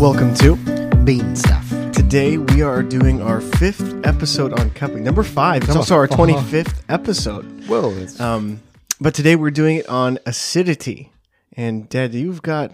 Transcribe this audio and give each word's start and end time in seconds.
Welcome 0.00 0.32
to 0.36 0.56
bean 1.04 1.36
stuff. 1.36 1.68
Today 1.92 2.38
we 2.38 2.62
are 2.62 2.82
doing 2.82 3.20
our 3.20 3.40
fifth 3.40 3.94
episode 4.06 4.58
on 4.58 4.70
cupping. 4.70 5.04
Number 5.04 5.22
five. 5.22 5.62
It's 5.64 5.76
also 5.76 5.94
our 5.94 6.04
Uh-huh. 6.04 6.16
25th 6.16 6.82
episode. 6.88 7.68
Well, 7.68 7.96
it's, 7.98 8.18
Um, 8.18 8.60
but 9.00 9.12
today 9.14 9.36
we're 9.36 9.50
doing 9.50 9.76
it 9.76 9.88
on 9.88 10.18
acidity. 10.26 11.12
And 11.56 11.88
Dad, 11.88 12.14
you've 12.14 12.40
got, 12.42 12.72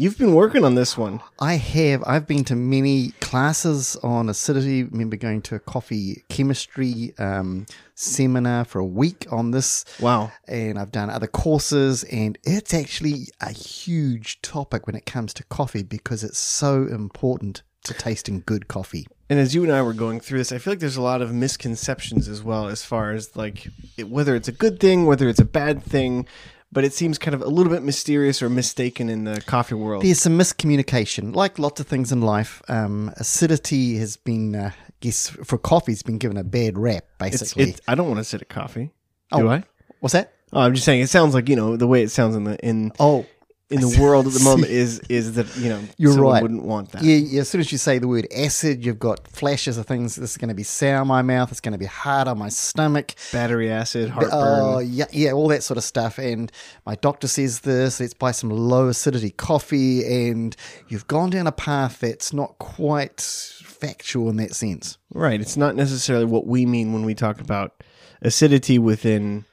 you've 0.00 0.16
been 0.16 0.34
working 0.34 0.64
on 0.64 0.74
this 0.74 0.96
one. 0.96 1.20
I 1.38 1.54
have. 1.54 2.02
I've 2.06 2.26
been 2.26 2.42
to 2.44 2.56
many 2.56 3.10
classes 3.20 3.96
on 4.02 4.30
acidity. 4.30 4.84
remember 4.84 5.16
going 5.16 5.42
to 5.42 5.56
a 5.56 5.60
coffee 5.60 6.24
chemistry 6.30 7.12
um, 7.18 7.66
seminar 7.94 8.64
for 8.64 8.78
a 8.78 8.84
week 8.84 9.26
on 9.30 9.50
this. 9.50 9.84
Wow. 10.00 10.32
And 10.48 10.78
I've 10.78 10.90
done 10.90 11.10
other 11.10 11.26
courses, 11.26 12.04
and 12.04 12.38
it's 12.44 12.72
actually 12.72 13.28
a 13.42 13.52
huge 13.52 14.40
topic 14.40 14.86
when 14.86 14.96
it 14.96 15.04
comes 15.04 15.34
to 15.34 15.44
coffee 15.44 15.82
because 15.82 16.24
it's 16.24 16.38
so 16.38 16.86
important 16.86 17.62
to 17.84 17.92
tasting 17.92 18.42
good 18.46 18.68
coffee. 18.68 19.06
And 19.28 19.38
as 19.38 19.54
you 19.54 19.62
and 19.62 19.72
I 19.72 19.82
were 19.82 19.92
going 19.92 20.20
through 20.20 20.38
this, 20.38 20.50
I 20.50 20.58
feel 20.58 20.72
like 20.72 20.80
there's 20.80 20.96
a 20.96 21.02
lot 21.02 21.22
of 21.22 21.32
misconceptions 21.32 22.26
as 22.26 22.42
well, 22.42 22.68
as 22.68 22.82
far 22.82 23.12
as 23.12 23.36
like 23.36 23.68
it, 23.98 24.08
whether 24.08 24.34
it's 24.34 24.48
a 24.48 24.52
good 24.52 24.80
thing, 24.80 25.04
whether 25.04 25.28
it's 25.28 25.40
a 25.40 25.44
bad 25.44 25.82
thing. 25.82 26.26
But 26.72 26.84
it 26.84 26.92
seems 26.92 27.18
kind 27.18 27.34
of 27.34 27.42
a 27.42 27.48
little 27.48 27.72
bit 27.72 27.82
mysterious 27.82 28.42
or 28.42 28.48
mistaken 28.48 29.08
in 29.08 29.24
the 29.24 29.40
coffee 29.40 29.74
world. 29.74 30.04
There's 30.04 30.20
some 30.20 30.38
miscommunication, 30.38 31.34
like 31.34 31.58
lots 31.58 31.80
of 31.80 31.86
things 31.88 32.12
in 32.12 32.20
life. 32.20 32.62
Um, 32.68 33.12
acidity 33.16 33.96
has 33.96 34.16
been, 34.16 34.54
uh, 34.54 34.70
I 34.72 34.92
guess, 35.00 35.28
for 35.30 35.58
coffee, 35.58 35.90
it's 35.92 36.04
been 36.04 36.18
given 36.18 36.36
a 36.36 36.44
bad 36.44 36.78
rap, 36.78 37.04
It's, 37.22 37.40
basically. 37.40 37.74
I 37.88 37.96
don't 37.96 38.06
want 38.06 38.18
to 38.18 38.24
sit 38.24 38.40
at 38.40 38.48
coffee. 38.48 38.90
Do 39.32 39.48
Oh. 39.48 39.50
I? 39.50 39.64
What's 39.98 40.12
that? 40.12 40.32
Oh, 40.52 40.60
I'm 40.60 40.74
just 40.74 40.84
saying. 40.84 41.00
It 41.02 41.08
sounds 41.08 41.34
like 41.34 41.48
you 41.48 41.56
know 41.56 41.76
the 41.76 41.86
way 41.88 42.02
it 42.02 42.10
sounds 42.10 42.34
in 42.36 42.44
the 42.44 42.56
in 42.64 42.92
Oh, 43.00 43.26
in 43.70 43.80
the 43.80 43.98
world 44.00 44.26
at 44.26 44.32
the 44.32 44.42
moment 44.42 44.70
is 44.70 45.00
is 45.08 45.34
that 45.34 45.56
you 45.56 45.68
know 45.68 45.80
You're 45.96 46.14
right. 46.20 46.42
wouldn't 46.42 46.64
want 46.64 46.90
that. 46.92 47.02
Yeah, 47.02 47.16
yeah, 47.16 47.40
as 47.42 47.48
soon 47.48 47.60
as 47.60 47.70
you 47.70 47.78
say 47.78 47.98
the 47.98 48.08
word 48.08 48.26
acid, 48.36 48.84
you've 48.84 48.98
got 48.98 49.26
flashes 49.28 49.78
of 49.78 49.86
things. 49.86 50.16
This 50.16 50.32
is 50.32 50.36
going 50.36 50.48
to 50.48 50.54
be 50.54 50.64
sour 50.64 51.02
in 51.02 51.08
my 51.08 51.22
mouth. 51.22 51.50
It's 51.50 51.60
going 51.60 51.72
to 51.72 51.78
be 51.78 51.86
hard 51.86 52.28
on 52.28 52.38
my 52.38 52.48
stomach. 52.48 53.14
Battery 53.32 53.70
acid, 53.70 54.10
heartburn. 54.10 54.30
Oh, 54.32 54.78
yeah, 54.80 55.06
yeah, 55.12 55.32
all 55.32 55.48
that 55.48 55.62
sort 55.62 55.78
of 55.78 55.84
stuff. 55.84 56.18
And 56.18 56.50
my 56.84 56.96
doctor 56.96 57.28
says 57.28 57.60
this. 57.60 58.00
Let's 58.00 58.14
buy 58.14 58.32
some 58.32 58.50
low 58.50 58.88
acidity 58.88 59.30
coffee. 59.30 60.28
And 60.28 60.56
you've 60.88 61.06
gone 61.06 61.30
down 61.30 61.46
a 61.46 61.52
path 61.52 62.00
that's 62.00 62.32
not 62.32 62.58
quite 62.58 63.20
factual 63.20 64.28
in 64.28 64.36
that 64.36 64.54
sense. 64.54 64.98
right. 65.14 65.40
It's 65.40 65.56
not 65.56 65.74
necessarily 65.74 66.26
what 66.26 66.46
we 66.46 66.66
mean 66.66 66.92
when 66.92 67.04
we 67.04 67.14
talk 67.14 67.40
about 67.40 67.82
acidity 68.20 68.78
within 68.78 69.44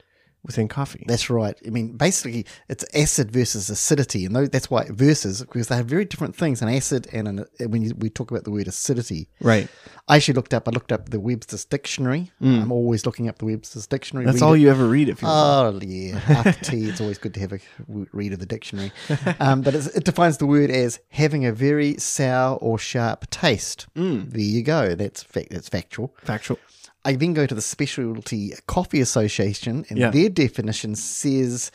within 0.48 0.66
coffee. 0.66 1.04
That's 1.06 1.30
right. 1.30 1.56
I 1.64 1.70
mean, 1.70 1.92
basically, 1.92 2.46
it's 2.68 2.84
acid 2.94 3.30
versus 3.30 3.70
acidity, 3.70 4.24
and 4.24 4.34
that's 4.34 4.68
why 4.68 4.86
versus 4.90 5.40
because 5.42 5.68
they 5.68 5.76
have 5.76 5.86
very 5.86 6.04
different 6.04 6.34
things. 6.34 6.60
An 6.60 6.68
acid 6.68 7.06
and 7.12 7.28
an, 7.28 7.44
when 7.70 7.82
you, 7.82 7.94
we 7.96 8.10
talk 8.10 8.32
about 8.32 8.42
the 8.42 8.50
word 8.50 8.66
acidity, 8.66 9.28
right. 9.40 9.68
I 10.08 10.16
actually 10.16 10.34
looked 10.34 10.54
up. 10.54 10.66
I 10.66 10.72
looked 10.72 10.90
up 10.90 11.10
the 11.10 11.20
Webster's 11.20 11.64
dictionary. 11.64 12.32
I'm 12.40 12.72
always 12.72 13.06
looking 13.06 13.28
up 13.28 13.38
the 13.38 13.44
Webster's 13.44 13.86
dictionary. 13.86 14.24
Mm. 14.24 14.28
That's 14.28 14.40
read 14.40 14.46
all 14.46 14.54
it. 14.54 14.60
you 14.60 14.70
ever 14.70 14.88
read 14.88 15.08
if 15.08 15.22
you. 15.22 15.28
Oh 15.28 15.78
yeah, 15.82 16.20
after 16.28 16.64
tea, 16.64 16.88
it's 16.88 17.00
always 17.00 17.18
good 17.18 17.34
to 17.34 17.40
have 17.40 17.52
a 17.52 17.58
read 17.86 18.32
of 18.32 18.40
the 18.40 18.46
dictionary. 18.46 18.90
Um, 19.40 19.60
but 19.60 19.74
it's, 19.74 19.86
it 19.88 20.04
defines 20.04 20.38
the 20.38 20.46
word 20.46 20.70
as 20.70 21.00
having 21.10 21.44
a 21.44 21.52
very 21.52 21.96
sour 21.98 22.56
or 22.56 22.78
sharp 22.78 23.28
taste. 23.30 23.86
Mm. 23.94 24.30
There 24.30 24.40
you 24.40 24.62
go. 24.62 24.94
That's 24.94 25.22
fact. 25.22 25.50
That's 25.50 25.68
factual. 25.68 26.14
Factual. 26.22 26.58
I 27.04 27.14
then 27.14 27.32
go 27.34 27.46
to 27.46 27.54
the 27.54 27.62
Specialty 27.62 28.52
Coffee 28.66 29.00
Association, 29.00 29.84
and 29.88 29.98
Yeah. 29.98 30.10
their 30.10 30.28
definition 30.28 30.94
says 30.94 31.70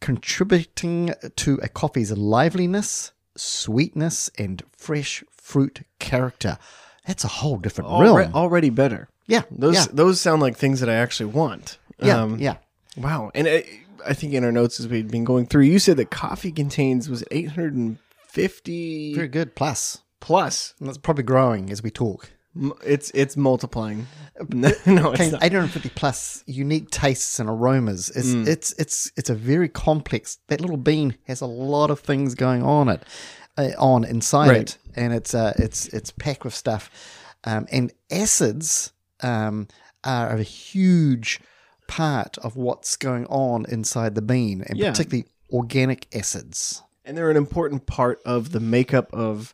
contributing 0.00 1.14
to 1.36 1.58
a 1.62 1.68
coffee's 1.68 2.10
liveliness, 2.12 3.12
sweetness, 3.36 4.30
and 4.38 4.62
fresh 4.76 5.22
fruit 5.30 5.82
character. 5.98 6.58
That's 7.06 7.24
a 7.24 7.28
whole 7.28 7.56
different 7.58 7.90
realm. 7.90 8.34
Already 8.34 8.70
better. 8.70 9.08
yeah, 9.26 9.42
Those 9.50 9.74
yeah, 9.74 9.86
those 9.92 10.20
sound 10.20 10.42
like 10.42 10.56
things 10.56 10.80
that 10.80 10.88
I 10.88 10.94
actually 10.94 11.26
want. 11.32 11.78
yeah, 12.00 12.20
Um, 12.22 12.38
yeah. 12.38 12.56
Wow. 12.96 13.30
And 13.34 13.48
I, 13.48 13.64
I 14.06 14.12
think 14.14 14.32
in 14.34 14.44
our 14.44 14.52
notes 14.52 14.78
as 14.80 14.88
we've 14.88 15.10
been 15.10 15.24
going 15.24 15.46
through, 15.46 15.62
you 15.62 15.78
said 15.78 15.96
that 15.98 16.10
coffee 16.10 16.52
contains 16.52 17.08
was 17.08 17.24
850 17.30 19.14
Very 19.14 19.28
good. 19.28 19.54
Plus, 19.54 20.02
plus. 20.20 20.74
and 20.78 20.88
that's 20.88 20.98
probably 20.98 21.24
growing 21.24 21.70
as 21.70 21.82
we 21.82 21.90
talk. 21.90 22.30
It's 22.84 23.10
it's 23.14 23.36
multiplying. 23.36 24.06
no, 24.50 24.68
it's 24.68 24.86
not. 25.32 25.42
850 25.42 25.88
plus 25.90 26.42
unique 26.46 26.90
tastes 26.90 27.38
and 27.40 27.48
aromas. 27.48 28.10
It's, 28.10 28.28
Mm. 28.28 28.46
it's 28.46 28.72
it's 28.78 29.10
it's 29.16 29.30
a 29.30 29.34
very 29.34 29.68
complex. 29.68 30.38
That 30.48 30.60
little 30.60 30.76
bean 30.76 31.16
has 31.26 31.40
a 31.40 31.46
lot 31.46 31.90
of 31.90 32.00
things 32.00 32.34
going 32.34 32.62
on 32.62 32.88
it, 32.90 33.02
uh, 33.56 33.70
on 33.78 34.04
inside 34.04 34.48
Right. 34.48 34.60
it, 34.62 34.78
and 34.96 35.14
it's 35.14 35.32
uh, 35.34 35.54
it's 35.56 35.86
it's 35.88 36.10
packed 36.10 36.44
with 36.44 36.54
stuff. 36.54 36.90
Um, 37.44 37.66
and 37.72 37.90
acids 38.10 38.92
um, 39.20 39.66
are 40.04 40.36
a 40.36 40.42
huge 40.42 41.40
part 41.88 42.38
of 42.38 42.56
what's 42.56 42.96
going 42.96 43.26
on 43.26 43.64
inside 43.68 44.14
the 44.14 44.22
bean, 44.22 44.62
and 44.68 44.78
Yeah. 44.78 44.90
particularly 44.90 45.26
organic 45.50 46.06
acids. 46.14 46.82
and 47.04 47.16
they're 47.18 47.30
an 47.30 47.36
important 47.36 47.84
part 47.86 48.20
of 48.24 48.52
the 48.52 48.60
makeup 48.60 49.12
of 49.12 49.52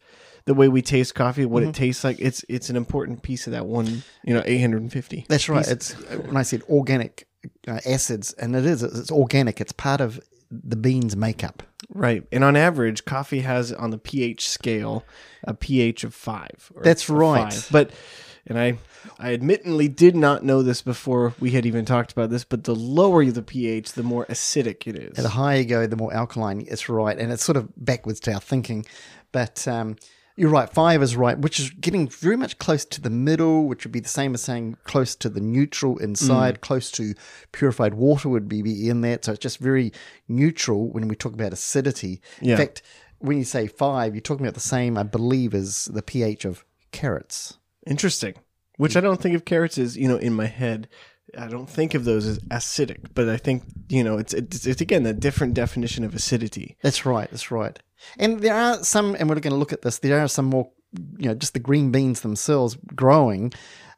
the 0.49 0.55
way 0.55 0.67
we 0.67 0.81
taste 0.81 1.15
coffee, 1.15 1.45
what 1.45 1.63
it 1.63 1.75
tastes 1.75 2.03
like. 2.03 2.19
It's 2.19 2.43
it's 2.49 2.71
an 2.71 2.77
important 2.77 3.23
piece 3.23 3.47
of 3.47 3.53
that 3.53 3.67
one, 3.67 4.03
you 4.25 4.33
know, 4.33 4.43
850. 4.45 5.27
That's 5.29 5.49
right. 5.49 5.69
It's 5.69 5.93
when 5.93 6.39
I 6.39 6.43
said 6.43 6.63
organic 6.71 7.29
uh, 7.69 7.81
acids, 7.85 8.33
and 8.33 8.57
it 8.57 8.65
is. 8.65 8.83
It's 8.83 9.13
organic. 9.13 9.61
It's 9.61 9.73
part 9.73 10.01
of 10.01 10.19
the 10.51 10.77
bean's 10.77 11.15
makeup. 11.15 11.63
Right. 11.91 12.25
And 12.33 12.43
on 12.43 12.57
average, 12.57 13.05
coffee 13.05 13.41
has 13.41 13.73
on 13.73 13.91
the 13.91 13.99
pH 13.99 14.49
scale 14.49 15.05
a 15.45 15.53
pH 15.53 16.05
of 16.05 16.15
5. 16.15 16.73
or 16.75 16.83
That's 16.83 17.11
right. 17.11 17.53
five. 17.53 17.69
But 17.71 17.91
and 18.47 18.59
I 18.59 18.79
I 19.19 19.35
admittedly 19.35 19.89
did 19.89 20.17
not 20.17 20.43
know 20.45 20.63
this 20.63 20.81
before 20.81 21.35
we 21.39 21.51
had 21.51 21.67
even 21.67 21.85
talked 21.85 22.11
about 22.13 22.31
this, 22.31 22.45
but 22.45 22.65
the 22.65 22.75
lower 22.75 23.23
the 23.27 23.43
pH, 23.43 23.93
the 23.93 24.03
more 24.03 24.25
acidic 24.27 24.87
it 24.87 24.97
is. 24.97 25.19
And 25.19 25.27
the 25.27 25.31
higher 25.31 25.59
you 25.59 25.67
go, 25.67 25.87
the 25.87 25.97
more 25.97 26.15
alkaline. 26.15 26.65
It's 26.67 26.89
right, 26.89 27.19
and 27.19 27.31
it's 27.31 27.45
sort 27.45 27.59
of 27.59 27.69
backwards 27.77 28.21
to 28.21 28.33
our 28.33 28.41
thinking. 28.41 28.87
But 29.31 29.69
um, 29.69 29.97
you're 30.39 30.51
right. 30.51 30.73
Five 30.73 31.03
is 31.03 31.17
right, 31.17 31.37
which 31.37 31.59
is 31.59 31.71
getting 31.71 32.09
very 32.09 32.37
much 32.37 32.59
close 32.59 32.85
to 32.85 33.01
the 33.01 33.11
middle, 33.11 33.67
which 33.67 33.85
would 33.85 33.91
be 33.91 33.99
the 33.99 34.09
same 34.09 34.35
as 34.35 34.43
saying 34.43 34.77
close 34.85 35.17
to 35.17 35.29
the 35.29 35.41
neutral 35.41 35.99
inside. 35.99 36.59
Mm. 36.59 36.61
Close 36.61 36.93
to 36.93 37.15
purified 37.51 37.95
water 37.95 38.29
would 38.29 38.49
be- 38.49 38.63
be 38.63 38.89
in 38.89 39.01
that. 39.01 39.25
So 39.25 39.33
it's 39.33 39.41
just 39.41 39.59
very 39.59 39.93
neutral 40.29 40.89
when 40.91 41.09
we 41.09 41.17
talk 41.17 41.35
about 41.35 41.53
acidity. 41.53 42.23
Yeah. 42.41 42.53
In 42.53 42.59
fact, 42.59 42.83
when 43.19 43.37
you 43.37 43.45
say 43.45 43.67
five, 43.67 44.15
you're 44.15 44.23
talking 44.23 44.47
about 44.47 44.55
the 44.55 44.61
same, 44.61 44.97
I 44.97 45.03
believe, 45.03 45.55
as 45.55 45.87
the 45.87 46.03
pH 46.03 46.45
of 46.45 46.65
carrots. 46.93 47.59
Interesting. 47.85 48.35
Which 48.77 48.97
I 48.97 49.01
don't 49.01 49.21
think 49.21 49.35
of 49.35 49.45
carrots 49.45 49.77
as, 49.77 49.97
you 49.97 50.07
know, 50.07 50.19
in 50.19 50.35
my 50.35 50.47
head. 50.47 50.89
I 51.37 51.49
don't 51.49 51.69
think 51.69 51.95
of 51.95 52.05
those 52.05 52.27
as 52.27 52.39
acidic, 52.45 53.09
but 53.13 53.29
I 53.29 53.37
think, 53.37 53.65
you 53.89 54.05
know, 54.05 54.19
it's 54.19 54.33
it's, 54.33 54.67
it's 54.67 54.81
again 54.81 55.05
a 55.05 55.13
different 55.13 55.55
definition 55.55 56.05
of 56.05 56.15
acidity. 56.15 56.77
That's 56.81 57.05
right. 57.05 57.29
That's 57.31 57.51
right. 57.51 57.79
And 58.19 58.41
there 58.41 58.55
are 58.55 58.83
some, 58.85 59.17
and 59.19 59.29
we're 59.29 59.41
going 59.41 59.53
to 59.53 59.59
look 59.59 59.73
at 59.73 59.83
this. 59.83 59.99
There 59.99 60.21
are 60.21 60.29
some 60.29 60.47
more, 60.47 60.71
you 61.19 61.29
know, 61.29 61.35
just 61.35 61.53
the 61.55 61.61
green 61.61 61.91
beans 61.91 62.21
themselves 62.21 62.77
growing 62.95 63.53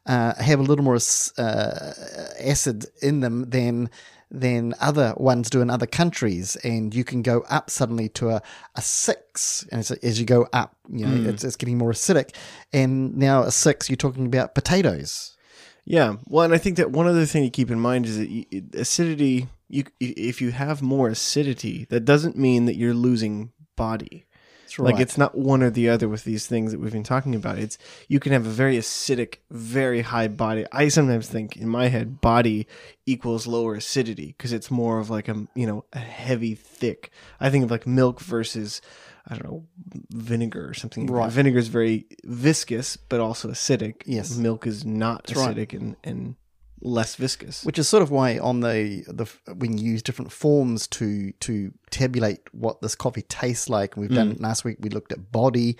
uh, 0.05 0.33
have 0.35 0.59
a 0.59 0.63
little 0.63 0.83
more 0.83 0.99
uh, 1.37 1.93
acid 2.39 2.85
in 3.01 3.19
them 3.19 3.49
than 3.49 3.89
than 4.33 4.73
other 4.79 5.13
ones 5.17 5.49
do 5.49 5.61
in 5.61 5.69
other 5.69 5.85
countries, 5.85 6.55
and 6.63 6.95
you 6.95 7.03
can 7.03 7.21
go 7.21 7.43
up 7.49 7.69
suddenly 7.69 8.07
to 8.07 8.29
a, 8.29 8.41
a 8.75 8.81
six, 8.81 9.67
and 9.71 9.79
as, 9.79 9.91
as 9.91 10.21
you 10.21 10.25
go 10.25 10.47
up, 10.53 10.73
you 10.89 11.05
know, 11.05 11.29
it's, 11.29 11.43
it's 11.43 11.57
getting 11.57 11.77
more 11.77 11.91
acidic, 11.91 12.33
and 12.71 13.17
now 13.17 13.43
a 13.43 13.51
six, 13.51 13.89
you're 13.89 13.97
talking 13.97 14.25
about 14.25 14.55
potatoes. 14.55 15.35
Yeah. 15.83 16.15
Well, 16.27 16.45
and 16.45 16.53
I 16.53 16.59
think 16.59 16.77
that 16.77 16.91
one 16.91 17.07
other 17.07 17.25
thing 17.25 17.43
to 17.43 17.49
keep 17.49 17.69
in 17.69 17.79
mind 17.79 18.05
is 18.05 18.17
that 18.19 18.29
you, 18.29 18.45
acidity. 18.73 19.49
You, 19.67 19.85
if 19.99 20.41
you 20.41 20.51
have 20.51 20.81
more 20.81 21.09
acidity, 21.09 21.85
that 21.89 22.05
doesn't 22.05 22.37
mean 22.37 22.65
that 22.65 22.75
you're 22.75 22.93
losing 22.93 23.51
body. 23.75 24.25
That's 24.71 24.79
right. 24.79 24.93
Like 24.93 25.01
it's 25.01 25.17
not 25.17 25.37
one 25.37 25.61
or 25.63 25.69
the 25.69 25.89
other 25.89 26.07
with 26.07 26.23
these 26.23 26.47
things 26.47 26.71
that 26.71 26.79
we've 26.79 26.93
been 26.93 27.03
talking 27.03 27.35
about. 27.35 27.59
It's 27.59 27.77
you 28.07 28.19
can 28.19 28.31
have 28.31 28.45
a 28.45 28.49
very 28.49 28.77
acidic, 28.77 29.37
very 29.49 30.01
high 30.01 30.29
body. 30.29 30.65
I 30.71 30.87
sometimes 30.87 31.27
think 31.27 31.57
in 31.57 31.67
my 31.67 31.89
head, 31.89 32.21
body 32.21 32.67
equals 33.05 33.47
lower 33.47 33.75
acidity 33.75 34.27
because 34.27 34.53
it's 34.53 34.71
more 34.71 34.99
of 34.99 35.09
like 35.09 35.27
a 35.27 35.45
you 35.55 35.67
know 35.67 35.83
a 35.91 35.99
heavy, 35.99 36.55
thick. 36.55 37.11
I 37.39 37.49
think 37.49 37.65
of 37.65 37.71
like 37.71 37.85
milk 37.85 38.21
versus 38.21 38.81
I 39.27 39.35
don't 39.35 39.45
know 39.45 39.65
vinegar 40.09 40.69
or 40.69 40.73
something. 40.73 41.05
Right. 41.07 41.29
Vinegar 41.29 41.59
is 41.59 41.67
very 41.67 42.05
viscous 42.23 42.95
but 42.95 43.19
also 43.19 43.49
acidic. 43.49 44.03
Yes. 44.05 44.37
milk 44.37 44.65
is 44.65 44.85
not 44.85 45.29
right. 45.35 45.55
acidic 45.55 45.73
and 45.73 45.97
and 46.03 46.35
less 46.81 47.15
viscous. 47.15 47.63
which 47.63 47.77
is 47.79 47.87
sort 47.87 48.03
of 48.03 48.11
why 48.11 48.39
on 48.39 48.61
the 48.61 49.03
the 49.07 49.25
when 49.53 49.77
you 49.77 49.91
use 49.91 50.01
different 50.03 50.31
forms 50.31 50.87
to 50.87 51.31
to 51.33 51.71
tabulate 51.89 52.39
what 52.53 52.81
this 52.81 52.95
coffee 52.95 53.21
tastes 53.23 53.69
like, 53.69 53.95
and 53.95 54.01
we've 54.01 54.15
done 54.15 54.35
last 54.39 54.63
week 54.65 54.77
we 54.79 54.89
looked 54.89 55.11
at 55.11 55.31
body. 55.31 55.77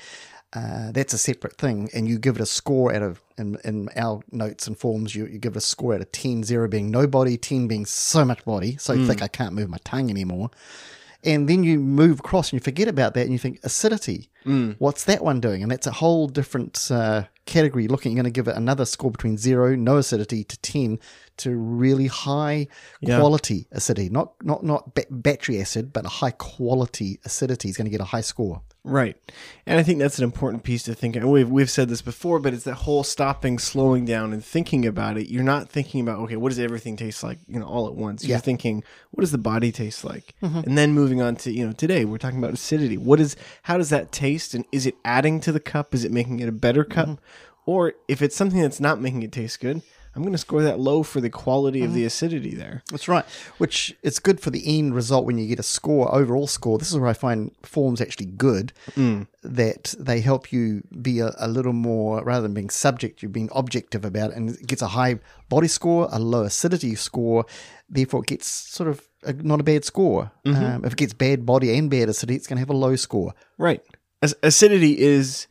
Uh, 0.53 0.91
that's 0.91 1.13
a 1.13 1.17
separate 1.17 1.55
thing, 1.57 1.89
and 1.93 2.09
you 2.09 2.19
give 2.19 2.35
it 2.35 2.41
a 2.41 2.45
score 2.45 2.93
out 2.93 3.01
of 3.01 3.21
in, 3.37 3.57
in 3.63 3.87
our 3.95 4.19
notes 4.33 4.67
and 4.67 4.77
forms. 4.77 5.15
You, 5.15 5.25
you 5.25 5.39
give 5.39 5.53
it 5.53 5.59
a 5.59 5.61
score 5.61 5.95
out 5.95 6.01
of 6.01 6.11
10, 6.11 6.43
0 6.43 6.67
being 6.67 6.91
no 6.91 7.07
body, 7.07 7.37
ten 7.37 7.67
being 7.67 7.85
so 7.85 8.25
much 8.25 8.43
body, 8.43 8.75
so 8.75 8.93
thick 9.05 9.21
I 9.21 9.29
can't 9.29 9.53
move 9.53 9.69
my 9.69 9.77
tongue 9.85 10.09
anymore, 10.09 10.49
And 11.23 11.47
then 11.47 11.63
you 11.63 11.79
move 11.79 12.19
across 12.19 12.49
and 12.51 12.59
you 12.59 12.63
forget 12.63 12.89
about 12.89 13.13
that 13.13 13.21
and 13.21 13.31
you 13.31 13.39
think 13.39 13.59
acidity. 13.63 14.29
Mm. 14.45 14.75
What's 14.79 15.05
that 15.05 15.23
one 15.23 15.39
doing? 15.39 15.61
And 15.63 15.71
that's 15.71 15.87
a 15.87 15.91
whole 15.91 16.27
different 16.27 16.89
uh, 16.91 17.23
category. 17.51 17.87
Looking, 17.87 18.13
you're 18.13 18.23
going 18.23 18.33
to 18.33 18.35
give 18.35 18.47
it 18.47 18.55
another 18.55 18.85
score 18.85 19.11
between 19.11 19.37
zero, 19.37 19.75
no 19.75 19.97
acidity, 19.97 20.43
to 20.43 20.57
ten, 20.59 20.99
to 21.43 21.55
really 21.55 22.07
high 22.07 22.67
Yeah. 23.01 23.19
quality 23.19 23.67
acidity. 23.71 24.09
Not 24.09 24.33
not 24.43 24.63
not 24.63 24.95
ba- 24.95 25.05
battery 25.09 25.59
acid, 25.61 25.91
but 25.93 26.05
a 26.05 26.09
high 26.09 26.31
quality 26.31 27.19
acidity 27.25 27.69
is 27.69 27.77
going 27.77 27.85
to 27.85 27.91
get 27.91 28.01
a 28.01 28.05
high 28.05 28.21
score. 28.21 28.61
Right. 28.83 29.15
And 29.67 29.79
I 29.79 29.83
think 29.83 29.99
that's 29.99 30.17
an 30.17 30.23
important 30.23 30.63
piece 30.63 30.81
to 30.83 30.95
think. 30.95 31.15
And 31.15 31.29
we've, 31.31 31.47
we've 31.47 31.69
said 31.69 31.87
this 31.87 32.01
before, 32.01 32.39
but 32.39 32.51
it's 32.51 32.63
that 32.63 32.73
whole 32.73 33.03
stopping, 33.03 33.59
slowing 33.59 34.05
down, 34.05 34.33
and 34.33 34.43
thinking 34.43 34.87
about 34.87 35.17
it. 35.19 35.29
You're 35.29 35.43
not 35.43 35.69
thinking 35.69 36.01
about, 36.01 36.17
okay, 36.21 36.35
what 36.35 36.49
does 36.49 36.57
everything 36.57 36.97
taste 36.97 37.21
like, 37.21 37.37
you 37.47 37.59
know, 37.59 37.67
all 37.67 37.85
at 37.87 37.93
once. 37.93 38.23
You're 38.23 38.37
Yeah. 38.37 38.41
thinking, 38.41 38.83
what 39.11 39.21
does 39.21 39.31
the 39.31 39.37
body 39.37 39.71
taste 39.71 40.03
like? 40.03 40.33
Mm-hmm. 40.41 40.61
And 40.65 40.75
then 40.79 40.93
moving 40.93 41.21
on 41.21 41.35
to, 41.37 41.51
you 41.51 41.63
know, 41.63 41.73
today 41.73 42.05
we're 42.05 42.17
talking 42.17 42.39
about 42.39 42.55
acidity. 42.55 42.97
What 42.97 43.19
is, 43.19 43.35
how 43.61 43.77
does 43.77 43.89
that 43.91 44.11
taste? 44.11 44.55
And 44.55 44.65
is 44.71 44.87
it 44.87 44.95
adding 45.05 45.39
to 45.41 45.51
the 45.51 45.59
cup? 45.59 45.93
Is 45.93 46.03
it 46.03 46.11
making 46.11 46.39
it 46.39 46.49
a 46.49 46.51
better 46.51 46.83
cup? 46.83 47.07
Mm-hmm. 47.07 47.23
Or 47.67 47.93
if 48.07 48.23
it's 48.23 48.35
something 48.35 48.59
that's 48.61 48.79
not 48.79 48.99
making 48.99 49.21
it 49.21 49.31
taste 49.31 49.59
good, 49.59 49.83
I'm 50.13 50.23
going 50.23 50.33
to 50.33 50.37
score 50.37 50.61
that 50.63 50.79
low 50.79 51.03
for 51.03 51.21
the 51.21 51.29
quality 51.29 51.83
of 51.83 51.93
the 51.93 52.03
acidity 52.03 52.53
there. 52.53 52.83
That's 52.91 53.07
right. 53.07 53.23
Which 53.59 53.95
it's 54.03 54.19
good 54.19 54.41
for 54.41 54.49
the 54.49 54.77
end 54.77 54.93
result 54.93 55.25
when 55.25 55.37
you 55.37 55.47
get 55.47 55.59
a 55.59 55.63
score, 55.63 56.13
overall 56.13 56.47
score. 56.47 56.77
This 56.77 56.91
is 56.91 56.97
where 56.97 57.09
I 57.09 57.13
find 57.13 57.51
forms 57.63 58.01
actually 58.01 58.25
good. 58.25 58.73
That 59.43 59.95
they 59.97 60.19
help 60.19 60.51
you 60.51 60.83
be 61.01 61.19
a, 61.19 61.31
a 61.37 61.47
little 61.47 61.73
more, 61.73 62.21
rather 62.23 62.41
than 62.43 62.53
being 62.53 62.69
subject, 62.69 63.21
you're 63.23 63.29
being 63.29 63.49
objective 63.53 64.03
about 64.05 64.31
it, 64.31 64.37
and 64.37 64.49
it 64.49 64.67
gets 64.67 64.81
a 64.81 64.87
high 64.89 65.19
body 65.49 65.67
score, 65.67 66.07
a 66.11 66.19
low 66.19 66.43
acidity 66.43 66.93
score. 66.95 67.45
Therefore, 67.89 68.21
it 68.21 68.27
gets 68.27 68.47
sort 68.47 68.89
of 68.89 69.01
a, 69.23 69.33
not 69.33 69.59
a 69.59 69.63
bad 69.63 69.85
score. 69.85 70.31
Um, 70.45 70.83
if 70.85 70.91
it 70.93 70.97
gets 70.97 71.13
bad 71.13 71.45
body 71.45 71.75
and 71.77 71.89
bad 71.89 72.09
acidity, 72.09 72.35
it's 72.35 72.47
going 72.47 72.57
to 72.57 72.61
have 72.61 72.69
a 72.69 72.73
low 72.73 72.95
score. 72.97 73.33
Right. 73.57 73.81
Ac- 74.21 74.35
acidity 74.43 74.99
is 74.99 75.47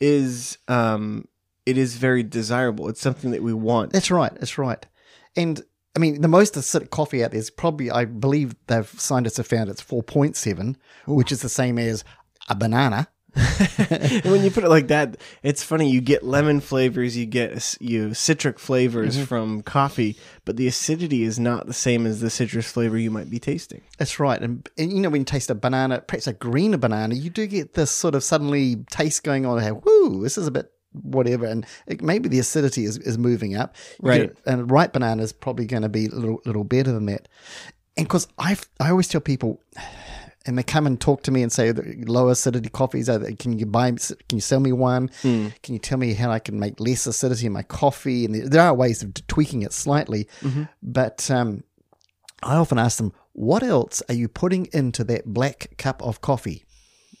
is 0.00 0.58
um 0.68 1.26
it 1.66 1.78
is 1.78 1.96
very 1.96 2.22
desirable. 2.22 2.88
It's 2.88 3.00
something 3.00 3.30
that 3.32 3.42
we 3.42 3.52
want. 3.52 3.92
That's 3.92 4.10
right. 4.10 4.32
That's 4.34 4.58
right. 4.58 4.84
And 5.36 5.62
I 5.94 5.98
mean, 5.98 6.20
the 6.22 6.28
most 6.28 6.54
acidic 6.54 6.90
coffee 6.90 7.22
out 7.22 7.32
there 7.32 7.40
is 7.40 7.50
probably, 7.50 7.90
I 7.90 8.04
believe, 8.06 8.54
they've 8.66 8.88
scientists 8.98 9.36
have 9.36 9.46
found 9.46 9.68
it's 9.70 9.80
four 9.80 10.02
point 10.02 10.36
seven, 10.36 10.76
which 11.06 11.30
is 11.32 11.42
the 11.42 11.48
same 11.48 11.78
as 11.78 12.02
a 12.48 12.54
banana. 12.54 13.08
When 14.24 14.44
you 14.44 14.50
put 14.50 14.64
it 14.64 14.68
like 14.68 14.88
that, 14.88 15.16
it's 15.42 15.62
funny. 15.62 15.90
You 15.90 16.00
get 16.00 16.22
lemon 16.22 16.60
flavors, 16.60 17.16
you 17.16 17.26
get 17.26 17.76
you 17.80 18.14
citric 18.14 18.58
flavors 18.58 19.16
Mm-hmm. 19.16 19.24
from 19.24 19.62
coffee, 19.62 20.16
but 20.44 20.56
the 20.56 20.66
acidity 20.66 21.22
is 21.22 21.38
not 21.38 21.66
the 21.66 21.72
same 21.72 22.06
as 22.06 22.20
the 22.20 22.30
citrus 22.30 22.70
flavor 22.70 22.98
you 22.98 23.10
might 23.10 23.30
be 23.30 23.38
tasting. 23.38 23.82
That's 23.98 24.18
right. 24.20 24.40
And, 24.40 24.68
and 24.78 24.92
you 24.92 25.00
know, 25.00 25.10
when 25.10 25.22
you 25.22 25.24
taste 25.24 25.50
a 25.50 25.54
banana, 25.54 26.00
perhaps 26.00 26.26
a 26.26 26.32
greener 26.32 26.76
banana, 26.76 27.14
you 27.14 27.30
do 27.30 27.46
get 27.46 27.74
this 27.74 27.90
sort 27.90 28.14
of 28.14 28.22
suddenly 28.24 28.76
taste 28.90 29.24
going 29.24 29.46
on. 29.46 29.60
Hey, 29.62 29.72
woo, 29.72 30.22
this 30.22 30.36
is 30.38 30.46
a 30.46 30.50
bit 30.50 30.70
whatever. 30.92 31.46
And 31.46 31.66
it, 31.86 32.02
maybe 32.02 32.28
the 32.28 32.38
acidity 32.38 32.84
is, 32.84 32.98
is 32.98 33.18
moving 33.18 33.56
up. 33.56 33.74
You 34.02 34.08
Right. 34.08 34.20
get- 34.34 34.38
And 34.46 34.70
ripe 34.70 34.92
banana 34.92 35.22
is 35.22 35.32
probably 35.32 35.66
going 35.66 35.82
to 35.82 35.88
be 35.88 36.06
a 36.06 36.10
little, 36.14 36.40
little 36.44 36.64
better 36.64 36.92
than 36.92 37.06
that. 37.06 37.28
And 37.96 38.06
because 38.06 38.28
I 38.38 38.56
I 38.80 38.90
always 38.90 39.08
tell 39.08 39.20
people, 39.20 39.60
and 40.46 40.58
they 40.58 40.62
come 40.64 40.86
and 40.86 41.00
talk 41.00 41.22
to 41.22 41.30
me 41.30 41.42
and 41.42 41.52
say 41.52 41.72
low 41.72 42.28
acidity 42.28 42.68
coffees. 42.68 43.08
Are 43.08 43.20
Can 43.38 43.58
you 43.58 43.66
buy? 43.66 43.90
Can 43.92 44.38
you 44.38 44.40
sell 44.40 44.60
me 44.60 44.72
one? 44.72 45.10
Hmm. 45.22 45.48
Can 45.62 45.74
you 45.74 45.78
tell 45.78 45.98
me 45.98 46.14
how 46.14 46.30
I 46.32 46.38
can 46.40 46.58
make 46.58 46.80
less 46.80 47.06
acidity 47.06 47.46
in 47.46 47.52
my 47.52 47.62
coffee? 47.62 48.24
And 48.24 48.34
there- 48.34 48.48
there 48.48 48.62
are 48.62 48.74
ways 48.74 49.02
of 49.02 49.14
tweaking 49.28 49.62
it 49.62 49.72
slightly, 49.72 50.26
Mm-hmm. 50.40 50.64
but 50.82 51.30
um, 51.30 51.62
I 52.42 52.56
often 52.56 52.78
ask 52.78 52.96
them, 52.98 53.12
"What 53.34 53.62
else 53.62 54.02
are 54.08 54.14
you 54.16 54.28
putting 54.28 54.66
into 54.72 55.04
that 55.04 55.26
black 55.26 55.74
cup 55.78 56.02
of 56.02 56.20
coffee?" 56.20 56.64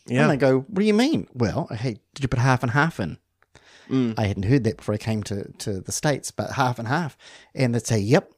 Yeah. 0.08 0.22
And 0.22 0.30
they 0.32 0.36
go, 0.36 0.60
"What 0.60 0.80
do 0.80 0.84
you 0.84 0.94
mean?" 0.94 1.28
Well, 1.32 1.68
hey, 1.70 1.98
did 2.14 2.22
you 2.24 2.28
put 2.28 2.40
half 2.40 2.62
and 2.64 2.72
half 2.72 2.98
in? 2.98 3.18
Mm. 3.88 4.14
I 4.18 4.26
hadn't 4.26 4.44
heard 4.44 4.64
that 4.64 4.78
before 4.78 4.94
I 4.94 4.98
came 4.98 5.22
to, 5.24 5.50
to 5.58 5.80
the 5.80 5.92
States, 5.92 6.30
but 6.30 6.52
half 6.52 6.78
and 6.78 6.88
half. 6.88 7.16
And 7.54 7.74
they'd 7.74 7.86
say, 7.86 7.98
Yep. 7.98 8.32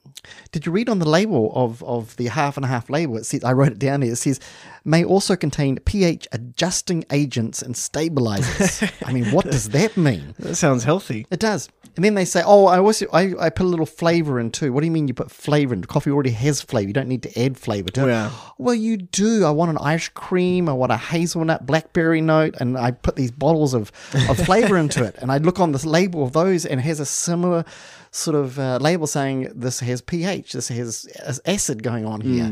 Did 0.53 0.65
you 0.65 0.73
read 0.73 0.89
on 0.89 1.01
the 1.01 1.09
label 1.09 1.53
of, 1.55 1.83
of 1.83 2.17
the 2.17 2.27
half 2.27 2.57
and 2.57 2.65
half 2.65 2.89
label? 2.89 3.17
It 3.17 3.27
says, 3.27 3.45
I 3.45 3.53
wrote 3.53 3.73
it 3.73 3.79
down 3.79 4.01
here. 4.01 4.13
It 4.13 4.17
says, 4.17 4.41
may 4.85 5.05
also 5.05 5.35
contain 5.37 5.79
pH 5.79 6.29
adjusting 6.33 7.05
agents 7.11 7.63
and 7.63 7.77
stabilizers. 7.77 8.91
I 9.05 9.13
mean, 9.13 9.27
what 9.33 9.45
does 9.47 9.71
that 9.71 9.97
mean? 9.97 10.35
That 10.45 10.57
sounds 10.57 10.85
healthy. 10.85 11.27
It 11.31 11.41
does. 11.41 11.69
And 11.97 12.05
then 12.05 12.15
they 12.15 12.25
say, 12.25 12.43
oh, 12.45 12.67
I 12.67 12.79
also 12.79 13.07
I, 13.13 13.35
I 13.39 13.51
put 13.51 13.65
a 13.65 13.69
little 13.69 13.87
flavor 13.87 14.39
in 14.41 14.51
too. 14.51 14.73
What 14.73 14.81
do 14.81 14.87
you 14.87 14.91
mean 14.91 15.09
you 15.09 15.15
put 15.15 15.31
flavor 15.31 15.73
in? 15.73 15.85
Coffee 15.85 16.11
already 16.11 16.31
has 16.31 16.61
flavor. 16.61 16.89
You 16.89 16.93
don't 16.93 17.09
need 17.09 17.23
to 17.23 17.41
add 17.41 17.57
flavor 17.57 17.89
to 17.91 18.05
it. 18.05 18.09
Yeah. 18.09 18.31
Well, 18.59 18.75
you 18.75 18.97
do. 18.97 19.45
I 19.45 19.51
want 19.51 19.71
an 19.71 19.79
ice 19.79 20.09
cream. 20.09 20.69
I 20.69 20.73
want 20.73 20.93
a 20.93 20.97
hazelnut 20.97 21.67
blackberry 21.67 22.21
note, 22.21 22.57
and 22.61 22.77
I 22.77 22.91
put 22.91 23.17
these 23.17 23.31
bottles 23.31 23.75
of, 23.75 23.93
of 24.29 24.37
flavor 24.39 24.77
into 24.77 25.05
it. 25.05 25.17
And 25.19 25.31
I 25.31 25.34
look 25.39 25.61
on 25.61 25.73
the 25.73 25.89
label 25.89 26.25
of 26.25 26.33
those, 26.33 26.65
and 26.65 26.81
it 26.81 26.85
has 26.85 27.01
a 27.01 27.07
similar 27.07 27.65
sort 28.11 28.37
of 28.37 28.59
uh, 28.59 28.79
label 28.81 29.07
saying 29.07 29.51
this 29.55 29.81
has 29.81 30.01
pH, 30.01 30.53
this 30.53 30.69
has 30.69 31.41
acid 31.45 31.83
going 31.83 32.05
on 32.07 32.21
here. 32.21 32.45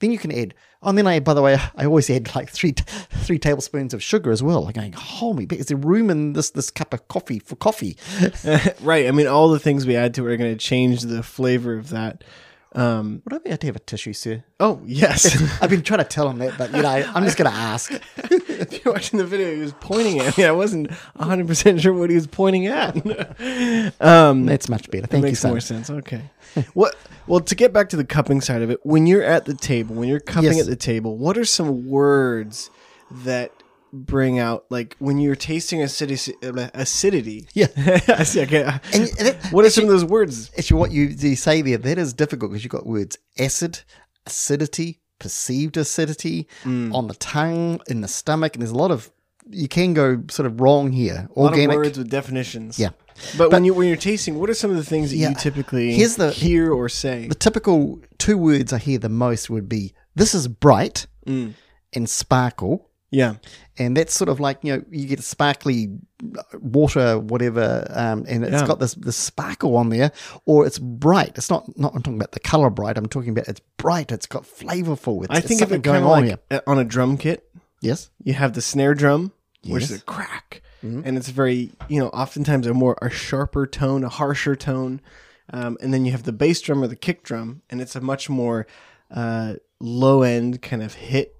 Then 0.00 0.12
you 0.12 0.18
can 0.18 0.32
add. 0.32 0.54
Oh, 0.80 0.90
and 0.90 0.98
then 0.98 1.08
I, 1.08 1.18
by 1.18 1.34
the 1.34 1.42
way, 1.42 1.58
I 1.74 1.84
always 1.86 2.08
add 2.08 2.34
like 2.36 2.50
three 2.50 2.72
three 2.72 3.38
tablespoons 3.38 3.92
of 3.94 4.02
sugar 4.02 4.30
as 4.30 4.42
well. 4.42 4.62
Like 4.62 4.76
going, 4.76 4.92
holy, 4.92 5.44
is 5.46 5.66
there 5.66 5.76
room 5.76 6.08
in 6.08 6.34
this 6.34 6.50
this 6.50 6.70
cup 6.70 6.94
of 6.94 7.08
coffee 7.08 7.40
for 7.40 7.56
coffee? 7.56 7.96
right. 8.80 9.08
I 9.08 9.10
mean, 9.10 9.26
all 9.26 9.48
the 9.48 9.58
things 9.58 9.86
we 9.86 9.96
add 9.96 10.14
to 10.14 10.26
it 10.26 10.32
are 10.32 10.36
going 10.36 10.56
to 10.56 10.64
change 10.64 11.02
the 11.02 11.22
flavor 11.22 11.76
of 11.76 11.88
that. 11.90 12.22
Um, 12.74 13.22
Would 13.24 13.32
I 13.34 13.38
be 13.38 13.48
able 13.48 13.58
to 13.58 13.66
have 13.68 13.76
a 13.76 13.80
tissue, 13.80 14.12
sir? 14.12 14.44
oh, 14.60 14.82
yes. 14.84 15.40
I've 15.62 15.70
been 15.70 15.82
trying 15.82 15.98
to 15.98 16.04
tell 16.04 16.28
him 16.28 16.38
that, 16.38 16.58
but 16.58 16.70
you 16.74 16.82
know, 16.82 16.88
I'm 17.14 17.24
just 17.24 17.38
going 17.38 17.50
to 17.50 17.56
ask. 17.56 17.90
if 18.18 18.84
you're 18.84 18.92
watching 18.92 19.18
the 19.18 19.24
video, 19.24 19.54
he 19.54 19.60
was 19.60 19.72
pointing 19.80 20.18
at 20.20 20.36
me. 20.36 20.44
I 20.44 20.52
wasn't 20.52 20.90
100% 21.18 21.80
sure 21.80 21.94
what 21.94 22.10
he 22.10 22.14
was 22.16 22.26
pointing 22.26 22.66
at. 22.66 22.94
um, 24.00 24.44
That's 24.46 24.68
much 24.68 24.90
better. 24.90 25.02
That 25.02 25.10
Thank 25.10 25.22
you, 25.22 25.28
makes 25.30 25.40
son. 25.40 25.52
more 25.52 25.60
sense. 25.60 25.88
Okay. 25.90 26.22
what? 26.74 26.94
Well, 27.26 27.40
to 27.40 27.54
get 27.54 27.72
back 27.72 27.88
to 27.90 27.96
the 27.96 28.04
cupping 28.04 28.40
side 28.40 28.62
of 28.62 28.70
it, 28.70 28.84
when 28.84 29.06
you're 29.06 29.22
at 29.24 29.44
the 29.46 29.54
table, 29.54 29.94
when 29.96 30.08
you're 30.08 30.20
cupping 30.20 30.52
Yes. 30.54 30.60
at 30.60 30.66
the 30.66 30.76
table, 30.76 31.16
what 31.16 31.36
are 31.38 31.44
some 31.44 31.88
words 31.88 32.70
that 33.10 33.50
bring 33.92 34.38
out, 34.38 34.64
like 34.70 34.96
when 34.98 35.18
you're 35.18 35.36
tasting 35.36 35.82
acidity? 35.82 36.34
acidity? 36.74 37.48
Yeah. 37.54 37.66
I 38.08 38.22
see. 38.24 38.42
Okay. 38.42 38.62
And 38.92 39.08
that- 39.18 39.48
what 39.50 39.64
are 39.64 39.70
some 39.70 39.84
of 39.84 39.90
those 39.90 40.04
words? 40.04 40.50
Actually, 40.58 40.80
what 40.80 40.90
you, 40.90 41.04
you 41.04 41.36
say 41.36 41.62
there, 41.62 41.78
that 41.78 41.98
is 41.98 42.12
difficult 42.12 42.50
because 42.52 42.64
you've 42.64 42.70
got 42.72 42.86
words 42.86 43.18
acid, 43.38 43.80
acidity, 44.26 45.00
perceived 45.18 45.76
acidity 45.76 46.46
Mm. 46.64 46.94
on 46.94 47.08
the 47.08 47.14
tongue, 47.14 47.80
in 47.88 48.00
the 48.02 48.08
stomach, 48.08 48.54
and 48.54 48.62
there's 48.62 48.70
a 48.70 48.76
lot 48.76 48.90
of, 48.90 49.10
you 49.50 49.66
can 49.68 49.94
go 49.94 50.22
sort 50.30 50.46
of 50.46 50.60
wrong 50.60 50.92
here. 50.92 51.28
A 51.34 51.40
lot 51.40 51.52
Organic. 51.52 51.70
of 51.76 51.82
words 51.82 51.98
with 51.98 52.10
definitions. 52.10 52.78
Yeah. 52.78 52.90
But, 53.36 53.50
when 53.50 53.64
you 53.64 53.74
when 53.74 53.88
you're 53.88 53.96
tasting, 53.96 54.38
what 54.38 54.48
are 54.48 54.54
some 54.54 54.70
of 54.70 54.76
the 54.76 54.84
things 54.84 55.10
that 55.10 55.16
Yeah. 55.16 55.30
you 55.30 55.34
typically 55.34 55.92
Here's 55.92 56.14
the- 56.16 56.30
hear 56.30 56.72
or 56.72 56.88
say? 56.88 57.26
The 57.26 57.34
typical 57.34 58.00
two 58.18 58.38
words 58.38 58.72
I 58.72 58.78
hear 58.78 58.98
the 58.98 59.08
most 59.08 59.50
would 59.50 59.68
be 59.68 59.92
this 60.14 60.34
is 60.34 60.46
bright 60.46 61.06
Mm. 61.26 61.54
and 61.94 62.08
sparkle. 62.08 62.87
Yeah. 63.10 63.36
And 63.78 63.96
that's 63.96 64.12
sort 64.14 64.28
of 64.28 64.38
like, 64.38 64.58
you 64.62 64.76
know, 64.76 64.84
you 64.90 65.06
get 65.06 65.22
sparkly 65.22 65.88
water, 66.60 67.18
whatever, 67.18 67.86
um, 67.94 68.24
and 68.28 68.44
it's 68.44 68.52
Yeah. 68.60 68.66
got 68.66 68.80
this, 68.80 68.94
this 68.94 69.16
sparkle 69.16 69.76
on 69.76 69.88
there, 69.88 70.12
or 70.46 70.66
it's 70.66 70.78
bright. 70.78 71.32
It's 71.36 71.48
not, 71.50 71.78
not, 71.78 71.94
I'm 71.94 72.02
talking 72.02 72.18
about 72.18 72.32
the 72.32 72.40
color 72.40 72.70
bright. 72.70 72.98
I'm 72.98 73.06
talking 73.06 73.30
about 73.30 73.48
it's 73.48 73.60
bright. 73.76 74.12
It's 74.12 74.26
got 74.26 74.42
flavorful. 74.42 75.24
It's, 75.24 75.34
I 75.34 75.38
it's 75.38 75.46
think 75.48 75.60
of 75.62 75.68
something 75.68 75.78
it 75.80 75.82
going 75.82 76.02
on 76.02 76.10
like 76.10 76.24
here. 76.26 76.38
uh, 76.50 76.60
on 76.66 76.78
a 76.78 76.84
drum 76.84 77.16
kit. 77.16 77.48
Yes. 77.80 78.10
you 78.22 78.34
have 78.34 78.54
the 78.54 78.60
snare 78.62 78.92
drum, 78.94 79.32
which 79.64 79.84
is 79.84 79.92
a 79.92 80.00
crack, 80.00 80.62
and 80.82 81.16
it's 81.16 81.28
very 81.28 81.70
you 81.88 82.00
know 82.00 82.08
oftentimes 82.08 82.66
a 82.66 82.74
more 82.74 82.98
a 83.00 83.08
sharper 83.08 83.68
tone, 83.68 84.02
a 84.02 84.08
harsher 84.08 84.56
tone, 84.56 85.00
um, 85.52 85.76
and 85.80 85.94
then 85.94 86.04
you 86.04 86.10
have 86.10 86.24
the 86.24 86.32
bass 86.32 86.60
drum 86.60 86.82
or 86.82 86.88
the 86.88 86.96
kick 86.96 87.22
drum, 87.22 87.62
and 87.70 87.80
it's 87.80 87.94
a 87.94 88.00
much 88.00 88.28
more 88.28 88.66
uh, 89.12 89.54
low 89.78 90.22
end 90.22 90.60
kind 90.60 90.82
of 90.82 90.94
hit. 90.94 91.36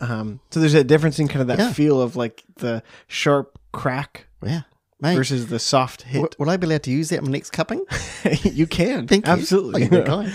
Um, 0.00 0.40
so 0.50 0.60
there's 0.60 0.74
a 0.74 0.84
difference 0.84 1.18
in 1.18 1.28
kind 1.28 1.40
of 1.42 1.46
that 1.48 1.58
Yeah. 1.58 1.72
feel 1.72 2.00
of 2.00 2.16
like 2.16 2.42
the 2.56 2.82
sharp 3.06 3.58
crack 3.72 4.26
Yeah. 4.42 4.62
Mate, 5.00 5.14
versus 5.16 5.46
the 5.48 5.58
soft 5.58 6.02
hit. 6.02 6.14
w- 6.22 6.30
will 6.38 6.50
I 6.50 6.56
be 6.56 6.66
allowed 6.66 6.82
to 6.84 6.90
use 6.90 7.08
that 7.10 7.18
in 7.20 7.24
my 7.26 7.30
next 7.30 7.50
cupping? 7.50 7.84
you 8.42 8.66
can 8.66 9.06
Thank 9.06 9.26
you. 9.26 9.32
absolutely. 9.32 9.88
Oh, 9.90 10.20
you're. 10.22 10.30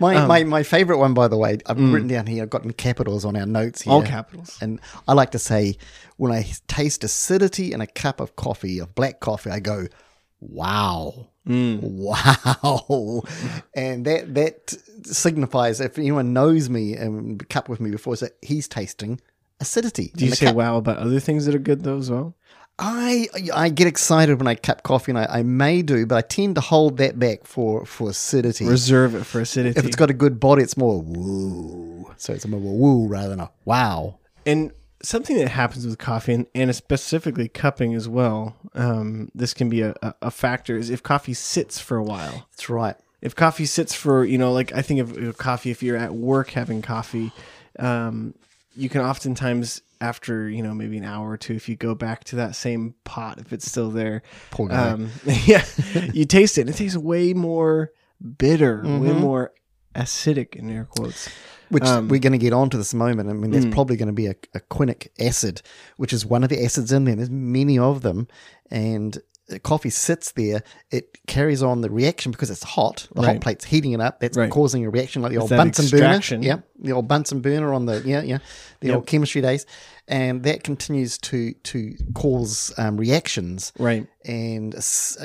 My, 0.00 0.16
Um, 0.16 0.26
my, 0.28 0.42
my 0.44 0.62
favorite 0.64 0.98
one, 0.98 1.14
by 1.14 1.28
the 1.28 1.36
way, 1.36 1.58
I've 1.66 1.78
written 1.78 2.08
down 2.08 2.26
here, 2.26 2.42
I've 2.42 2.50
got 2.50 2.64
in 2.64 2.72
capitals 2.72 3.24
on 3.24 3.36
our 3.36 3.46
notes 3.46 3.82
here. 3.82 3.92
All 3.92 4.02
capitals. 4.02 4.58
And 4.60 4.80
I 5.06 5.12
like 5.12 5.30
to 5.30 5.38
say, 5.38 5.76
when 6.16 6.32
I 6.32 6.50
taste 6.66 7.04
acidity 7.04 7.72
in 7.72 7.80
a 7.80 7.86
cup 7.86 8.18
of 8.20 8.34
coffee, 8.34 8.80
of 8.80 8.94
black 8.96 9.20
coffee, 9.20 9.50
I 9.50 9.60
go, 9.60 9.86
wow. 10.42 11.28
Mm. 11.46 11.80
Wow. 11.82 13.22
and 13.74 14.04
that 14.04 14.34
that 14.34 14.74
signifies, 15.04 15.80
if 15.80 15.98
anyone 15.98 16.32
knows 16.32 16.68
me 16.68 16.94
and 16.94 17.48
cup 17.48 17.68
with 17.68 17.80
me 17.80 17.90
before, 17.90 18.16
so 18.16 18.28
he's 18.42 18.68
tasting 18.68 19.20
acidity. 19.60 20.12
Do 20.14 20.26
you 20.26 20.32
say 20.32 20.46
cup. 20.46 20.56
wow 20.56 20.76
about 20.76 20.98
other 20.98 21.20
things 21.20 21.46
that 21.46 21.54
are 21.54 21.60
good 21.60 21.84
though 21.84 21.98
as 21.98 22.10
well? 22.10 22.36
I 22.78 23.28
I 23.54 23.68
get 23.68 23.86
excited 23.86 24.38
when 24.38 24.48
I 24.48 24.54
cup 24.54 24.82
coffee, 24.82 25.12
and 25.12 25.18
I, 25.18 25.26
I 25.26 25.42
may 25.42 25.82
do, 25.82 26.06
but 26.06 26.16
I 26.16 26.20
tend 26.22 26.54
to 26.56 26.60
hold 26.60 26.96
that 26.98 27.18
back 27.18 27.46
for 27.46 27.84
for 27.84 28.10
acidity. 28.10 28.66
Reserve 28.66 29.14
it 29.14 29.24
for 29.24 29.40
acidity. 29.40 29.78
if 29.78 29.86
it's 29.86 29.96
got 29.96 30.10
a 30.10 30.14
good 30.14 30.40
body, 30.40 30.62
it's 30.62 30.76
more 30.76 31.00
woo. 31.00 32.10
So 32.16 32.32
it's 32.32 32.44
a 32.44 32.48
more 32.48 32.60
woo 32.60 33.06
rather 33.08 33.30
than 33.30 33.40
a 33.40 33.50
wow. 33.64 34.18
And 34.46 34.72
something 35.02 35.36
that 35.36 35.48
happens 35.48 35.86
with 35.86 35.98
coffee, 35.98 36.32
and, 36.34 36.46
and 36.54 36.74
specifically 36.74 37.48
cupping 37.48 37.94
as 37.94 38.08
well, 38.08 38.56
um, 38.74 39.30
this 39.34 39.52
can 39.52 39.68
be 39.68 39.82
a, 39.82 39.94
a, 40.20 40.30
factor, 40.30 40.76
is 40.76 40.90
if 40.90 41.02
coffee 41.02 41.34
sits 41.34 41.78
for 41.78 41.96
a 41.96 42.02
while. 42.02 42.46
That's 42.50 42.68
right. 42.70 42.96
If 43.20 43.34
coffee 43.36 43.66
sits 43.66 43.94
for, 43.94 44.24
you 44.24 44.38
know, 44.38 44.52
like 44.52 44.72
I 44.72 44.82
think 44.82 45.00
of, 45.00 45.16
of 45.16 45.38
coffee, 45.38 45.70
if 45.70 45.82
you're 45.82 45.96
at 45.96 46.14
work 46.14 46.50
having 46.50 46.82
coffee, 46.82 47.32
um, 47.78 48.34
you 48.74 48.88
can 48.88 49.00
oftentimes, 49.00 49.82
after, 50.00 50.48
you 50.48 50.62
know, 50.62 50.74
maybe 50.74 50.98
an 50.98 51.04
hour 51.04 51.30
or 51.30 51.36
two, 51.36 51.54
if 51.54 51.68
you 51.68 51.76
go 51.76 51.94
back 51.94 52.24
to 52.24 52.36
that 52.36 52.56
same 52.56 52.94
pot, 53.04 53.38
if 53.38 53.52
it's 53.52 53.70
still 53.70 53.90
there, 53.90 54.22
um, 54.70 55.10
yeah, 55.44 55.64
you 56.12 56.24
taste 56.24 56.58
it. 56.58 56.62
And 56.62 56.70
it 56.70 56.76
tastes 56.76 56.96
way 56.96 57.34
more 57.34 57.92
bitter, 58.38 58.82
way 58.82 59.12
more 59.12 59.52
acidic, 59.94 60.56
in 60.56 60.70
air 60.70 60.84
quotes. 60.84 61.28
which 61.68 61.84
Um, 61.84 62.08
we're 62.08 62.20
going 62.20 62.32
to 62.34 62.38
get 62.38 62.52
onto 62.52 62.76
this 62.76 62.92
moment. 62.92 63.30
I 63.30 63.32
mean, 63.32 63.50
there's 63.50 63.64
Mm. 63.64 63.72
probably 63.72 63.96
going 63.96 64.08
to 64.08 64.12
be 64.12 64.26
a, 64.26 64.34
a 64.54 64.60
quinic 64.60 65.08
acid, 65.18 65.62
which 65.96 66.12
is 66.12 66.26
one 66.26 66.42
of 66.44 66.50
the 66.50 66.62
acids 66.62 66.92
in 66.92 67.04
there. 67.04 67.14
There's 67.16 67.30
many 67.30 67.78
of 67.78 68.02
them, 68.02 68.28
and 68.70 69.16
coffee 69.62 69.88
sits 69.88 70.32
there. 70.32 70.62
It 70.90 71.18
carries 71.26 71.62
on 71.62 71.80
the 71.80 71.88
reaction 71.90 72.30
because 72.30 72.50
it's 72.50 72.62
hot. 72.62 73.08
The 73.14 73.22
hot 73.22 73.40
plate's 73.40 73.64
heating 73.64 73.92
it 73.92 74.00
up. 74.02 74.20
That's 74.20 74.36
Right. 74.36 74.50
causing 74.50 74.84
a 74.84 74.90
reaction 74.90 75.22
like 75.22 75.32
the 75.32 75.38
old 75.38 75.48
Bunsen 75.50 75.88
burner. 75.88 76.06
Yeah, 76.42 76.58
the 76.78 76.92
old 76.92 77.08
Bunsen 77.08 77.40
burner 77.40 77.72
on 77.72 77.86
the 77.86 78.02
yeah 78.04 78.20
yeah 78.22 78.38
the 78.80 78.88
Yep. 78.88 78.96
old 78.96 79.06
chemistry 79.06 79.40
days, 79.40 79.64
and 80.06 80.42
that 80.42 80.64
continues 80.64 81.16
to 81.18 81.52
to 81.54 81.94
cause 82.14 82.72
um, 82.76 82.98
reactions 82.98 83.72
Right. 83.78 84.06
and 84.26 84.74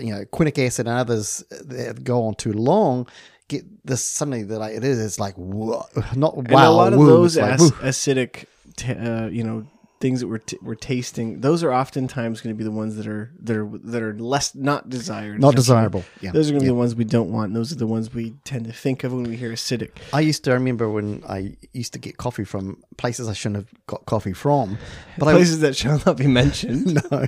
you 0.02 0.14
know 0.14 0.24
quinic 0.32 0.58
acid 0.66 0.88
and 0.88 0.98
others 0.98 1.44
that 1.50 2.04
go 2.06 2.24
on 2.26 2.36
too 2.36 2.54
long 2.54 3.06
get 3.48 3.64
this 3.86 4.04
suddenly 4.04 4.44
that 4.44 4.60
like 4.60 4.76
it 4.76 4.84
is 4.84 5.00
it's 5.00 5.20
like 5.20 5.36
whoa, 5.36 5.86
not 6.16 6.36
wow 6.36 6.44
and 6.44 6.52
a 6.54 6.70
lot 6.72 6.94
of 6.94 7.00
woo, 7.00 7.08
those 7.08 7.38
like, 7.38 7.54
ac- 7.60 7.72
acidic, 7.82 8.46
t- 8.76 8.92
uh, 8.94 9.28
you 9.28 9.44
know, 9.44 9.66
things 10.00 10.20
that 10.20 10.28
we're 10.28 10.38
t- 10.38 10.60
we're 10.62 10.76
tasting, 10.76 11.42
those 11.42 11.64
are 11.64 11.74
oftentimes 11.74 12.42
going 12.42 12.54
to 12.56 12.58
be 12.58 12.64
the 12.64 12.72
ones 12.72 12.96
that 12.98 13.08
are 13.08 13.32
that 13.42 13.58
are 13.58 13.68
that 13.84 14.02
are 14.04 14.14
less 14.18 14.54
not 14.54 14.90
desired, 14.90 15.40
not 15.42 15.56
desirable 15.56 16.04
yeah 16.22 16.32
Those 16.32 16.50
are 16.50 16.54
going 16.54 16.60
to 16.62 16.66
yeah. 16.66 16.72
be 16.72 16.76
the 16.76 16.80
ones 16.80 16.96
we 16.96 17.04
don't 17.04 17.32
want. 17.32 17.54
Those 17.54 17.72
are 17.72 17.76
the 17.76 17.88
ones 17.88 18.14
we 18.14 18.36
tend 18.44 18.66
to 18.66 18.74
think 18.74 19.04
of 19.04 19.12
when 19.14 19.24
we 19.24 19.36
hear 19.38 19.52
acidic. 19.52 19.92
I 20.14 20.20
used 20.22 20.44
to 20.44 20.52
I 20.52 20.54
remember 20.56 20.90
when 20.90 21.24
I 21.28 21.58
used 21.74 21.94
to 21.94 22.00
get 22.00 22.18
coffee 22.18 22.44
from 22.44 22.84
places 22.98 23.28
I 23.28 23.34
shouldn't 23.34 23.58
have 23.58 23.70
got 23.88 24.06
coffee 24.06 24.34
from 24.34 24.78
but 25.18 25.28
I 25.28 25.34
Places 25.34 25.60
that 25.62 25.76
shall 25.76 26.02
not 26.06 26.18
be 26.18 26.28
mentioned. 26.28 26.94
no, 27.12 27.26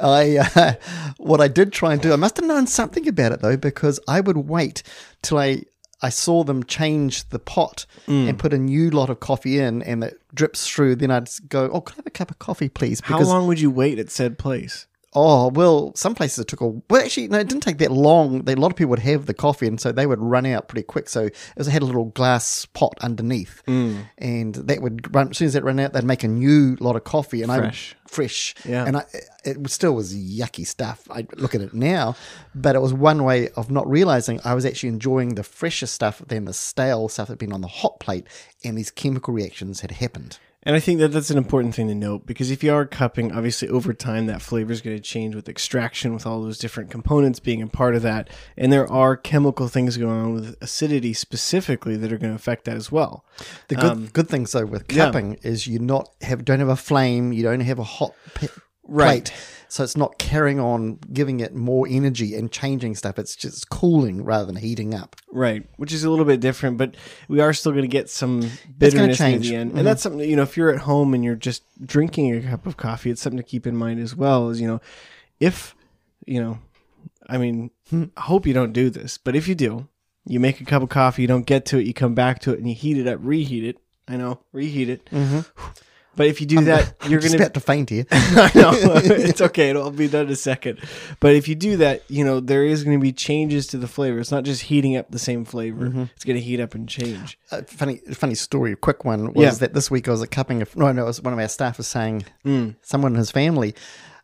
I 0.00 0.38
uh, 0.54 0.72
what 1.18 1.40
I 1.40 1.48
did 1.48 1.72
try 1.72 1.92
and 1.92 2.00
do. 2.02 2.12
I 2.12 2.16
must 2.16 2.36
have 2.36 2.46
known 2.46 2.66
something 2.66 3.06
about 3.08 3.32
it 3.32 3.40
though, 3.40 3.56
because 3.56 4.00
I 4.08 4.20
would 4.20 4.36
wait 4.36 4.82
till 5.22 5.38
I 5.38 5.62
I 6.04 6.08
saw 6.08 6.42
them 6.42 6.64
change 6.64 7.28
the 7.28 7.38
pot 7.38 7.86
Mm. 8.08 8.28
and 8.28 8.38
put 8.38 8.52
a 8.52 8.58
new 8.58 8.90
lot 8.90 9.08
of 9.10 9.20
coffee 9.20 9.60
in, 9.60 9.82
and 9.82 10.02
it 10.02 10.20
drips 10.34 10.68
through. 10.68 10.96
Then 10.96 11.10
I'd 11.10 11.28
go, 11.48 11.70
"Oh, 11.72 11.80
could 11.80 11.94
I 11.94 11.98
have 11.98 12.06
a 12.06 12.10
cup 12.10 12.30
of 12.30 12.38
coffee, 12.38 12.68
please?" 12.68 13.00
Because 13.00 13.28
How 13.28 13.34
long 13.34 13.46
would 13.48 13.60
you 13.60 13.70
wait 13.70 13.98
at 13.98 14.10
said 14.10 14.38
place? 14.38 14.86
Oh, 15.14 15.48
well, 15.48 15.92
some 15.94 16.14
places 16.14 16.38
it 16.40 16.48
took 16.48 16.60
a 16.60 16.66
well. 16.68 17.02
Actually, 17.02 17.28
no, 17.28 17.38
it 17.38 17.48
didn't 17.48 17.62
take 17.62 17.78
that 17.78 17.92
long. 17.92 18.48
A 18.48 18.54
lot 18.54 18.70
of 18.70 18.76
people 18.76 18.90
would 18.90 18.98
have 19.00 19.26
the 19.26 19.34
coffee, 19.34 19.66
and 19.66 19.80
so 19.80 19.92
they 19.92 20.06
would 20.06 20.20
run 20.20 20.46
out 20.46 20.68
pretty 20.68 20.84
quick. 20.84 21.08
So 21.08 21.24
it 21.26 21.36
was 21.56 21.68
it 21.68 21.72
had 21.72 21.82
a 21.82 21.86
little 21.86 22.06
glass 22.06 22.64
pot 22.66 22.94
underneath, 23.00 23.62
Mm. 23.66 24.04
and 24.18 24.54
that 24.54 24.80
would 24.82 25.14
run 25.14 25.30
as 25.30 25.38
soon 25.38 25.46
as 25.46 25.52
that 25.54 25.64
ran 25.64 25.78
out. 25.80 25.92
They'd 25.92 26.04
make 26.04 26.24
a 26.24 26.28
new 26.28 26.76
lot 26.80 26.96
of 26.96 27.04
coffee, 27.04 27.42
and 27.42 27.52
Fresh. 27.52 27.94
I 27.94 28.08
fresh, 28.08 28.54
Yeah. 28.64 28.84
and 28.86 28.96
I, 28.98 29.04
it 29.44 29.70
still 29.70 29.94
was 29.94 30.14
yucky 30.14 30.66
stuff. 30.66 31.06
I 31.10 31.26
look 31.36 31.54
at 31.54 31.60
it 31.62 31.72
now, 31.74 32.14
but 32.54 32.74
it 32.76 32.80
was 32.82 32.92
one 32.92 33.24
way 33.24 33.48
of 33.56 33.70
not 33.70 33.88
realizing 33.90 34.38
I 34.44 34.54
was 34.54 34.66
actually 34.66 34.90
enjoying 34.90 35.34
the 35.34 35.42
fresher 35.42 35.86
stuff 35.86 36.20
than 36.26 36.44
the 36.44 36.52
stale 36.52 37.08
stuff 37.08 37.28
that 37.28 37.32
had 37.34 37.38
been 37.38 37.52
on 37.52 37.60
the 37.62 37.68
hot 37.68 38.00
plate, 38.00 38.26
and 38.64 38.76
these 38.76 38.90
chemical 38.90 39.32
reactions 39.32 39.80
had 39.80 39.92
happened. 39.92 40.38
And 40.64 40.76
I 40.76 40.80
think 40.80 41.00
that 41.00 41.08
that's 41.08 41.30
an 41.30 41.38
important 41.38 41.74
thing 41.74 41.88
to 41.88 41.94
note 41.94 42.24
because 42.24 42.50
if 42.50 42.62
you 42.62 42.72
are 42.72 42.86
cupping, 42.86 43.32
obviously 43.32 43.68
over 43.68 43.92
time 43.92 44.26
that 44.26 44.40
flavor 44.40 44.70
is 44.72 44.80
going 44.80 44.96
to 44.96 45.02
change 45.02 45.34
with 45.34 45.48
extraction, 45.48 46.14
with 46.14 46.24
all 46.24 46.40
those 46.40 46.58
different 46.58 46.88
components 46.90 47.40
being 47.40 47.60
a 47.62 47.66
part 47.66 47.96
of 47.96 48.02
that. 48.02 48.30
And 48.56 48.72
there 48.72 48.90
are 48.90 49.16
chemical 49.16 49.66
things 49.66 49.96
going 49.96 50.12
on 50.12 50.34
with 50.34 50.56
acidity 50.60 51.14
specifically 51.14 51.96
that 51.96 52.12
are 52.12 52.18
going 52.18 52.30
to 52.30 52.36
affect 52.36 52.64
that 52.66 52.76
as 52.76 52.92
well. 52.92 53.24
The 53.68 53.74
good 53.74 53.90
Um, 53.90 54.06
good 54.12 54.28
things 54.28 54.52
though 54.52 54.64
with 54.66 54.84
yeah. 54.92 55.06
cupping 55.06 55.34
is 55.42 55.66
you 55.66 55.80
not 55.80 56.10
have 56.22 56.44
don't 56.44 56.60
have 56.60 56.68
a 56.68 56.76
flame, 56.76 57.32
you 57.32 57.42
don't 57.42 57.60
have 57.60 57.80
a 57.80 57.84
hot 57.84 58.12
p- 58.34 58.48
Right. 58.92 59.24
plate, 59.24 59.32
so 59.68 59.82
it's 59.84 59.96
not 59.96 60.18
carrying 60.18 60.60
on, 60.60 60.98
giving 61.12 61.40
it 61.40 61.54
more 61.54 61.86
energy 61.88 62.34
and 62.34 62.52
changing 62.52 62.94
stuff. 62.94 63.18
It's 63.18 63.34
just 63.34 63.70
cooling 63.70 64.22
rather 64.24 64.44
than 64.44 64.56
heating 64.56 64.94
up. 64.94 65.16
Right, 65.32 65.66
which 65.78 65.92
is 65.92 66.04
a 66.04 66.10
little 66.10 66.24
bit 66.26 66.40
different, 66.40 66.76
but 66.76 66.94
we 67.28 67.40
are 67.40 67.52
still 67.52 67.72
going 67.72 67.82
to 67.82 67.88
get 67.88 68.10
some 68.10 68.50
bitterness 68.78 69.16
change. 69.18 69.48
the 69.48 69.56
end, 69.56 69.72
Mhm. 69.72 69.78
and 69.78 69.86
that's 69.86 70.02
something 70.02 70.20
you 70.28 70.36
know. 70.36 70.42
If 70.42 70.56
you're 70.56 70.70
at 70.70 70.80
home 70.80 71.14
and 71.14 71.24
you're 71.24 71.34
just 71.36 71.62
drinking 71.84 72.34
a 72.36 72.42
cup 72.42 72.66
of 72.66 72.76
coffee, 72.76 73.10
it's 73.10 73.22
something 73.22 73.38
to 73.38 73.42
keep 73.42 73.66
in 73.66 73.76
mind 73.76 73.98
as 74.00 74.14
well. 74.14 74.50
Is 74.50 74.60
you 74.60 74.68
know, 74.68 74.80
if 75.40 75.74
you 76.26 76.40
know, 76.42 76.58
I 77.28 77.38
mean, 77.38 77.70
Hmm. 77.90 78.04
I 78.16 78.22
hope 78.22 78.46
you 78.46 78.52
don't 78.54 78.72
do 78.72 78.90
this, 78.90 79.16
but 79.18 79.34
if 79.36 79.48
you 79.48 79.54
do, 79.54 79.88
you 80.26 80.38
make 80.38 80.60
a 80.60 80.64
cup 80.64 80.82
of 80.82 80.88
coffee, 80.90 81.22
you 81.22 81.28
don't 81.28 81.46
get 81.46 81.64
to 81.66 81.78
it, 81.78 81.86
you 81.86 81.94
come 81.94 82.14
back 82.14 82.40
to 82.40 82.52
it, 82.52 82.58
and 82.58 82.68
you 82.68 82.74
heat 82.74 82.96
it 82.98 83.06
up, 83.08 83.18
reheat 83.22 83.64
it. 83.64 83.78
I 84.06 84.16
know, 84.18 84.40
reheat 84.52 84.88
it. 84.88 85.08
But 86.14 86.26
if 86.26 86.40
you 86.42 86.46
do 86.46 86.62
that, 86.64 86.94
you're 87.08 87.20
gonna 87.20 87.36
about 87.36 87.54
to 87.54 87.60
faint 87.60 87.88
here. 87.90 88.04
I 88.10 88.50
know 88.54 88.72
it's 88.74 89.40
okay. 89.40 89.70
It'll 89.70 89.90
be 89.90 90.08
done 90.08 90.26
in 90.26 90.32
a 90.32 90.36
second. 90.36 90.78
But 91.20 91.34
if 91.34 91.48
you 91.48 91.54
do 91.54 91.78
that, 91.78 92.02
you 92.08 92.22
know 92.24 92.38
there 92.40 92.64
is 92.64 92.84
going 92.84 92.98
to 92.98 93.02
be 93.02 93.12
changes 93.12 93.66
to 93.68 93.78
the 93.78 93.88
flavor. 93.88 94.18
It's 94.18 94.30
not 94.30 94.44
just 94.44 94.62
heating 94.62 94.96
up 94.96 95.10
the 95.10 95.18
same 95.18 95.44
flavor. 95.46 95.88
Mm-hmm. 95.88 96.02
It's 96.14 96.24
going 96.24 96.36
to 96.36 96.42
heat 96.42 96.60
up 96.60 96.74
and 96.74 96.86
change. 96.88 97.38
a 97.50 97.64
funny 97.64 97.98
funny 98.12 98.34
story, 98.34 98.72
a 98.72 98.76
quick 98.76 99.04
one 99.06 99.32
was 99.32 99.42
Yeah. 99.42 99.50
that 99.52 99.72
this 99.74 99.90
week 99.90 100.06
I 100.06 100.10
was 100.10 100.20
a 100.22 100.26
cupping 100.26 100.60
of 100.60 100.76
no 100.76 100.92
no 100.92 101.02
it 101.04 101.06
was 101.06 101.22
one 101.22 101.32
of 101.32 101.38
our 101.38 101.48
staff 101.48 101.78
was 101.78 101.86
saying 101.88 102.24
Mm. 102.44 102.76
someone 102.82 103.12
in 103.12 103.18
his 103.18 103.30
family 103.30 103.74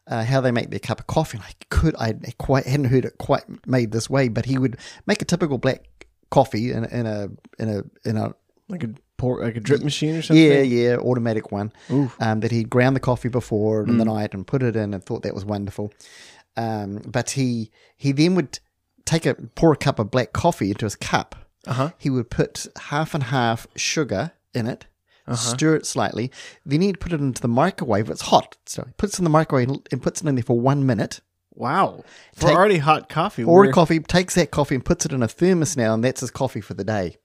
uh, 0.06 0.24
how 0.24 0.40
they 0.40 0.50
make 0.50 0.70
their 0.70 0.78
cup 0.80 1.00
of 1.00 1.06
coffee 1.06 1.38
and 1.38 1.44
I 1.46 1.52
could 1.70 1.94
I 1.98 2.14
quite 2.38 2.66
hadn't 2.66 2.86
heard 2.86 3.04
it 3.04 3.16
quite 3.18 3.44
made 3.66 3.92
this 3.92 4.08
way 4.10 4.28
but 4.28 4.44
he 4.46 4.58
would 4.58 4.76
make 5.06 5.22
a 5.22 5.24
typical 5.24 5.58
black 5.58 5.84
coffee 6.30 6.72
in, 6.72 6.84
in 6.86 7.06
a 7.06 7.28
in 7.58 7.68
a 7.68 8.08
in 8.08 8.16
a 8.16 8.34
Like 8.68 8.84
a 8.84 8.90
pour, 9.18 9.42
like 9.44 9.56
a 9.56 9.60
drip 9.60 9.82
machine 9.82 10.14
or 10.16 10.22
something. 10.22 10.42
yeah 10.42 10.60
yeah 10.62 10.96
automatic 10.96 11.52
one 11.52 11.70
um, 12.20 12.40
that 12.40 12.50
he'd 12.50 12.70
ground 12.70 12.96
the 12.96 13.00
coffee 13.00 13.28
before 13.28 13.82
in 13.82 13.98
the 13.98 14.04
Mm. 14.04 14.14
night 14.14 14.32
and 14.34 14.46
put 14.46 14.62
it 14.62 14.74
in 14.76 14.94
and 14.94 15.04
thought 15.04 15.22
that 15.24 15.34
was 15.34 15.44
wonderful 15.44 15.92
um, 16.56 17.02
but 17.06 17.30
he 17.30 17.70
he 17.96 18.12
then 18.12 18.34
would 18.34 18.58
take 19.04 19.26
a 19.26 19.34
pour 19.34 19.72
a 19.72 19.76
cup 19.76 19.98
of 19.98 20.10
black 20.10 20.32
coffee 20.32 20.70
into 20.70 20.86
his 20.86 20.96
cup 20.96 21.34
Uh 21.66 21.72
huh. 21.72 21.90
he 21.98 22.10
would 22.10 22.30
put 22.30 22.66
half 22.90 23.14
and 23.14 23.24
half 23.24 23.66
sugar 23.76 24.32
in 24.54 24.66
it, 24.66 24.86
Uh-huh. 25.26 25.36
stir 25.36 25.76
it 25.76 25.84
slightly. 25.86 26.30
Then 26.64 26.80
he'd 26.80 27.00
put 27.00 27.12
it 27.12 27.20
into 27.20 27.42
the 27.42 27.48
microwave. 27.48 28.08
It's 28.10 28.22
hot, 28.22 28.56
so 28.66 28.84
he 28.86 28.92
puts 28.96 29.14
it 29.14 29.18
in 29.20 29.24
the 29.24 29.30
microwave 29.30 29.68
and 29.92 30.02
puts 30.02 30.22
it 30.22 30.26
in 30.28 30.34
there 30.36 30.42
for 30.44 30.58
one 30.58 30.86
minute. 30.86 31.20
Wow. 31.54 32.04
For 32.34 32.46
Take- 32.48 32.56
already 32.56 32.78
hot 32.78 33.08
coffee. 33.08 33.44
Or 33.44 33.70
coffee 33.72 34.00
takes 34.00 34.34
that 34.36 34.50
coffee 34.50 34.76
and 34.76 34.84
puts 34.84 35.04
it 35.04 35.12
in 35.12 35.22
a 35.22 35.28
thermos 35.28 35.76
now, 35.76 35.92
and 35.94 36.02
that's 36.02 36.20
his 36.22 36.30
coffee 36.30 36.60
for 36.62 36.74
the 36.74 36.84
day. 36.84 37.16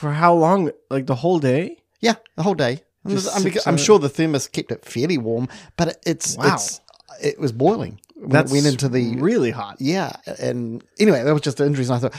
For 0.00 0.12
how 0.12 0.34
long? 0.34 0.70
Like 0.88 1.06
the 1.06 1.14
whole 1.14 1.38
day? 1.38 1.76
Yeah, 2.00 2.14
the 2.36 2.42
whole 2.42 2.54
day. 2.54 2.82
I'm, 3.04 3.10
Just 3.12 3.36
I'm, 3.36 3.52
I'm 3.74 3.76
sure 3.78 3.98
the 3.98 4.08
thermos 4.08 4.48
kept 4.48 4.72
it 4.72 4.84
fairly 4.84 5.18
warm, 5.18 5.48
but 5.76 5.88
it, 5.88 5.98
it's 6.06 6.36
Wow. 6.36 6.54
it's 6.54 6.80
it 7.22 7.38
was 7.38 7.52
boiling 7.52 8.00
when 8.16 8.30
That's 8.30 8.50
it 8.50 8.54
went 8.54 8.66
into 8.66 8.88
the 8.88 9.16
really 9.16 9.50
hot. 9.50 9.76
Yeah, 9.78 10.12
and 10.38 10.82
anyway, 10.98 11.22
that 11.22 11.32
was 11.32 11.42
just 11.42 11.60
interesting. 11.60 11.96
I 11.96 11.98
thought, 11.98 12.16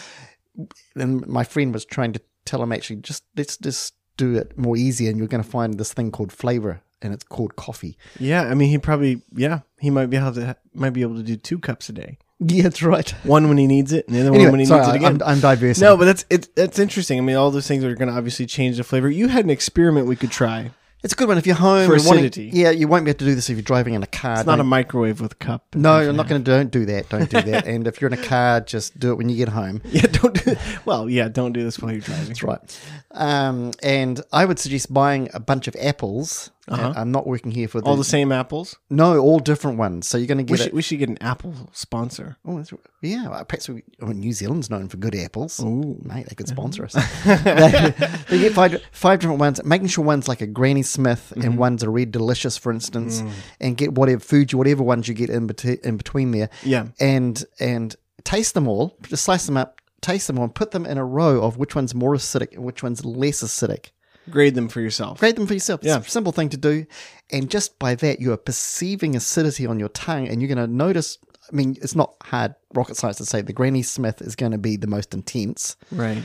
and 0.96 1.26
my 1.28 1.44
friend 1.44 1.74
was 1.74 1.86
trying 1.86 2.14
to 2.14 2.22
tell 2.46 2.62
him 2.64 2.72
actually, 2.72 2.98
just 2.98 3.24
let's 3.36 3.58
just 3.58 3.94
do 4.18 4.36
it 4.36 4.58
more 4.58 4.78
easy, 4.78 5.08
and 5.08 5.18
you're 5.18 5.28
going 5.28 5.44
to 5.44 5.50
find 5.50 5.76
this 5.80 5.94
thing 5.94 6.12
called 6.12 6.32
flavor, 6.32 6.82
and 7.02 7.14
it's 7.14 7.24
called 7.24 7.56
coffee. 7.56 7.98
Yeah. 8.20 8.44
I 8.44 8.54
mean, 8.56 8.70
he 8.70 8.78
probably 8.78 9.22
yeah 9.34 9.62
he 9.80 9.90
might 9.90 10.08
be 10.08 10.18
able 10.18 10.34
to 10.34 10.56
might 10.74 10.92
be 10.94 11.02
able 11.02 11.16
to 11.16 11.24
do 11.24 11.36
two 11.36 11.60
cups 11.60 11.90
a 11.90 11.94
day. 11.94 12.18
Yeah, 12.46 12.64
that's 12.64 12.82
right. 12.82 13.08
One 13.24 13.48
when 13.50 13.58
he 13.60 13.68
needs 13.68 13.94
it, 13.94 14.08
and 14.08 14.16
the 14.16 14.22
other 14.22 14.32
one 14.32 14.50
when 14.52 14.60
he 14.60 14.66
sorry, 14.66 14.82
needs 14.82 14.94
it 14.96 14.96
again. 14.98 15.22
I'm, 15.22 15.28
I'm 15.36 15.40
diversing. 15.40 15.86
No, 15.86 15.96
but 15.96 16.06
that's 16.06 16.26
it's 16.30 16.48
that's 16.56 16.80
interesting. 16.80 17.20
I 17.20 17.22
mean, 17.22 17.36
all 17.36 17.52
those 17.52 17.68
things 17.68 17.84
are 17.84 17.94
going 17.94 18.10
to 18.10 18.16
obviously 18.16 18.48
change 18.48 18.78
the 18.78 18.84
flavor. 18.84 19.10
You 19.10 19.28
had 19.28 19.46
an 19.46 19.52
experiment 19.52 20.08
we 20.08 20.16
could 20.16 20.32
try. 20.32 20.72
it's 21.04 21.14
a 21.14 21.16
good 21.16 21.28
one 21.28 21.38
if 21.38 21.46
you're 21.46 21.56
home 21.56 21.88
For 21.88 21.96
and 21.96 22.04
wanting- 22.06 22.26
acidity. 22.26 22.50
yeah, 22.52 22.72
you 22.72 22.88
won't 22.88 23.06
be 23.06 23.12
able 23.12 23.20
to 23.20 23.26
do 23.26 23.36
this 23.36 23.50
if 23.52 23.58
you're 23.58 23.62
driving 23.64 23.94
in 23.94 24.02
a 24.02 24.08
car. 24.08 24.38
It's 24.38 24.46
not 24.48 24.60
a 24.60 24.64
microwave 24.64 25.22
with 25.22 25.34
a 25.34 25.36
cup. 25.36 25.76
no, 25.76 25.94
I'm 26.00 26.16
not 26.16 26.28
going 26.28 26.44
to. 26.44 26.52
Don't 26.52 26.72
do 26.72 26.86
that. 26.86 27.10
Don't 27.10 27.30
do 27.30 27.42
that. 27.44 27.68
and 27.68 27.86
if 27.88 28.02
you're 28.02 28.12
in 28.12 28.18
a 28.20 28.24
car, 28.24 28.60
just 28.62 29.00
do 29.00 29.12
it 29.12 29.16
when 29.20 29.30
you 29.30 29.36
get 29.36 29.50
home. 29.50 29.82
Yeah, 29.92 30.08
don't 30.08 30.44
do. 30.44 30.56
Well, 30.86 31.10
yeah, 31.12 31.28
don't 31.28 31.54
do 31.54 31.64
this 31.64 31.78
while 31.80 31.92
you're 31.92 32.02
driving. 32.02 32.26
That's 32.28 32.42
right. 32.42 32.80
Um, 33.12 33.72
and 33.84 34.20
I 34.34 34.46
would 34.46 34.58
suggest 34.58 34.92
buying 34.92 35.30
a 35.36 35.40
bunch 35.40 35.68
of 35.68 35.76
apples. 35.80 36.50
Uh-huh. 36.68 36.94
I'm 36.96 37.12
not 37.12 37.26
working 37.26 37.52
here 37.52 37.68
for 37.68 37.82
the, 37.82 37.88
All 37.88 37.96
the 37.98 38.04
same 38.04 38.32
apples. 38.32 38.78
no, 38.90 39.18
all 39.18 39.40
different 39.40 39.78
ones. 39.80 40.08
So 40.08 40.18
you're 40.18 40.28
going 40.28 40.46
to 40.46 40.52
We 40.52 40.58
get 40.58 40.64
should, 40.64 40.68
it. 40.68 40.74
we 40.76 40.82
should 40.84 41.00
get 41.00 41.10
an 41.10 41.18
apple 41.22 41.54
sponsor. 41.72 42.38
Oh, 42.46 42.58
that's, 42.58 42.72
yeah. 43.02 43.28
well, 43.30 43.44
Perhaps 43.46 43.68
we, 43.70 43.82
well, 44.00 44.14
New 44.14 44.32
Zealand's 44.32 44.70
known 44.70 44.88
for 44.88 44.98
good 44.98 45.16
apples. 45.16 45.60
Oh, 45.62 45.98
Mate, 46.04 46.28
they 46.30 46.36
could 46.36 46.48
sponsor 46.48 46.86
us. 46.86 46.94
they, 47.26 47.36
they 48.30 48.40
get 48.40 48.54
five, 48.54 48.80
five 48.92 49.20
different 49.20 49.40
ones, 49.40 49.64
making 49.64 49.88
sure 49.88 50.06
one's 50.06 50.28
like 50.28 50.42
a 50.42 50.48
Granny 50.48 50.84
Smith 50.84 51.34
and 51.36 51.58
one's 51.58 51.82
a 51.82 51.90
Red 51.90 52.12
Delicious, 52.12 52.58
for 52.58 52.72
instance, 52.72 53.24
and 53.60 53.76
get 53.76 53.94
whatever 53.96 54.20
food 54.20 54.52
you, 54.52 54.58
whatever 54.60 54.84
ones 54.84 55.08
you 55.08 55.14
get 55.16 55.32
in, 55.32 55.48
bet- 55.48 55.66
in 55.66 55.98
between 55.98 56.30
there, 56.32 56.50
Yeah. 56.64 56.88
and 57.00 57.44
and 57.60 57.96
taste 58.24 58.54
them 58.54 58.68
all. 58.68 58.98
Just 59.02 59.24
slice 59.24 59.48
them 59.48 59.58
up, 59.58 59.82
taste 60.02 60.28
them 60.28 60.38
all, 60.38 60.44
and 60.46 60.54
put 60.54 60.72
them 60.72 60.86
in 60.86 61.00
a 61.00 61.06
row 61.06 61.42
of 61.42 61.58
which 61.58 61.74
one's 61.76 61.96
more 61.96 62.14
acidic 62.14 62.54
and 62.54 62.64
which 62.64 62.84
one's 62.84 63.04
less 63.04 63.42
acidic. 63.44 63.88
Grade 64.30 64.56
them 64.56 64.68
for 64.70 64.82
yourself. 64.82 65.20
Grade 65.20 65.36
them 65.36 65.48
for 65.48 65.54
yourself. 65.54 65.82
It's 65.82 65.88
Yeah. 65.88 66.00
a 66.00 66.04
simple 66.04 66.32
thing 66.32 66.50
to 66.50 66.58
do. 66.58 66.86
And 67.32 67.50
just 67.50 67.80
by 67.80 67.96
that, 67.96 68.20
you 68.20 68.32
are 68.34 68.38
perceiving 68.38 69.16
acidity 69.16 69.66
on 69.66 69.80
your 69.80 69.90
tongue, 69.90 70.28
and 70.28 70.42
you're 70.42 70.54
going 70.54 70.66
to 70.70 70.74
notice. 70.74 71.18
I 71.52 71.56
mean, 71.56 71.78
it's 71.82 71.96
not 71.96 72.14
hard 72.24 72.56
rocket 72.74 72.96
science 72.98 73.18
to 73.18 73.26
say 73.26 73.42
the 73.42 73.52
Granny 73.54 73.82
Smith 73.84 74.22
is 74.22 74.36
going 74.36 74.52
to 74.54 74.58
be 74.58 74.78
the 74.78 74.88
most 74.88 75.14
intense. 75.14 75.76
Right. 75.92 76.24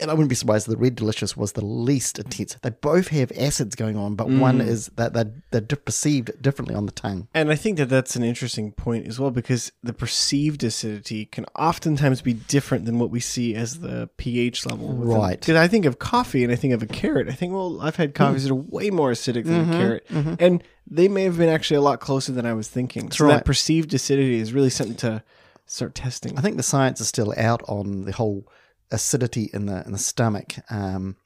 And 0.00 0.12
I 0.12 0.14
wouldn't 0.14 0.28
be 0.28 0.36
surprised 0.36 0.68
if 0.68 0.72
the 0.72 0.76
Red 0.80 0.94
Delicious 0.94 1.36
was 1.36 1.52
the 1.52 1.64
least 1.64 2.20
intense. 2.20 2.54
They 2.62 2.70
both 2.70 3.08
have 3.08 3.32
acids 3.36 3.74
going 3.74 3.96
on, 3.96 4.14
but 4.14 4.28
one 4.28 4.58
Mm. 4.60 4.68
is 4.68 4.86
that 4.94 5.12
they're, 5.12 5.32
they're 5.50 5.60
perceived 5.60 6.40
differently 6.40 6.74
on 6.76 6.86
the 6.86 6.92
tongue. 6.92 7.26
And 7.34 7.50
I 7.50 7.56
think 7.56 7.78
that 7.78 7.86
that's 7.88 8.14
an 8.14 8.22
interesting 8.22 8.70
point 8.70 9.08
as 9.08 9.18
well 9.18 9.32
because 9.32 9.72
the 9.82 9.92
perceived 9.92 10.62
acidity 10.62 11.24
can 11.26 11.46
oftentimes 11.58 12.22
be 12.22 12.32
different 12.32 12.84
than 12.84 13.00
what 13.00 13.10
we 13.10 13.18
see 13.18 13.56
as 13.56 13.80
the 13.80 14.08
pH 14.18 14.66
level. 14.66 14.92
Right. 14.94 15.40
Because 15.40 15.56
I 15.56 15.66
think 15.66 15.84
of 15.84 15.98
coffee 15.98 16.44
and 16.44 16.52
I 16.52 16.56
think 16.56 16.74
of 16.74 16.82
a 16.82 16.86
carrot. 16.86 17.28
I 17.28 17.32
think, 17.32 17.52
well, 17.52 17.80
I've 17.80 17.96
had 17.96 18.14
coffees 18.14 18.44
that 18.44 18.52
are 18.52 18.54
way 18.54 18.90
more 18.90 19.10
acidic 19.10 19.44
than 19.46 19.64
Mm-hmm, 19.64 19.72
a 19.72 19.76
carrot. 19.78 20.06
And 20.38 20.62
they 20.90 21.08
may 21.08 21.24
have 21.24 21.38
been 21.38 21.48
actually 21.48 21.78
a 21.78 21.82
lot 21.82 21.98
closer 21.98 22.30
than 22.30 22.46
I 22.46 22.52
was 22.52 22.68
thinking. 22.68 23.10
so 23.10 23.24
right. 23.26 23.34
that 23.34 23.44
perceived 23.44 23.92
acidity 23.92 24.36
is 24.38 24.52
really 24.52 24.70
something 24.70 24.96
to 24.98 25.24
start 25.66 25.94
testing. 25.96 26.38
I 26.38 26.40
think 26.40 26.56
the 26.56 26.62
science 26.62 27.00
is 27.00 27.08
still 27.08 27.34
out 27.36 27.62
on 27.68 28.04
the 28.04 28.12
whole 28.12 28.46
acidity 28.90 29.50
in 29.52 29.66
the 29.66 29.84
in 29.84 29.92
the 29.92 29.98
stomach. 29.98 30.54
Um, 30.70 31.16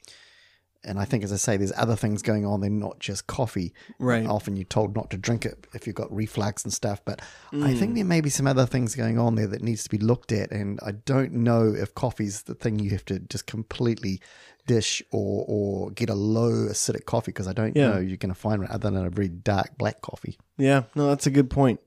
and 0.84 0.98
I 0.98 1.04
think, 1.04 1.22
as 1.22 1.32
I 1.32 1.36
say, 1.36 1.56
there's 1.56 1.72
other 1.76 1.94
things 1.94 2.22
going 2.22 2.44
on. 2.44 2.60
They're 2.60 2.68
not 2.68 2.98
just 2.98 3.28
coffee. 3.28 3.72
Right. 4.00 4.26
Often 4.26 4.56
you're 4.56 4.64
told 4.64 4.96
not 4.96 5.10
to 5.10 5.16
drink 5.16 5.46
it 5.46 5.64
if 5.74 5.86
you've 5.86 5.94
got 5.94 6.12
reflux 6.12 6.64
and 6.64 6.72
stuff. 6.72 7.00
But 7.04 7.20
I 7.52 7.56
Mm. 7.72 7.78
think 7.78 7.94
there 7.94 8.04
may 8.04 8.20
be 8.20 8.30
some 8.30 8.48
other 8.48 8.66
things 8.66 8.96
going 8.96 9.16
on 9.16 9.36
there 9.36 9.46
that 9.46 9.62
needs 9.62 9.84
to 9.84 9.90
be 9.90 9.98
looked 9.98 10.32
at. 10.32 10.50
And 10.50 10.80
I 10.82 10.90
don't 10.90 11.34
know 11.34 11.72
if 11.72 11.94
coffee's 11.94 12.42
the 12.42 12.56
thing 12.56 12.80
you 12.80 12.90
have 12.90 13.04
to 13.04 13.20
just 13.20 13.46
completely 13.46 14.20
dish 14.66 15.02
or 15.12 15.44
or 15.46 15.90
get 15.92 16.10
a 16.10 16.14
low 16.16 16.50
acidic 16.68 17.04
coffee 17.04 17.30
because 17.30 17.46
I 17.46 17.52
don't 17.52 17.76
Yeah. 17.76 17.90
know 17.90 17.98
you're 18.00 18.16
going 18.16 18.34
to 18.34 18.40
find 18.40 18.64
other 18.66 18.90
than 18.90 19.06
a 19.06 19.10
very 19.10 19.28
dark 19.28 19.78
black 19.78 20.00
coffee. 20.02 20.36
Yeah, 20.58 20.82
no, 20.96 21.06
that's 21.06 21.28
a 21.28 21.30
good 21.30 21.48
point. 21.48 21.78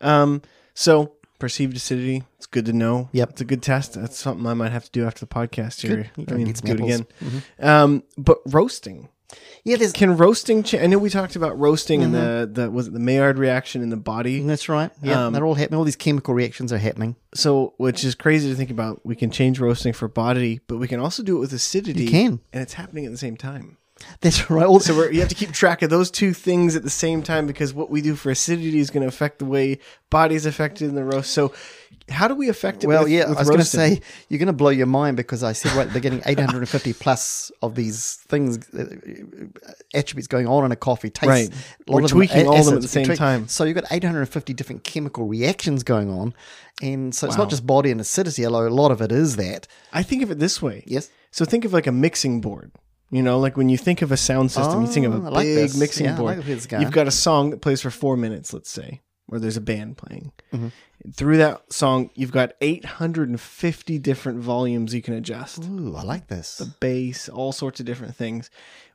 Um, 0.00 0.42
so 0.74 1.14
perceived 1.38 1.76
acidity, 1.76 2.24
it's 2.36 2.46
good 2.46 2.66
to 2.66 2.72
know. 2.72 3.08
Yep. 3.12 3.30
it's 3.30 3.40
a 3.40 3.44
good 3.44 3.62
test. 3.62 3.94
That's 3.94 4.18
something 4.18 4.46
I 4.46 4.54
might 4.54 4.72
have 4.72 4.84
to 4.84 4.90
do 4.90 5.06
after 5.06 5.20
the 5.20 5.26
podcast 5.32 5.80
here. 5.82 6.10
I 6.16 6.32
mean, 6.34 6.46
get 6.46 6.56
some 6.58 6.66
do 6.66 6.72
it 6.84 6.90
apples. 6.92 7.06
again. 7.22 7.42
Um, 7.60 8.02
but 8.16 8.38
roasting. 8.46 9.08
Yeah, 9.62 9.76
there's 9.76 9.92
Can 9.92 10.16
roasting? 10.16 10.62
Cha- 10.62 10.78
I 10.78 10.86
know 10.86 10.96
we 10.96 11.10
talked 11.10 11.36
about 11.36 11.58
roasting 11.58 12.02
and 12.02 12.14
the 12.14 12.48
the 12.50 12.70
was 12.70 12.86
it 12.88 12.94
the 12.94 12.98
Maillard 12.98 13.36
reaction 13.36 13.82
in 13.82 13.90
the 13.90 13.96
body. 13.98 14.40
that's 14.40 14.70
right. 14.70 14.90
Yeah, 15.02 15.26
Um, 15.26 15.34
they're 15.34 15.44
all 15.44 15.54
happening. 15.54 15.76
All 15.76 15.84
these 15.84 15.96
chemical 15.96 16.32
reactions 16.32 16.72
are 16.72 16.78
happening. 16.78 17.14
So, 17.34 17.74
which 17.76 18.04
is 18.04 18.14
crazy 18.14 18.48
to 18.48 18.54
think 18.54 18.70
about. 18.70 19.04
We 19.04 19.14
can 19.16 19.30
change 19.30 19.60
roasting 19.60 19.92
for 19.92 20.08
body, 20.08 20.60
but 20.66 20.78
we 20.78 20.88
can 20.88 20.98
also 20.98 21.22
do 21.22 21.36
it 21.36 21.40
with 21.40 21.52
acidity. 21.52 22.04
You 22.04 22.10
can. 22.10 22.40
and 22.54 22.62
it's 22.62 22.72
happening 22.74 23.04
at 23.04 23.12
the 23.12 23.18
same 23.18 23.36
time. 23.36 23.76
That's 24.20 24.50
right. 24.50 24.80
So 24.82 24.96
we're, 24.96 25.10
you 25.10 25.20
have 25.20 25.28
to 25.28 25.34
keep 25.34 25.52
track 25.52 25.82
of 25.82 25.90
those 25.90 26.10
two 26.10 26.32
things 26.32 26.76
at 26.76 26.82
the 26.82 26.90
same 26.90 27.22
time 27.22 27.46
because 27.46 27.72
what 27.74 27.90
we 27.90 28.00
do 28.00 28.14
for 28.14 28.30
acidity 28.30 28.78
is 28.78 28.90
going 28.90 29.02
to 29.02 29.08
affect 29.08 29.38
the 29.38 29.44
way 29.44 29.78
body 30.10 30.34
is 30.34 30.46
affected 30.46 30.88
in 30.88 30.94
the 30.94 31.04
roast. 31.04 31.30
So, 31.32 31.52
how 32.08 32.26
do 32.26 32.34
we 32.34 32.48
affect 32.48 32.84
it? 32.84 32.86
Well, 32.86 33.02
with, 33.04 33.12
yeah, 33.12 33.28
with 33.28 33.36
I 33.36 33.40
was 33.42 33.48
going 33.48 33.60
to 33.60 33.64
say 33.66 34.00
you're 34.28 34.38
going 34.38 34.46
to 34.46 34.52
blow 34.54 34.70
your 34.70 34.86
mind 34.86 35.16
because 35.18 35.42
I 35.42 35.52
said 35.52 35.72
right 35.72 35.82
at 35.86 35.88
the 35.92 35.94
beginning 35.94 36.22
850 36.26 36.94
plus 36.94 37.52
of 37.60 37.74
these 37.74 38.14
things, 38.28 38.66
uh, 38.72 38.86
attributes 39.94 40.26
going 40.26 40.46
on 40.46 40.64
in 40.64 40.72
a 40.72 40.76
coffee. 40.76 41.10
Taste, 41.10 41.28
Right. 41.28 41.50
a 41.50 41.92
We're 41.92 42.02
of 42.02 42.08
them 42.08 42.16
tweaking 42.16 42.46
all 42.48 42.58
of 42.58 42.64
them 42.64 42.76
at 42.76 42.82
the 42.82 42.88
same 42.88 43.14
time. 43.14 43.46
So 43.48 43.64
you've 43.64 43.74
got 43.74 43.84
850 43.90 44.54
different 44.54 44.84
chemical 44.84 45.26
reactions 45.26 45.82
going 45.82 46.10
on, 46.10 46.34
and 46.82 47.14
so 47.14 47.26
it's 47.26 47.36
Wow. 47.36 47.44
not 47.44 47.50
just 47.50 47.66
body 47.66 47.90
and 47.90 48.00
acidity, 48.00 48.46
although 48.46 48.66
a 48.66 48.70
lot 48.70 48.90
of 48.90 49.00
it 49.02 49.12
is 49.12 49.36
that. 49.36 49.66
I 49.92 50.02
think 50.02 50.22
of 50.22 50.30
it 50.30 50.38
this 50.38 50.62
way. 50.62 50.84
Yes. 50.86 51.10
So 51.30 51.44
think 51.44 51.64
of 51.66 51.72
like 51.74 51.86
a 51.86 51.92
mixing 51.92 52.40
board. 52.40 52.72
You 53.10 53.22
know, 53.22 53.38
like 53.38 53.56
when 53.56 53.68
you 53.68 53.78
think 53.78 54.02
of 54.02 54.12
a 54.12 54.16
sound 54.18 54.50
system, 54.50 54.82
you 54.82 54.86
think 54.88 55.06
of 55.06 55.14
Oh, 55.14 55.28
a 55.28 55.30
like 55.30 55.44
big 55.46 55.56
this. 55.56 55.76
mixing 55.78 56.06
Yeah, 56.06 56.16
board. 56.16 56.36
like 56.38 56.46
where 56.46 56.54
it's 56.56 56.66
going. 56.66 56.82
You've 56.82 56.92
got 56.92 57.06
a 57.08 57.10
song 57.10 57.50
that 57.50 57.60
plays 57.62 57.80
for 57.80 57.90
four 57.90 58.16
minutes, 58.16 58.52
let's 58.52 58.70
say, 58.70 59.00
where 59.26 59.40
there's 59.40 59.56
a 59.56 59.62
band 59.62 59.96
playing. 59.96 60.32
Mm-hmm. 60.52 60.68
Through 61.12 61.38
that 61.38 61.72
song, 61.72 62.10
you've 62.14 62.32
got 62.32 62.52
850 62.60 63.98
different 63.98 64.40
volumes 64.40 64.94
you 64.94 65.02
can 65.02 65.14
adjust. 65.14 65.64
Ooh, 65.64 65.94
I 65.96 66.02
like 66.02 66.26
this. 66.28 66.58
The 66.58 66.66
bass, 66.80 67.28
all 67.28 67.52
sorts 67.52 67.80
of 67.80 67.86
different 67.86 68.14
things. 68.16 68.50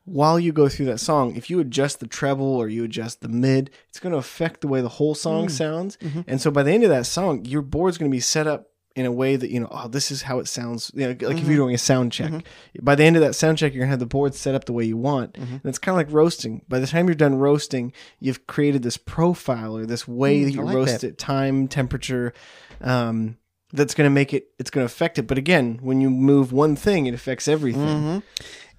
While 0.06 0.38
you 0.40 0.52
go 0.52 0.68
through 0.68 0.88
that 0.88 1.00
song, 1.00 1.36
if 1.36 1.50
you 1.50 1.60
adjust 1.62 2.00
the 2.02 2.08
treble 2.08 2.46
or 2.46 2.68
you 2.68 2.84
adjust 2.84 3.22
the 3.22 3.30
mid, 3.30 3.70
it's 3.88 4.00
going 4.02 4.12
to 4.12 4.18
affect 4.20 4.60
the 4.62 4.68
way 4.68 4.82
the 4.82 4.90
whole 4.90 5.16
song 5.16 5.48
sounds. 5.50 5.98
And 6.28 6.42
so 6.42 6.52
by 6.52 6.62
the 6.64 6.72
end 6.72 6.84
of 6.84 6.90
that 6.90 7.06
song, 7.06 7.46
your 7.46 7.62
board's 7.62 7.98
going 7.98 8.12
to 8.12 8.16
be 8.16 8.20
set 8.20 8.46
up 8.46 8.68
in 8.96 9.06
a 9.06 9.12
way 9.12 9.36
that 9.36 9.50
you 9.50 9.60
know, 9.60 9.68
oh, 9.72 9.88
this 9.88 10.12
is 10.12 10.22
how 10.22 10.40
it 10.40 10.48
sounds. 10.48 10.92
You 10.94 11.02
know, 11.02 11.08
like 11.10 11.22
if 11.22 11.30
you're 11.30 11.40
mm-hmm. 11.40 11.56
doing 11.56 11.76
a 11.76 11.80
sound 11.80 12.12
check, 12.12 12.32
mm-hmm. 12.32 12.86
by 12.86 12.96
the 12.96 13.04
end 13.04 13.16
of 13.16 13.22
that 13.22 13.34
sound 13.34 13.58
check, 13.58 13.74
you're 13.74 13.82
gonna 13.82 13.90
have 13.90 14.00
the 14.00 14.06
board 14.06 14.36
set 14.36 14.56
up 14.56 14.66
the 14.66 14.74
way 14.74 14.84
you 14.84 14.98
want. 14.98 15.34
Mm-hmm. 15.34 15.54
And 15.54 15.66
it's 15.66 15.80
kind 15.80 15.94
of 15.94 15.98
like 15.98 16.14
roasting. 16.14 16.62
By 16.68 16.80
the 16.80 16.88
time 16.88 17.08
you're 17.08 17.16
done 17.16 17.36
roasting, 17.36 17.94
you've 18.20 18.46
created 18.48 18.84
this 18.84 18.98
profile 18.98 19.76
or 19.76 19.86
this 19.86 20.08
way 20.08 20.42
mm, 20.42 20.46
that 20.46 20.52
you 20.52 20.64
like 20.64 20.76
roast 20.76 21.02
that. 21.02 21.08
it, 21.08 21.18
time, 21.18 21.68
temperature. 21.68 22.34
Um, 22.82 23.38
that's 23.72 23.96
going 23.96 24.06
to 24.06 24.14
make 24.14 24.34
it. 24.36 24.50
It's 24.60 24.70
going 24.70 24.84
to 24.84 24.94
affect 24.94 25.18
it. 25.18 25.24
But 25.24 25.40
again, 25.40 25.80
when 25.82 26.00
you 26.00 26.12
move 26.12 26.54
one 26.54 26.76
thing, 26.76 27.08
it 27.08 27.16
affects 27.16 27.48
everything. 27.48 28.22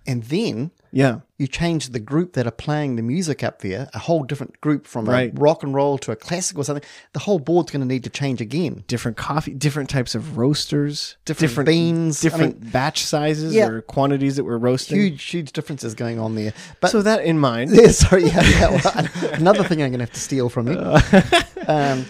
And 0.06 0.22
then 0.24 0.70
Yeah. 0.94 1.20
you 1.38 1.46
change 1.48 1.88
the 1.90 1.98
group 1.98 2.34
that 2.34 2.46
are 2.46 2.52
playing 2.52 2.94
the 2.96 3.02
music 3.02 3.42
up 3.42 3.60
there, 3.60 3.90
a 3.92 3.98
whole 3.98 4.22
different 4.22 4.60
group 4.60 4.86
from 4.86 5.04
Right. 5.06 5.32
a 5.36 5.40
rock 5.40 5.62
and 5.64 5.74
roll 5.74 5.98
to 5.98 6.12
a 6.12 6.16
classic 6.16 6.56
or 6.56 6.64
something. 6.64 6.84
The 7.12 7.18
whole 7.18 7.40
board's 7.40 7.72
going 7.72 7.80
to 7.80 7.86
need 7.86 8.04
to 8.04 8.10
change 8.10 8.40
again. 8.40 8.84
different 8.86 9.16
coffee, 9.16 9.52
different 9.52 9.90
types 9.90 10.14
of 10.14 10.38
roasters, 10.38 11.16
Different 11.24 11.66
beans. 11.66 12.24
I 12.24 12.28
different 12.28 12.72
batch 12.72 13.02
sizes 13.04 13.52
Yeah. 13.52 13.66
or 13.68 13.80
quantities 13.82 14.36
that 14.36 14.44
we're 14.44 14.56
roasting. 14.58 14.96
Huge, 15.00 15.22
huge 15.24 15.52
differences 15.52 15.94
going 15.94 16.18
on 16.20 16.36
there. 16.36 16.52
But 16.80 16.90
So 16.92 17.02
that 17.02 17.24
in 17.24 17.38
mind, 17.40 17.70
Yeah, 17.74 17.88
sorry, 17.88 18.26
yeah, 18.28 18.42
yeah, 18.42 18.70
well, 18.84 19.08
another 19.32 19.64
thing 19.64 19.82
I'm 19.82 19.90
going 19.90 19.98
to 19.98 20.04
have 20.06 20.12
to 20.14 20.20
steal 20.20 20.48
from 20.48 20.68
you. 20.68 20.78
Um, 21.66 22.04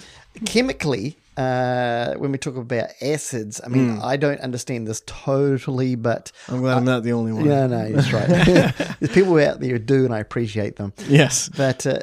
chemically, 0.44 1.16
uh, 1.36 2.14
when 2.14 2.32
we 2.32 2.38
talk 2.38 2.56
about 2.56 2.90
acids, 3.02 3.60
I 3.64 3.68
mean, 3.68 3.98
I 4.02 4.16
don't 4.16 4.40
understand 4.40 4.86
this 4.86 5.02
totally, 5.06 5.94
but 5.96 6.30
I'm 6.48 6.60
glad 6.60 6.76
I'm 6.76 6.84
not 6.84 7.02
the 7.02 7.12
only 7.12 7.32
one. 7.32 7.44
yeah, 7.44 7.66
no, 7.66 7.90
that's 7.90 8.12
right. 8.12 8.28
There's 9.00 9.12
people 9.12 9.38
out 9.38 9.60
there 9.60 9.70
who 9.70 9.78
do, 9.78 10.04
and 10.04 10.14
I 10.14 10.20
appreciate 10.20 10.76
them. 10.76 10.92
Yes. 11.08 11.48
But 11.48 11.86
uh, 11.86 11.98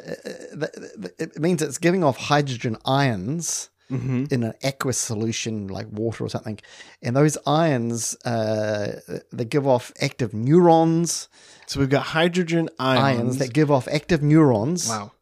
it 1.18 1.38
means 1.38 1.62
it's 1.62 1.78
giving 1.78 2.04
off 2.04 2.16
hydrogen 2.16 2.76
ions. 2.84 3.68
In 3.90 4.42
an 4.42 4.54
aqueous 4.62 4.96
solution 4.96 5.68
like 5.68 5.86
water 5.92 6.24
or 6.24 6.30
something, 6.30 6.58
and 7.02 7.14
those 7.14 7.36
ions 7.46 8.16
uh, 8.24 8.98
they 9.30 9.44
give 9.44 9.66
off 9.66 9.92
active 10.00 10.32
neurons, 10.32 11.28
So 11.66 11.78
we've 11.78 11.90
got 11.90 12.04
hydrogen 12.06 12.70
ions 12.78 13.18
ions. 13.20 13.38
that 13.38 13.52
give 13.52 13.70
off 13.70 13.86
active 13.88 14.22
neurons 14.22 14.88
wow. 14.88 15.12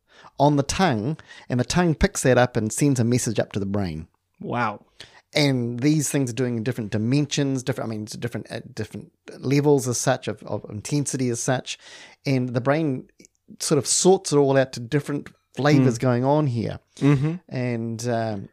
On 0.41 0.57
the 0.57 0.65
tongue, 0.65 1.17
and 1.49 1.61
the 1.61 1.65
tongue 1.65 1.95
picks 1.95 2.23
that 2.23 2.39
up 2.39 2.57
and 2.57 2.73
sends 2.73 2.99
a 2.99 3.05
message 3.05 3.39
up 3.39 3.53
to 3.53 3.61
the 3.61 3.67
brain. 3.67 4.09
Wow. 4.41 4.85
And 5.33 5.79
these 5.79 6.11
things 6.11 6.31
are 6.31 6.35
doing 6.35 6.57
in 6.57 6.65
different 6.65 6.91
dimensions, 6.91 7.63
different. 7.63 7.89
I 7.89 7.91
mean, 7.91 8.03
it's 8.03 8.17
different 8.17 8.49
at 8.51 8.75
different 8.75 9.13
levels 9.39 9.87
as 9.87 9.99
such 9.99 10.27
of, 10.27 10.43
of 10.43 10.65
intensity 10.69 11.29
as 11.29 11.39
such, 11.41 11.79
and 12.27 12.49
the 12.49 12.61
brain 12.61 13.09
sort 13.61 13.79
of 13.79 13.87
sorts 13.87 14.33
it 14.33 14.37
all 14.39 14.57
out 14.57 14.73
to 14.73 14.81
different 14.81 15.29
flavors 15.55 15.99
going 15.99 16.25
on 16.25 16.47
here. 16.49 16.81
Mm-hmm. 16.97 17.35
And 17.49 18.09
um, 18.09 18.49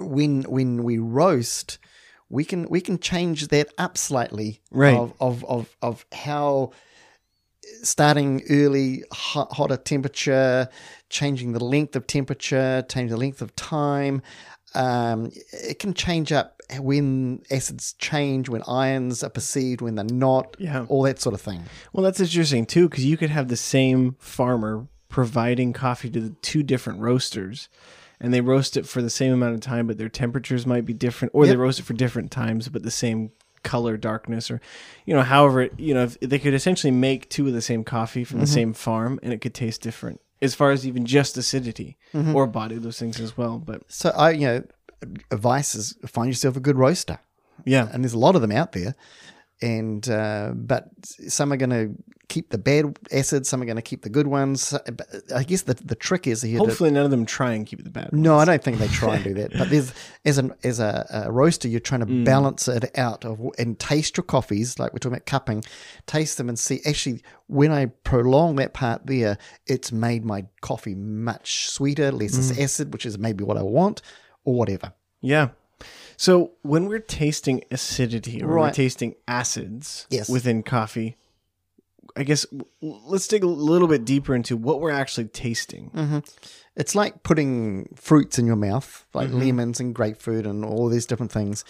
when 0.00 0.42
when 0.42 0.82
we 0.82 0.98
roast, 0.98 1.78
we 2.28 2.44
can 2.44 2.68
we 2.68 2.80
can 2.80 2.98
change 2.98 3.48
that 3.48 3.68
up 3.78 3.96
slightly 3.96 4.60
Right. 4.72 4.96
of, 4.96 5.14
of 5.20 5.44
of 5.44 5.76
of 5.82 6.06
how 6.12 6.72
starting 7.86 8.42
early 8.50 9.04
hot, 9.12 9.52
hotter 9.52 9.76
temperature, 9.76 10.68
changing 11.10 11.52
the 11.52 11.64
length 11.64 11.96
of 11.96 12.06
temperature, 12.06 12.84
changing 12.88 13.10
the 13.10 13.16
length 13.16 13.40
of 13.40 13.54
time. 13.56 14.22
Um, 14.74 15.30
it 15.52 15.78
can 15.78 15.94
change 15.94 16.32
up 16.32 16.60
when 16.80 17.42
acids 17.50 17.94
change, 17.98 18.48
when 18.48 18.62
ions 18.66 19.22
are 19.22 19.30
perceived, 19.30 19.80
when 19.80 19.94
they're 19.94 20.04
not, 20.04 20.56
Yeah. 20.58 20.84
all 20.88 21.02
that 21.02 21.20
sort 21.20 21.34
of 21.34 21.40
thing. 21.40 21.62
Well, 21.92 22.02
that's 22.04 22.20
interesting 22.20 22.66
too, 22.66 22.88
because 22.88 23.04
you 23.04 23.16
could 23.16 23.30
have 23.30 23.48
the 23.48 23.56
same 23.56 24.16
farmer 24.18 24.88
providing 25.08 25.72
coffee 25.72 26.10
to 26.10 26.20
the 26.20 26.34
two 26.42 26.62
different 26.62 27.00
roasters, 27.00 27.68
and 28.20 28.34
they 28.34 28.40
roast 28.40 28.76
it 28.76 28.86
for 28.86 29.00
the 29.00 29.08
same 29.08 29.32
amount 29.32 29.54
of 29.54 29.60
time, 29.60 29.86
but 29.86 29.96
their 29.96 30.08
temperatures 30.08 30.66
might 30.66 30.84
be 30.84 30.92
different, 30.92 31.32
or 31.34 31.46
they 31.46 31.56
roast 31.56 31.78
it 31.78 31.84
for 31.84 31.94
different 31.94 32.30
times, 32.30 32.68
but 32.68 32.82
the 32.82 32.90
same 32.90 33.30
color, 33.62 33.96
darkness, 33.96 34.50
or 34.50 34.60
you 35.04 35.14
know, 35.14 35.22
however, 35.22 35.62
it, 35.62 35.78
you 35.78 35.94
know, 35.94 36.04
if 36.04 36.20
they 36.20 36.38
could 36.38 36.54
essentially 36.54 36.90
make 36.90 37.28
two 37.28 37.46
of 37.46 37.52
the 37.52 37.62
same 37.62 37.84
coffee 37.84 38.24
from 38.24 38.40
the 38.40 38.46
mm-hmm. 38.46 38.54
same 38.54 38.72
farm, 38.72 39.20
and 39.22 39.32
it 39.32 39.40
could 39.40 39.54
taste 39.54 39.82
different 39.82 40.20
as 40.42 40.54
far 40.54 40.70
as 40.70 40.86
even 40.86 41.06
just 41.06 41.36
acidity 41.36 41.96
mm-hmm. 42.12 42.34
or 42.34 42.46
body, 42.46 42.76
those 42.76 42.98
things 42.98 43.20
as 43.20 43.36
well. 43.36 43.58
But 43.58 43.82
So 43.88 44.10
I, 44.10 44.30
you 44.30 44.46
know, 44.46 44.64
advice 45.30 45.74
is 45.74 45.96
find 46.06 46.28
yourself 46.28 46.56
a 46.56 46.60
good 46.60 46.76
roaster. 46.76 47.20
yeah, 47.64 47.88
and 47.92 48.04
there's 48.04 48.12
a 48.12 48.18
lot 48.18 48.34
of 48.34 48.42
them 48.42 48.52
out 48.52 48.72
there. 48.72 48.94
And 49.62 50.08
uh, 50.08 50.52
but 50.54 50.88
some 51.04 51.52
are 51.52 51.56
going 51.56 51.70
to 51.70 51.94
keep 52.28 52.50
the 52.50 52.58
bad 52.58 52.98
acids, 53.12 53.48
some 53.48 53.62
are 53.62 53.64
going 53.64 53.76
to 53.76 53.82
keep 53.82 54.02
the 54.02 54.08
good 54.10 54.26
ones. 54.26 54.74
I 55.34 55.44
guess 55.44 55.62
the 55.62 55.74
the 55.74 55.94
trick 55.94 56.26
is 56.26 56.42
here. 56.42 56.58
to- 56.58 56.66
Hopefully, 56.66 56.90
none 56.90 57.04
of 57.04 57.10
them 57.10 57.24
try 57.24 57.52
and 57.52 57.66
keep 57.66 57.82
the 57.84 57.90
bad. 57.90 58.12
Ones. 58.12 58.22
no, 58.22 58.36
I 58.38 58.44
don't 58.44 58.62
think 58.62 58.78
they 58.78 58.88
try 58.88 59.14
and 59.16 59.24
do 59.24 59.34
that. 59.34 59.52
But 59.56 59.70
there's 59.70 59.92
as 60.24 60.36
an 60.38 60.52
as 60.64 60.80
a, 60.80 61.24
a 61.26 61.32
roaster, 61.32 61.68
you're 61.68 61.80
trying 61.80 62.00
to 62.06 62.24
balance 62.24 62.68
it 62.68 62.90
out 62.98 63.24
of 63.24 63.40
and 63.58 63.78
taste 63.78 64.16
your 64.16 64.24
coffees, 64.24 64.78
like 64.78 64.92
we're 64.92 64.98
talking 64.98 65.14
about 65.16 65.26
cupping, 65.26 65.64
taste 66.06 66.36
them 66.36 66.48
and 66.48 66.58
see 66.58 66.80
actually 66.86 67.22
when 67.46 67.70
I 67.72 67.86
prolong 67.86 68.56
that 68.56 68.74
part 68.74 69.06
there, 69.06 69.38
it's 69.66 69.90
made 69.92 70.24
my 70.24 70.46
coffee 70.60 70.94
much 70.96 71.70
sweeter, 71.70 72.10
less 72.12 72.58
acid, 72.58 72.92
which 72.92 73.06
is 73.06 73.18
maybe 73.18 73.44
what 73.44 73.56
I 73.56 73.62
want, 73.62 74.02
or 74.44 74.54
whatever. 74.54 74.92
Yeah. 75.22 75.50
So 76.16 76.52
when 76.62 76.86
we're 76.86 76.98
tasting 77.00 77.62
acidity 77.70 78.42
or 78.42 78.56
we're 78.58 78.70
tasting 78.72 79.14
acids 79.28 80.06
Yes. 80.10 80.28
within 80.28 80.62
coffee, 80.62 81.16
I 82.16 82.22
guess 82.22 82.46
let's 82.80 83.28
dig 83.28 83.42
a 83.44 83.46
little 83.48 83.88
bit 83.88 84.04
deeper 84.06 84.34
into 84.34 84.56
what 84.56 84.80
we're 84.80 84.90
actually 84.90 85.26
tasting. 85.26 85.90
Mm. 85.94 86.34
It's 86.76 86.94
like 86.94 87.22
putting 87.22 87.88
fruits 87.96 88.38
in 88.38 88.46
your 88.46 88.56
mouth, 88.56 89.06
like 89.12 89.30
lemons 89.30 89.80
and 89.80 89.94
grapefruit 89.94 90.46
and 90.46 90.64
all 90.64 90.88
these 90.88 91.04
different 91.04 91.32
things, 91.32 91.64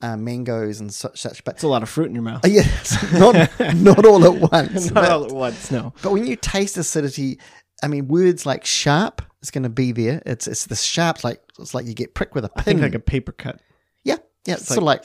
uh, 0.00 0.16
mangoes 0.16 0.80
and 0.80 0.92
such 0.92 1.20
such. 1.20 1.44
But 1.44 1.54
It's 1.54 1.62
a 1.62 1.68
lot 1.68 1.84
of 1.84 1.88
fruit 1.88 2.06
in 2.08 2.14
your 2.14 2.24
mouth. 2.24 2.44
Uh, 2.44 2.48
yes, 2.48 3.12
not 3.12 3.34
not 3.76 4.04
all 4.04 4.24
at 4.24 4.50
once. 4.52 4.86
Not 4.86 4.94
but- 4.94 5.10
all 5.12 5.24
at 5.26 5.32
once, 5.32 5.70
no. 5.70 5.92
But 6.02 6.10
when 6.12 6.26
you 6.26 6.34
taste 6.34 6.76
acidity, 6.76 7.38
I 7.82 7.86
mean, 7.88 8.08
words 8.08 8.44
like 8.44 8.64
sharp 8.64 9.22
is 9.42 9.50
going 9.50 9.64
to 9.64 9.68
be 9.68 9.92
there. 9.92 10.22
It's 10.24 10.46
it's 10.46 10.66
the 10.66 10.76
sharp, 10.76 11.24
like 11.24 11.42
it's 11.58 11.74
like 11.74 11.86
you 11.86 11.94
get 11.94 12.14
pricked 12.14 12.34
with 12.34 12.44
a 12.44 12.48
pin. 12.48 12.60
I 12.60 12.62
think 12.62 12.80
like 12.80 12.94
a 12.94 13.00
paper 13.00 13.32
cut. 13.32 13.60
yeah, 14.04 14.16
yeah. 14.46 14.54
It's 14.54 14.66
sort 14.66 14.78
of 14.78 14.84
like, 14.84 15.04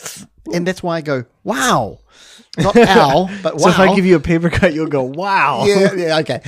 and 0.54 0.65
that's 0.65 0.82
why 0.82 0.97
I 0.97 1.02
go 1.02 1.26
wow, 1.43 2.00
not 2.58 2.76
ow, 2.78 3.30
but 3.43 3.56
wow. 3.56 3.60
So 3.60 3.69
if 3.69 3.80
I 3.80 3.95
give 3.95 4.06
you 4.06 4.15
a 4.15 4.19
paper 4.19 4.50
cut, 4.50 4.73
you'll 4.73 4.88
go, 4.88 5.04
wow. 5.04 5.65
yeah, 5.65 5.93
yeah, 5.95 6.19
okay. 6.19 6.41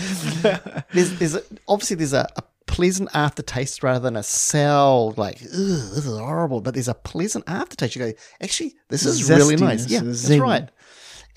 there's 0.93 1.17
there's 1.19 1.35
a, 1.35 1.43
obviously 1.67 1.97
there's 1.97 2.13
a, 2.13 2.27
a 2.35 2.43
pleasant 2.67 3.09
aftertaste 3.15 3.81
rather 3.81 3.99
than 3.99 4.15
a 4.15 4.21
sour 4.21 5.13
like 5.17 5.39
this 5.39 5.51
is 5.51 6.05
horrible. 6.05 6.61
But 6.61 6.75
there's 6.75 6.87
a 6.87 6.93
pleasant 6.93 7.45
aftertaste. 7.47 7.95
You 7.95 8.05
go, 8.05 8.13
actually, 8.41 8.75
this 8.89 9.05
is 9.05 9.29
really 9.29 9.55
nice. 9.55 9.87
Yeah, 9.87 10.01
that's 10.03 10.29
right. 10.37 10.69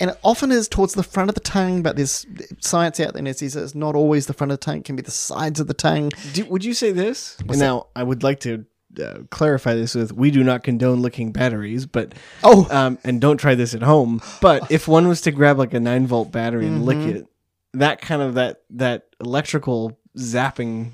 And 0.00 0.10
it 0.10 0.18
often 0.24 0.50
is 0.50 0.68
towards 0.68 0.94
the 0.94 1.02
front 1.02 1.28
of 1.28 1.34
the 1.34 1.40
tongue, 1.40 1.82
but 1.82 1.96
there's 1.96 2.26
science 2.60 2.98
out 2.98 3.14
there 3.14 3.22
that 3.22 3.38
says 3.38 3.54
it's 3.56 3.74
not 3.74 3.94
always 3.94 4.26
the 4.26 4.32
front 4.32 4.50
of 4.52 4.58
the 4.58 4.64
tongue. 4.64 4.78
It 4.78 4.84
can 4.84 4.96
be 4.96 5.02
the 5.02 5.10
sides 5.10 5.60
of 5.60 5.66
the 5.68 5.74
tongue. 5.74 6.10
Do, 6.32 6.44
would 6.46 6.64
you 6.64 6.74
say 6.74 6.90
this? 6.92 7.36
and 7.48 7.58
now 7.58 7.86
I 7.94 8.02
would 8.02 8.22
like 8.22 8.40
to 8.40 8.64
uh, 9.02 9.18
clarify 9.30 9.74
this 9.74 9.94
with 9.94 10.12
we 10.12 10.30
do 10.30 10.42
not 10.42 10.62
condone 10.64 11.02
licking 11.02 11.30
batteries, 11.32 11.86
but 11.86 12.14
Oh, 12.42 12.66
um, 12.70 12.98
and 13.04 13.20
don't 13.20 13.36
try 13.38 13.54
this 13.54 13.74
at 13.74 13.82
home. 13.82 14.20
But 14.40 14.70
if 14.70 14.88
one 14.88 15.08
was 15.08 15.20
to 15.22 15.30
grab 15.30 15.58
like 15.58 15.72
a 15.74 15.80
nine 15.80 16.06
volt 16.06 16.32
battery 16.32 16.66
and 16.66 16.84
lick 16.84 16.98
Mm-hmm. 16.98 17.16
it, 17.18 17.26
that 17.74 18.00
kind 18.02 18.20
of 18.22 18.34
that 18.34 18.62
that 18.70 19.06
electrical 19.20 19.98
zapping 20.18 20.90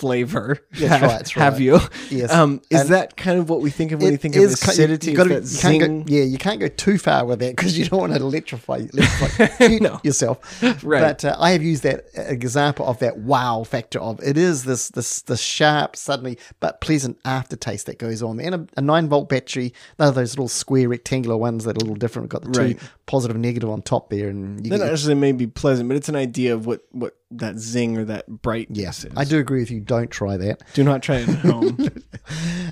flavor. 0.00 0.58
That's 0.72 0.90
right, 0.90 1.00
that's 1.10 1.32
Have 1.32 1.60
you? 1.60 1.78
Yes. 2.10 2.32
Um, 2.32 2.62
is 2.70 2.80
And 2.80 2.88
that 2.90 3.16
kind 3.16 3.38
of 3.38 3.48
what 3.50 3.60
we 3.60 3.70
think 3.70 3.92
of 3.92 4.00
when 4.02 4.12
you 4.12 4.16
think 4.18 4.34
of 4.36 4.42
is 4.42 4.56
ki- 4.60 4.66
you- 4.66 4.72
acidity? 4.72 5.10
You, 5.10 5.16
gotta, 5.16 5.34
you 5.34 5.40
that 5.40 5.60
can't 5.60 6.06
go, 6.06 6.12
yeah, 6.14 6.22
you 6.24 6.38
can't 6.38 6.58
go 6.58 6.68
too 6.68 6.98
far 6.98 7.24
with 7.26 7.38
that 7.40 7.54
because 7.54 7.78
you 7.78 7.84
don't 7.84 8.00
want 8.00 8.14
to 8.14 8.18
electrify, 8.20 8.82
electrify 8.92 9.66
No. 9.80 10.00
yourself. 10.02 10.38
Right. 10.82 11.00
But 11.02 11.24
uh, 11.24 11.36
I 11.38 11.50
have 11.50 11.62
used 11.62 11.82
that 11.82 12.06
example 12.14 12.86
of 12.86 12.98
that 13.00 13.18
wow 13.18 13.64
factor 13.64 13.98
of 14.00 14.18
it 14.22 14.36
is 14.38 14.64
this 14.64 14.88
this 14.88 15.22
the 15.22 15.36
sharp, 15.36 15.94
suddenly 15.96 16.38
but 16.60 16.80
pleasant 16.80 17.18
aftertaste 17.24 17.86
that 17.86 17.98
goes 17.98 18.22
on. 18.22 18.40
And 18.40 18.54
a, 18.54 18.66
a 18.78 18.80
nine 18.80 19.08
volt 19.08 19.28
battery, 19.28 19.74
they're 19.98 20.10
those 20.10 20.32
little 20.32 20.48
square 20.48 20.88
rectangular 20.88 21.36
ones 21.36 21.64
that 21.64 21.76
are 21.76 21.78
a 21.78 21.80
little 21.80 21.94
different. 21.96 22.24
We've 22.32 22.40
Got 22.40 22.42
the 22.44 22.52
two 22.52 22.60
Right. 22.60 22.80
positive, 23.06 23.36
negative 23.36 23.68
on 23.68 23.82
top 23.82 24.10
there, 24.10 24.28
and 24.28 24.64
you 24.64 24.70
get, 24.70 24.80
necessarily 24.80 25.20
may 25.20 25.32
be 25.32 25.46
pleasant, 25.46 25.88
but 25.88 25.96
it's 25.96 26.08
an 26.08 26.16
idea 26.16 26.54
of 26.54 26.66
what 26.66 26.84
what 26.92 27.16
that 27.32 27.58
zing 27.58 27.96
or 27.96 28.04
that 28.06 28.26
brightness 28.42 29.04
is. 29.04 29.12
I 29.16 29.24
do 29.24 29.38
agree 29.38 29.60
with 29.60 29.70
you. 29.70 29.80
Don't 29.80 30.10
try 30.10 30.36
that. 30.36 30.62
Do 30.74 30.82
not 30.82 31.02
try 31.02 31.18
it 31.18 31.28
at 31.28 31.38
home. 31.38 31.88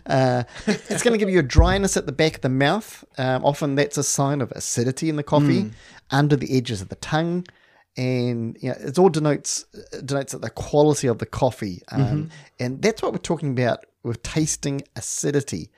Uh, 0.07 0.45
it's 0.67 1.03
going 1.03 1.13
to 1.13 1.19
give 1.19 1.29
you 1.29 1.41
a 1.41 1.43
dryness 1.43 1.97
at 1.97 2.07
the 2.07 2.13
back 2.13 2.37
of 2.37 2.41
the 2.43 2.49
mouth. 2.49 3.05
Um, 3.19 3.45
often 3.45 3.75
that's 3.75 3.99
a 3.99 4.05
sign 4.05 4.41
of 4.41 4.53
acidity 4.53 5.09
in 5.09 5.17
the 5.17 5.23
coffee 5.23 5.71
under 6.11 6.37
the 6.37 6.57
edges 6.57 6.81
of 6.81 6.89
the 6.89 6.97
tongue. 6.97 7.45
And 7.97 8.57
you 8.61 8.71
know, 8.71 8.77
it 8.79 8.99
all 8.99 9.09
denotes 9.09 9.65
denotes 10.05 10.33
that 10.33 10.41
the 10.41 10.51
quality 10.51 11.09
of 11.09 11.19
the 11.19 11.27
coffee, 11.27 11.83
um, 11.91 12.31
and 12.61 12.81
that's 12.81 13.03
what 13.03 13.13
we're 13.13 13.19
talking 13.19 13.51
about 13.51 13.85
with 14.05 14.23
tasting 14.23 14.83
acidity. 14.95 15.71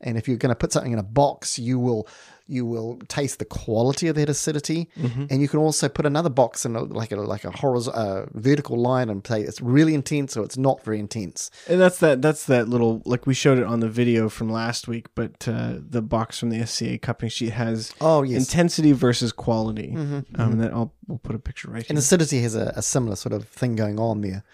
And 0.00 0.16
if 0.16 0.26
you're 0.26 0.38
going 0.38 0.50
to 0.50 0.56
put 0.56 0.72
something 0.72 0.92
in 0.92 0.98
a 0.98 1.04
box, 1.04 1.58
you 1.58 1.78
will 1.78 2.08
you 2.48 2.64
will 2.64 2.98
taste 3.08 3.38
the 3.38 3.44
quality 3.44 4.08
of 4.08 4.14
that 4.16 4.28
acidity, 4.28 4.88
and 4.96 5.40
you 5.42 5.48
can 5.48 5.58
also 5.58 5.88
put 5.88 6.06
another 6.06 6.30
box 6.30 6.64
in 6.64 6.76
a, 6.76 6.82
like 6.82 7.12
a 7.12 7.16
like 7.16 7.44
a 7.44 7.50
horizontal 7.50 8.00
uh, 8.00 8.26
vertical 8.34 8.76
line 8.80 9.08
and 9.08 9.26
say 9.26 9.42
it's 9.42 9.60
really 9.60 9.94
intense 9.94 10.36
or 10.36 10.44
it's 10.44 10.56
not 10.56 10.84
very 10.84 10.98
intense. 10.98 11.50
And 11.68 11.80
that's 11.80 11.98
that. 11.98 12.22
That's 12.22 12.46
that 12.46 12.68
little 12.68 13.02
like 13.04 13.26
we 13.26 13.34
showed 13.34 13.58
it 13.58 13.64
on 13.64 13.80
the 13.80 13.88
video 13.88 14.28
from 14.28 14.48
last 14.50 14.86
week. 14.88 15.06
But 15.14 15.46
uh, 15.48 15.74
the 15.78 16.02
box 16.02 16.38
from 16.38 16.50
the 16.50 16.64
SCA 16.66 16.98
cupping 16.98 17.28
sheet 17.28 17.50
has 17.50 17.92
Oh 18.00 18.22
yes, 18.22 18.40
intensity 18.40 18.92
versus 18.92 19.32
quality. 19.32 19.94
Um, 19.96 20.24
and 20.36 20.60
then 20.60 20.72
I'll 20.72 20.92
we'll 21.06 21.18
put 21.18 21.34
a 21.34 21.38
picture 21.38 21.70
right 21.70 21.82
here. 21.82 21.86
And 21.90 21.98
acidity 21.98 22.42
has 22.42 22.54
a, 22.54 22.72
a 22.76 22.82
similar 22.82 23.16
sort 23.16 23.32
of 23.32 23.48
thing 23.48 23.76
going 23.76 23.98
on 23.98 24.20
there. 24.20 24.44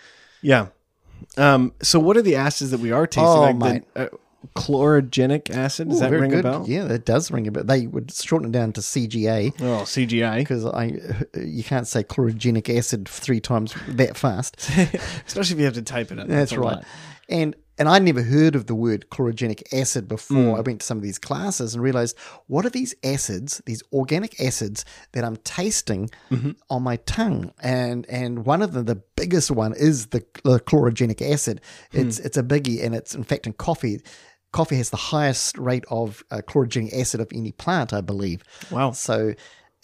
yeah. 0.41 0.67
Um. 1.37 1.73
So 1.83 2.01
what 2.01 2.17
are 2.17 2.23
the 2.23 2.37
acids 2.37 2.71
that 2.73 2.81
we 2.81 2.91
are 2.91 3.07
tasting? 3.07 3.25
Oh, 3.27 3.41
like 3.53 3.95
the, 3.95 4.07
uh, 4.07 4.09
chlorogenic 4.55 5.51
acid. 5.51 5.89
Does 5.89 5.99
Ooh, 5.99 6.01
that 6.01 6.11
ring 6.13 6.31
good. 6.31 6.41
a 6.41 6.43
bell? 6.43 6.65
Yeah, 6.69 6.85
that 6.85 7.05
does 7.05 7.31
ring 7.31 7.47
a 7.47 7.51
bell. 7.53 7.65
They 7.65 7.87
would 7.87 8.13
shorten 8.13 8.49
it 8.49 8.53
down 8.53 8.73
to 8.75 8.81
CGA 8.81 9.53
Oh, 9.61 9.83
CGI. 9.85 10.39
because 10.39 10.65
I 10.65 10.99
you 11.41 11.65
can't 11.65 11.87
say 11.87 12.03
chlorogenic 12.05 12.75
acid 12.77 13.09
three 13.09 13.41
times 13.41 13.75
that 13.89 14.17
fast. 14.17 14.57
Especially 15.27 15.55
if 15.55 15.59
you 15.59 15.65
have 15.67 15.75
to 15.75 15.83
type 15.83 16.13
it 16.13 16.19
up. 16.19 16.29
That's 16.29 16.53
a 16.53 16.61
right. 16.61 16.77
lot. 16.77 16.85
And 17.29 17.57
and 17.79 17.89
I 17.89 17.99
never 17.99 18.23
heard 18.23 18.55
of 18.55 18.67
the 18.67 18.75
word 18.75 19.07
chlorogenic 19.11 19.63
acid 19.73 20.05
Hmm. 20.05 20.09
before. 20.09 20.59
I 20.59 20.61
went 20.61 20.81
to 20.81 20.87
some 20.87 20.99
of 20.99 21.03
these 21.03 21.19
classes 21.19 21.75
and 21.75 21.83
realized 21.83 22.17
what 22.47 22.67
are 22.67 22.71
these 22.71 22.95
acids, 23.03 23.63
these 23.65 23.83
organic 23.93 24.39
acids 24.41 24.85
that 25.13 25.25
I'm 25.25 25.37
tasting 25.39 26.11
Mm-hmm. 26.31 26.51
on 26.69 26.83
my 26.83 26.97
tongue? 26.97 27.51
And 27.63 28.05
and 28.11 28.45
one 28.45 28.61
of 28.61 28.73
them, 28.75 28.85
the 28.85 29.03
biggest 29.17 29.51
one, 29.51 29.73
is 29.73 30.09
the, 30.09 30.23
the 30.45 30.61
chlorogenic 30.61 31.23
acid. 31.23 31.61
It's 31.93 32.19
Hmm. 32.19 32.27
it's 32.27 32.37
a 32.37 32.43
biggie, 32.43 32.85
and 32.85 32.95
it's 32.95 33.15
in 33.15 33.25
fact 33.25 33.47
in 33.47 33.55
coffee. 33.55 34.01
Coffee 34.53 34.77
has 34.77 34.91
the 34.91 34.97
highest 34.97 35.57
rate 35.59 35.85
of 35.91 36.23
uh, 36.31 36.43
chlorogenic 36.47 36.93
acid 36.99 37.21
of 37.21 37.29
any 37.35 37.53
plant, 37.53 37.93
I 37.93 38.01
believe. 38.03 38.43
Wow. 38.71 38.93
So 38.93 39.35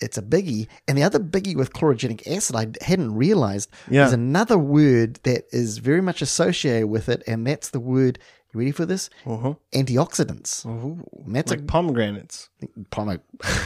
it's 0.01 0.19
a 0.19 0.23
biggie. 0.23 0.69
And 0.87 0.97
the 0.97 1.03
other 1.03 1.19
biggie 1.19 1.57
with 1.57 1.73
chlorogenic 1.73 2.27
acid, 2.31 2.55
I 2.55 2.67
hadn't 2.85 3.15
realized, 3.15 3.71
Yeah. 3.91 4.07
is 4.07 4.13
another 4.13 4.59
word 4.59 5.21
that 5.25 5.45
is 5.51 5.79
very 5.79 6.01
much 6.03 6.23
associated 6.23 6.87
with 6.89 7.09
it, 7.09 7.23
and 7.27 7.47
that's 7.47 7.71
the 7.71 7.81
word. 7.81 8.19
You 8.55 8.61
ready 8.61 8.71
for 8.73 8.87
this? 8.87 9.11
Uh-huh. 9.27 9.55
Antioxidants. 9.75 10.65
And 10.65 11.07
that's 11.37 11.51
like 11.51 11.67
pomegranates. 11.67 12.49
A. 12.63 13.21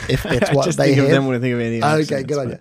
If 0.09 0.22
that's 0.22 0.52
what 0.52 0.64
just 0.66 0.78
they 0.78 0.87
think 0.94 0.96
have. 0.98 1.05
of 1.07 1.11
them 1.12 1.26
when 1.26 1.37
I 1.37 1.40
think 1.40 1.55
of 1.55 1.61
antioxidants. 1.61 2.12
Okay, 2.12 2.22
good 2.24 2.38
idea. 2.38 2.61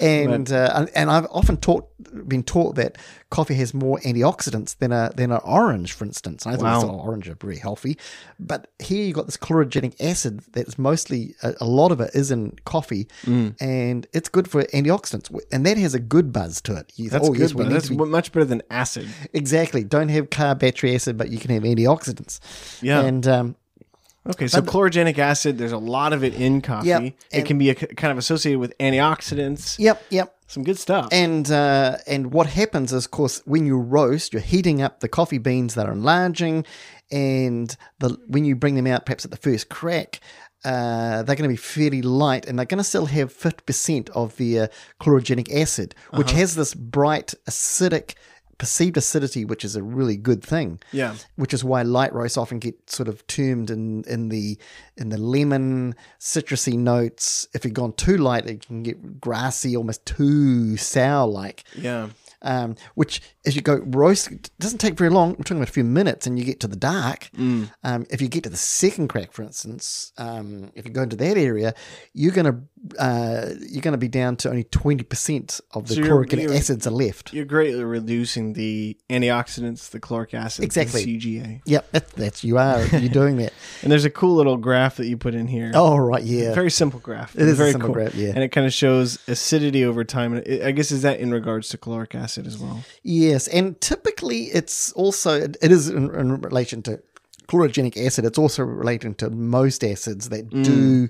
And 0.00 0.52
uh, 0.52 0.86
and 0.94 1.10
I've 1.10 1.26
often 1.30 1.56
taught, 1.56 1.88
been 2.28 2.42
taught 2.42 2.74
that 2.76 2.98
coffee 3.30 3.54
has 3.54 3.72
more 3.74 3.98
antioxidants 4.00 4.76
than 4.78 4.92
a 4.92 5.10
than 5.16 5.32
an 5.32 5.40
orange, 5.44 5.92
for 5.92 6.04
instance. 6.04 6.44
And 6.46 6.54
I 6.54 6.58
thought 6.58 6.86
Wow. 6.88 6.94
oh, 7.00 7.06
orange 7.06 7.28
are 7.28 7.34
very 7.34 7.56
healthy, 7.58 7.98
but 8.38 8.68
here 8.78 9.04
you 9.04 9.12
got 9.12 9.26
this 9.26 9.36
chlorogenic 9.36 9.94
acid 10.00 10.40
that's 10.52 10.78
mostly 10.78 11.34
a, 11.42 11.54
a 11.60 11.64
lot 11.66 11.90
of 11.92 12.00
it 12.00 12.10
is 12.14 12.30
in 12.30 12.56
coffee, 12.64 13.08
Mm. 13.24 13.54
and 13.60 14.06
it's 14.12 14.28
good 14.28 14.48
for 14.48 14.62
antioxidants, 14.64 15.36
and 15.50 15.64
that 15.66 15.78
has 15.78 15.94
a 15.94 16.00
good 16.00 16.32
buzz 16.32 16.60
to 16.62 16.76
it. 16.76 16.92
You 16.96 17.10
That's 17.10 17.28
oh, 17.28 17.32
good. 17.32 17.40
yes, 17.40 17.54
we 17.54 17.64
but 17.64 17.72
that's 17.72 17.88
be- 17.88 17.96
much 17.96 18.32
better 18.32 18.44
than 18.44 18.62
acid. 18.70 19.08
exactly. 19.32 19.82
Don't 19.84 20.08
have 20.10 20.30
carb 20.30 20.58
battery 20.60 20.94
acid, 20.94 21.16
but 21.16 21.30
you 21.30 21.38
can 21.38 21.50
have 21.50 21.62
antioxidants. 21.64 22.38
Yeah. 22.82 23.00
and 23.00 23.26
um, 23.26 23.56
Okay, 24.28 24.46
so 24.46 24.62
chlorogenic 24.62 25.18
acid, 25.18 25.58
there's 25.58 25.72
a 25.72 25.78
lot 25.78 26.12
of 26.12 26.22
it 26.22 26.34
in 26.34 26.60
coffee. 26.60 26.88
Yep, 26.88 27.02
it 27.02 27.14
and- 27.32 27.46
can 27.46 27.58
be 27.58 27.70
a, 27.70 27.74
kind 27.74 28.12
of 28.12 28.18
associated 28.18 28.60
with 28.60 28.76
antioxidants. 28.78 29.78
yep, 29.78 30.02
yep. 30.10 30.36
Some 30.46 30.64
good 30.64 30.78
stuff. 30.78 31.08
And 31.10 31.50
uh, 31.50 31.96
and 32.06 32.32
what 32.32 32.46
happens 32.46 32.92
is, 32.92 33.06
of 33.06 33.10
course, 33.10 33.40
when 33.46 33.64
you 33.64 33.78
roast, 33.78 34.34
you're 34.34 34.42
heating 34.42 34.82
up 34.82 35.00
the 35.00 35.08
coffee 35.08 35.38
beans 35.38 35.74
that 35.76 35.86
are 35.86 35.92
enlarging, 35.92 36.66
and 37.10 37.74
the 38.00 38.18
when 38.26 38.44
you 38.44 38.54
bring 38.54 38.74
them 38.74 38.86
out, 38.86 39.06
perhaps 39.06 39.24
at 39.24 39.30
the 39.30 39.38
first 39.38 39.70
crack, 39.70 40.20
uh, 40.62 41.22
they're 41.22 41.36
going 41.36 41.48
to 41.48 41.48
be 41.48 41.56
fairly 41.56 42.02
light, 42.02 42.44
and 42.46 42.58
they're 42.58 42.66
going 42.66 42.76
to 42.76 42.84
still 42.84 43.06
have 43.06 43.32
fifty 43.32 43.62
percent 43.64 44.10
of 44.10 44.36
the 44.36 44.60
uh, 44.60 44.66
chlorogenic 45.00 45.50
acid, 45.52 45.94
which 46.12 46.32
has 46.32 46.54
this 46.54 46.74
bright 46.74 47.32
acidic. 47.48 48.14
Perceived 48.62 48.96
acidity, 48.96 49.44
which 49.44 49.64
is 49.64 49.74
a 49.74 49.82
really 49.82 50.16
good 50.16 50.40
thing, 50.40 50.78
yeah. 50.92 51.16
which 51.34 51.52
is 51.52 51.64
why 51.64 51.82
light 51.82 52.12
roasts 52.12 52.36
often 52.36 52.60
get 52.60 52.88
sort 52.88 53.08
of 53.08 53.26
termed 53.26 53.70
in 53.72 54.04
in 54.04 54.28
the 54.28 54.56
in 54.96 55.08
the 55.08 55.18
lemon 55.18 55.96
citrusy 56.20 56.78
notes. 56.78 57.48
If 57.54 57.64
you've 57.64 57.74
gone 57.74 57.92
too 57.94 58.18
light, 58.18 58.46
it 58.46 58.64
can 58.64 58.84
get 58.84 59.20
grassy, 59.20 59.76
almost 59.76 60.06
too 60.06 60.76
sour 60.76 61.26
like. 61.26 61.64
Yeah. 61.74 62.10
Um, 62.42 62.76
which 62.94 63.20
as 63.46 63.56
you 63.56 63.62
go 63.62 63.76
roast 63.84 64.56
doesn't 64.60 64.78
take 64.78 64.94
very 64.94 65.10
long. 65.10 65.30
We're 65.30 65.44
talking 65.44 65.56
about 65.56 65.68
a 65.68 65.72
few 65.72 65.84
minutes, 65.84 66.28
and 66.28 66.38
you 66.38 66.44
get 66.44 66.60
to 66.60 66.68
the 66.68 66.76
dark. 66.76 67.30
Um, 67.82 68.06
if 68.10 68.20
you 68.22 68.28
get 68.28 68.44
to 68.44 68.50
the 68.50 68.56
second 68.56 69.08
crack, 69.08 69.32
for 69.32 69.42
instance, 69.42 70.12
um, 70.18 70.70
if 70.76 70.84
you 70.86 70.92
go 70.92 71.02
into 71.02 71.16
that 71.16 71.36
area, 71.36 71.74
you're 72.14 72.32
going 72.32 72.46
to 72.46 72.62
uh, 72.98 73.46
you're 73.60 73.80
going 73.80 73.92
to 73.92 73.98
be 73.98 74.08
down 74.08 74.34
to 74.36 74.48
only 74.50 74.64
20% 74.64 75.60
of 75.72 75.86
the 75.86 75.94
So 75.94 76.00
you're- 76.00 76.08
chloric 76.08 76.32
you're- 76.32 76.56
acids 76.56 76.86
are 76.86 76.90
left. 76.90 77.32
You're 77.32 77.44
greatly 77.44 77.84
reducing 77.84 78.54
the 78.54 78.96
antioxidants, 79.08 79.90
the 79.90 80.00
chloric 80.00 80.34
acid, 80.34 80.64
Exactly. 80.64 81.04
the 81.04 81.18
CGA. 81.18 81.60
Yep, 81.64 81.92
that, 81.92 82.08
that's 82.10 82.42
you 82.44 82.58
are. 82.58 82.84
You're 82.86 83.08
doing 83.08 83.36
that. 83.36 83.52
And 83.82 83.90
there's 83.90 84.04
a 84.04 84.10
cool 84.10 84.34
little 84.36 84.56
graph 84.56 84.96
that 84.96 85.06
you 85.06 85.16
put 85.16 85.34
in 85.34 85.46
here. 85.48 85.70
Oh, 85.74 85.96
right. 85.96 86.22
Yeah. 86.22 86.54
Very 86.54 86.70
simple 86.70 87.00
graph. 87.00 87.34
It 87.34 87.42
is 87.42 87.52
a 87.52 87.54
very 87.54 87.72
simple 87.72 87.92
graph, 87.92 88.14
yeah. 88.14 88.28
And 88.34 88.38
it 88.44 88.48
kind 88.50 88.66
of 88.66 88.72
shows 88.72 89.18
acidity 89.28 89.84
over 89.84 90.04
time. 90.04 90.34
And 90.34 90.62
I 90.64 90.70
guess 90.72 90.90
is 90.92 91.02
that 91.02 91.18
in 91.20 91.30
regards 91.32 91.68
to 91.70 91.78
chloric 91.78 92.14
acid 92.14 92.46
as 92.46 92.58
well? 92.58 92.82
Yes, 93.02 93.48
and 93.48 93.80
typically 93.80 94.44
it's 94.46 94.92
also 94.92 95.40
it 95.40 95.56
it 95.62 95.72
is 95.72 95.88
in, 95.88 96.14
in 96.14 96.40
relation 96.40 96.82
to 96.82 97.00
chlorogenic 97.48 97.96
acid. 98.06 98.24
It's 98.24 98.38
also 98.38 98.62
relating 98.62 99.14
to 99.16 99.30
most 99.30 99.82
acids 99.84 100.28
that 100.30 100.48
Mm. 100.50 100.64
do. 100.64 101.08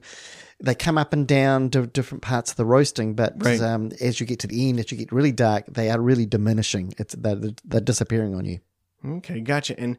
They 0.61 0.75
come 0.75 0.99
up 0.99 1.13
and 1.13 1.27
down 1.27 1.71
to 1.71 1.87
different 1.87 2.23
parts 2.23 2.51
of 2.53 2.57
the 2.57 2.65
roasting, 2.65 3.15
but 3.15 3.35
Right. 3.37 3.61
um, 3.61 3.91
as 4.01 4.21
you 4.21 4.27
get 4.27 4.39
to 4.41 4.47
the 4.47 4.69
end, 4.69 4.79
as 4.81 4.91
you 4.93 4.99
get 4.99 5.13
really 5.13 5.33
dark, 5.33 5.65
they 5.69 5.91
are 5.91 6.01
really 6.01 6.27
diminishing. 6.27 6.95
It's 6.99 7.15
they're, 7.15 7.41
they're 7.65 7.81
disappearing 7.81 8.35
on 8.35 8.45
you. 8.45 8.61
Okay, 9.05 9.41
gotcha. 9.41 9.79
And 9.79 9.99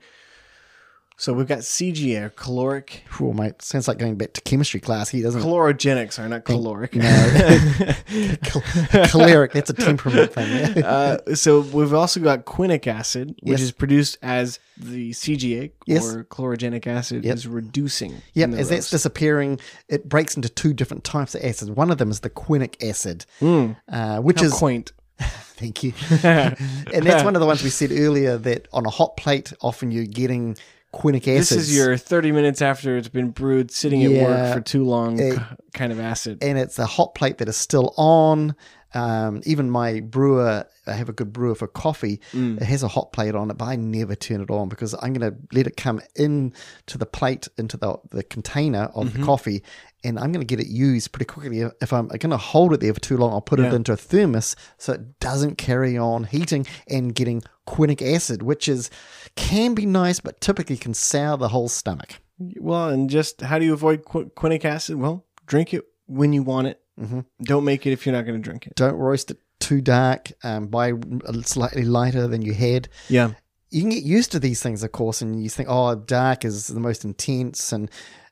so 1.17 1.33
we've 1.33 1.47
got 1.47 1.59
CGA, 1.59 2.23
or 2.23 2.29
caloric. 2.29 3.03
Oh, 3.21 3.33
mate, 3.33 3.61
sounds 3.61 3.87
like 3.87 3.97
going 3.97 4.15
back 4.15 4.33
to 4.33 4.41
chemistry 4.41 4.79
class 4.79 5.09
He 5.09 5.21
doesn't 5.21 5.41
it? 5.41 5.43
Chlorogenics 5.43 6.19
are 6.19 6.27
not 6.27 6.43
caloric. 6.45 6.91
Choleric, 9.09 9.51
that's 9.53 9.69
a 9.69 9.73
temperament 9.73 10.33
thing. 10.33 10.83
Uh, 10.93 11.17
so 11.35 11.61
we've 11.61 11.93
also 11.93 12.19
got 12.19 12.45
quinic 12.45 12.87
acid, 12.87 13.29
which 13.41 13.59
Yes. 13.59 13.61
is 13.61 13.71
produced 13.71 14.17
as 14.21 14.59
the 14.77 15.11
CGA 15.11 15.71
Yes. 15.85 16.13
or 16.13 16.23
chlorogenic 16.25 16.85
acid 16.87 17.23
Yep. 17.23 17.35
is 17.35 17.47
reducing. 17.47 18.21
Yep, 18.33 18.51
as 18.53 18.69
that's 18.69 18.89
disappearing, 18.89 19.59
it 19.87 20.09
breaks 20.09 20.35
into 20.35 20.49
two 20.49 20.73
different 20.73 21.03
types 21.03 21.35
of 21.35 21.43
acids. 21.43 21.71
One 21.71 21.89
of 21.91 21.97
them 21.99 22.11
is 22.11 22.19
the 22.21 22.29
quinic 22.29 22.83
acid, 22.87 23.25
Mm, 23.41 23.75
uh, 23.91 24.19
which 24.19 24.39
how 24.41 24.47
is 24.47 24.53
quaint. 24.53 24.91
Thank 25.19 25.83
you. 25.83 25.93
and 26.23 27.05
that's 27.05 27.23
one 27.23 27.35
of 27.35 27.39
the 27.39 27.45
ones 27.47 27.63
we 27.63 27.69
said 27.69 27.91
earlier 27.91 28.37
that 28.39 28.67
on 28.73 28.85
a 28.85 28.89
hot 28.89 29.15
plate, 29.17 29.53
often 29.61 29.91
you're 29.91 30.05
getting 30.05 30.57
quinic 30.93 31.21
acids. 31.27 31.49
This 31.49 31.51
is 31.69 31.75
your 31.75 31.97
30 31.97 32.31
minutes 32.31 32.61
after 32.61 32.95
it's 32.97 33.07
been 33.09 33.31
brewed, 33.31 33.71
sitting 33.71 34.03
at 34.03 34.11
Yeah. 34.11 34.23
work 34.23 34.53
for 34.55 34.61
too 34.61 34.83
long 34.83 35.17
k- 35.17 35.37
kind 35.73 35.91
of 35.91 35.99
acid. 35.99 36.37
and 36.41 36.57
it's 36.57 36.77
a 36.79 36.85
hot 36.85 37.15
plate 37.15 37.39
that 37.39 37.49
is 37.49 37.57
still 37.57 37.93
on. 37.97 38.55
Um, 38.93 39.41
even 39.45 39.69
my 39.69 40.01
brewer, 40.01 40.65
I 40.85 40.93
have 40.93 41.09
a 41.09 41.13
good 41.13 41.33
brewer 41.33 41.55
for 41.55 41.67
coffee. 41.67 42.21
Mm. 42.31 42.61
It 42.61 42.65
has 42.65 42.83
a 42.83 42.87
hot 42.87 43.11
plate 43.11 43.33
on 43.33 43.49
it, 43.49 43.57
but 43.57 43.65
I 43.65 43.75
never 43.75 44.15
turn 44.15 44.41
it 44.41 44.51
on 44.51 44.69
because 44.69 44.93
I'm 45.01 45.13
going 45.13 45.31
to 45.31 45.37
let 45.51 45.65
it 45.67 45.77
come 45.77 46.01
in 46.15 46.53
to 46.87 46.97
the 46.97 47.05
plate, 47.05 47.47
into 47.57 47.77
the, 47.77 47.97
the 48.11 48.23
container 48.23 48.91
of 48.93 49.07
Mm-hmm. 49.07 49.19
the 49.21 49.25
coffee, 49.25 49.63
and 50.03 50.19
I'm 50.19 50.31
going 50.31 50.45
to 50.45 50.55
get 50.55 50.59
it 50.59 50.67
used 50.71 51.11
pretty 51.11 51.25
quickly. 51.25 51.61
If 51.81 51.91
I'm 51.93 52.07
going 52.07 52.29
to 52.29 52.37
hold 52.37 52.73
it 52.73 52.81
there 52.81 52.93
for 52.93 52.99
too 52.99 53.17
long, 53.17 53.31
I'll 53.33 53.41
put 53.41 53.59
it 53.59 53.73
into 53.73 53.93
a 53.93 53.97
thermos 53.97 54.55
so 54.77 54.93
it 54.93 55.19
doesn't 55.19 55.57
carry 55.57 55.97
on 55.97 56.25
heating 56.25 56.67
and 56.87 57.15
getting 57.15 57.41
quinic 57.65 58.01
acid, 58.01 58.43
which 58.43 58.67
is 58.67 58.89
can 59.35 59.73
be 59.73 59.85
nice, 59.85 60.19
but 60.19 60.39
typically 60.41 60.77
can 60.77 60.93
sour 60.93 61.37
the 61.37 61.47
whole 61.49 61.69
stomach. 61.69 62.19
Well, 62.59 62.89
and 62.89 63.09
just 63.09 63.41
how 63.41 63.57
do 63.59 63.65
you 63.65 63.73
avoid 63.73 64.03
qu- 64.05 64.29
quinic 64.35 64.65
acid? 64.65 64.97
Well, 64.97 65.25
drink 65.45 65.73
it 65.73 65.85
when 66.07 66.33
you 66.33 66.43
want 66.43 66.67
it. 66.67 66.81
Mm-hmm. 66.99 67.21
Don't 67.43 67.63
make 67.65 67.85
it 67.87 67.91
if 67.91 68.05
you're 68.05 68.13
not 68.15 68.25
going 68.25 68.39
to 68.39 68.43
drink 68.43 68.67
it. 68.67 68.75
Don't 68.75 68.95
roast 68.95 69.31
it 69.31 69.37
too 69.59 69.81
dark. 69.81 70.31
Um, 70.43 70.67
buy 70.67 70.93
a 71.25 71.33
slightly 71.43 71.83
lighter 71.83 72.27
than 72.27 72.41
you 72.41 72.53
had. 72.53 72.89
Yeah. 73.09 73.31
you 73.71 73.81
can 73.81 73.89
get 73.89 74.03
used 74.03 74.31
to 74.33 74.39
these 74.39 74.61
things, 74.61 74.83
of 74.83 74.91
course, 74.91 75.21
and 75.21 75.41
you 75.41 75.49
think, 75.49 75.67
oh, 75.71 75.95
dark 75.95 76.45
is 76.45 76.67
the 76.67 76.79
most 76.79 77.03
intense, 77.05 77.71
and 77.71 77.89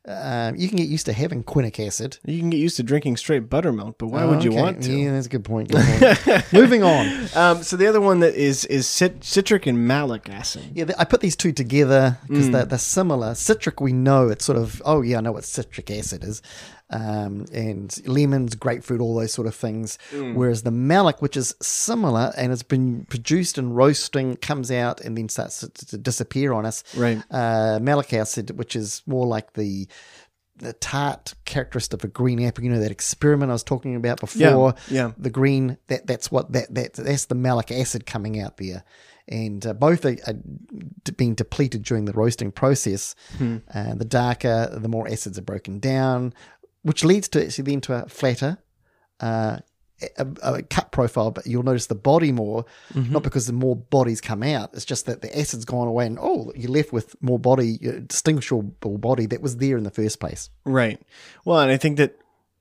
um, 0.07 0.55
you 0.55 0.67
can 0.67 0.77
get 0.77 0.87
used 0.87 1.05
to 1.05 1.13
having 1.13 1.43
quinic 1.43 1.79
acid. 1.85 2.17
You 2.25 2.39
can 2.39 2.49
get 2.49 2.57
used 2.57 2.75
to 2.77 2.83
drinking 2.83 3.17
straight 3.17 3.49
buttermilk, 3.51 3.97
but 3.99 4.07
why 4.07 4.25
would 4.25 4.43
you 4.43 4.49
Okay, 4.51 4.61
want 4.61 4.83
to? 4.83 4.91
Yeah, 4.91 5.11
that's 5.13 5.27
a 5.27 5.29
good 5.29 5.43
point. 5.43 5.69
Good 5.69 5.83
point. 6.25 6.43
Moving 6.53 6.81
on. 6.83 7.27
Um, 7.35 7.61
so 7.63 7.77
the 7.77 7.85
other 7.87 8.01
one 8.01 8.19
that 8.21 8.33
is 8.33 8.65
is 8.65 8.87
cit- 8.87 9.23
citric 9.23 9.67
and 9.67 9.87
malic 9.87 10.27
acid. 10.27 10.63
Yeah, 10.73 10.85
I 10.97 11.05
put 11.05 11.21
these 11.21 11.35
two 11.35 11.51
together 11.53 12.17
because 12.27 12.47
Mm. 12.49 12.51
they're, 12.51 12.65
they're 12.65 12.77
similar. 12.79 13.35
Citric, 13.35 13.79
we 13.79 13.93
know 13.93 14.27
it's 14.29 14.43
sort 14.43 14.57
of, 14.57 14.81
oh, 14.85 15.01
yeah, 15.03 15.19
I 15.19 15.21
know 15.21 15.33
what 15.33 15.43
citric 15.43 15.91
acid 15.91 16.23
is. 16.23 16.41
Um, 16.93 17.45
and 17.53 17.97
lemons, 18.05 18.53
grapefruit, 18.55 18.99
all 18.99 19.15
those 19.15 19.31
sort 19.31 19.47
of 19.47 19.55
things. 19.55 19.97
Mm. 20.11 20.35
Whereas 20.35 20.63
the 20.63 20.71
malic, 20.71 21.21
which 21.21 21.37
is 21.37 21.55
similar 21.61 22.33
and 22.35 22.49
has 22.49 22.63
been 22.63 23.05
produced 23.05 23.57
in 23.57 23.71
roasting, 23.71 24.35
comes 24.35 24.69
out 24.71 24.99
and 24.99 25.17
then 25.17 25.29
starts 25.29 25.61
to, 25.61 25.69
to 25.69 25.97
disappear 25.97 26.51
on 26.51 26.65
us. 26.65 26.83
Right. 26.95 27.23
uh, 27.31 27.79
malic 27.81 28.11
acid, 28.13 28.57
which 28.57 28.75
is 28.75 29.03
more 29.05 29.25
like 29.25 29.53
the 29.53 29.87
the 30.57 30.73
tart 30.73 31.33
characteristic 31.45 31.99
of 31.99 32.03
a 32.03 32.07
green 32.07 32.41
apple. 32.43 32.63
You 32.63 32.71
know 32.71 32.79
that 32.79 32.91
experiment 32.91 33.51
I 33.51 33.53
was 33.53 33.63
talking 33.63 33.95
about 33.95 34.19
before. 34.19 34.75
yeah. 34.89 35.07
yeah. 35.07 35.11
The 35.17 35.29
green 35.29 35.77
that 35.87 36.07
that's 36.07 36.31
what 36.31 36.51
that 36.51 36.73
that 36.75 36.93
that's 36.93 37.25
the 37.25 37.35
malic 37.35 37.71
acid 37.71 38.05
coming 38.05 38.39
out 38.39 38.57
there, 38.57 38.83
and 39.27 39.65
uh, 39.65 39.73
both 39.73 40.05
are, 40.05 40.17
are 40.27 40.33
d- 40.33 41.11
being 41.17 41.35
depleted 41.35 41.83
during 41.83 42.05
the 42.05 42.13
roasting 42.13 42.51
process. 42.51 43.15
Hmm. 43.37 43.57
Uh, 43.73 43.95
the 43.95 44.05
darker, 44.05 44.69
the 44.71 44.89
more 44.89 45.07
acids 45.07 45.37
are 45.39 45.43
broken 45.43 45.79
down, 45.79 46.33
which 46.83 47.03
leads 47.03 47.27
to 47.29 47.43
actually 47.45 47.65
then 47.71 47.81
to 47.81 47.93
a 47.93 48.07
flatter. 48.09 48.57
Uh, 49.19 49.59
a, 50.17 50.27
a 50.41 50.61
cut 50.63 50.91
profile, 50.91 51.29
but 51.29 51.45
you'll 51.45 51.61
notice 51.61 51.85
the 51.85 51.93
body 51.93 52.31
more, 52.31 52.65
Mm-hmm. 52.95 53.13
not 53.13 53.21
because 53.21 53.45
the 53.45 53.53
more 53.53 53.75
bodies 53.75 54.19
come 54.19 54.41
out. 54.41 54.71
It's 54.73 54.83
just 54.83 55.05
that 55.05 55.21
the 55.21 55.29
acid's 55.39 55.63
gone 55.63 55.87
away, 55.87 56.07
and 56.07 56.17
oh, 56.19 56.51
you're 56.55 56.71
left 56.71 56.91
with 56.91 57.15
more 57.21 57.37
body, 57.37 57.77
uh, 57.87 57.99
distinguishable 58.07 58.97
body 58.97 59.27
that 59.27 59.41
was 59.43 59.57
there 59.57 59.77
in 59.77 59.83
the 59.83 59.91
first 59.91 60.19
place. 60.19 60.49
Right. 60.65 60.99
Well, 61.45 61.59
and 61.59 61.69
I 61.71 61.77
think 61.77 61.97
that 61.97 62.17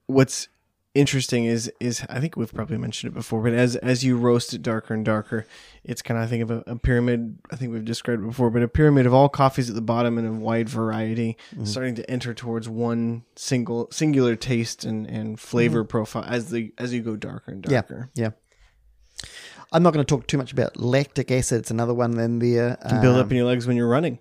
what's 0.07 0.49
interesting 0.95 1.45
is 1.45 1.71
is 1.81 2.05
I 2.09 2.19
think 2.21 2.37
we've 2.37 2.53
probably 2.53 2.77
mentioned 2.79 3.13
it 3.13 3.15
before, 3.15 3.43
but 3.43 3.53
as 3.53 3.77
as 3.77 4.03
you 4.05 4.17
roast 4.17 4.53
it 4.55 4.63
darker 4.63 4.93
and 4.95 5.05
darker, 5.05 5.47
it's 5.85 6.03
kind 6.03 6.19
of 6.19 6.25
I 6.25 6.27
think 6.29 6.43
of 6.43 6.51
a, 6.51 6.63
a 6.67 6.77
pyramid. 6.77 7.39
I 7.51 7.57
think 7.57 7.73
we've 7.73 7.85
described 7.85 8.23
it 8.23 8.27
before, 8.27 8.51
but 8.51 8.63
a 8.63 8.69
pyramid 8.69 9.07
of 9.07 9.15
all 9.15 9.29
coffees 9.29 9.69
at 9.69 9.77
the 9.77 9.83
bottom 9.83 10.19
and 10.19 10.27
a 10.27 10.33
wide 10.33 10.69
variety, 10.69 11.37
Mm-hmm. 11.55 11.65
starting 11.65 11.95
to 11.97 12.11
enter 12.11 12.35
towards 12.35 12.69
one 12.69 13.23
single 13.37 13.89
singular 13.93 14.37
taste 14.37 14.85
and 14.85 15.07
and 15.07 15.39
flavor 15.39 15.85
profile 15.85 16.25
as 16.27 16.51
the 16.51 16.73
as 16.79 16.93
you 16.93 17.03
go 17.03 17.17
darker 17.17 17.53
and 17.53 17.63
Mm-hmm. 17.63 17.73
Yeah, 17.73 17.81
darker. 17.83 18.11
yeah. 18.15 18.31
I'm 19.73 19.83
not 19.85 19.93
going 19.93 20.05
to 20.05 20.09
talk 20.17 20.27
too 20.27 20.39
much 20.39 20.51
about 20.53 20.77
lactic 20.79 21.31
acid. 21.31 21.61
It's 21.61 21.71
another 21.71 21.95
one 21.95 22.19
in 22.19 22.39
there. 22.41 22.77
Can 22.89 23.01
build 23.01 23.17
Um, 23.17 23.23
up 23.23 23.31
in 23.31 23.37
your 23.37 23.47
legs 23.47 23.67
when 23.67 23.77
you're 23.77 23.89
running. 23.89 24.19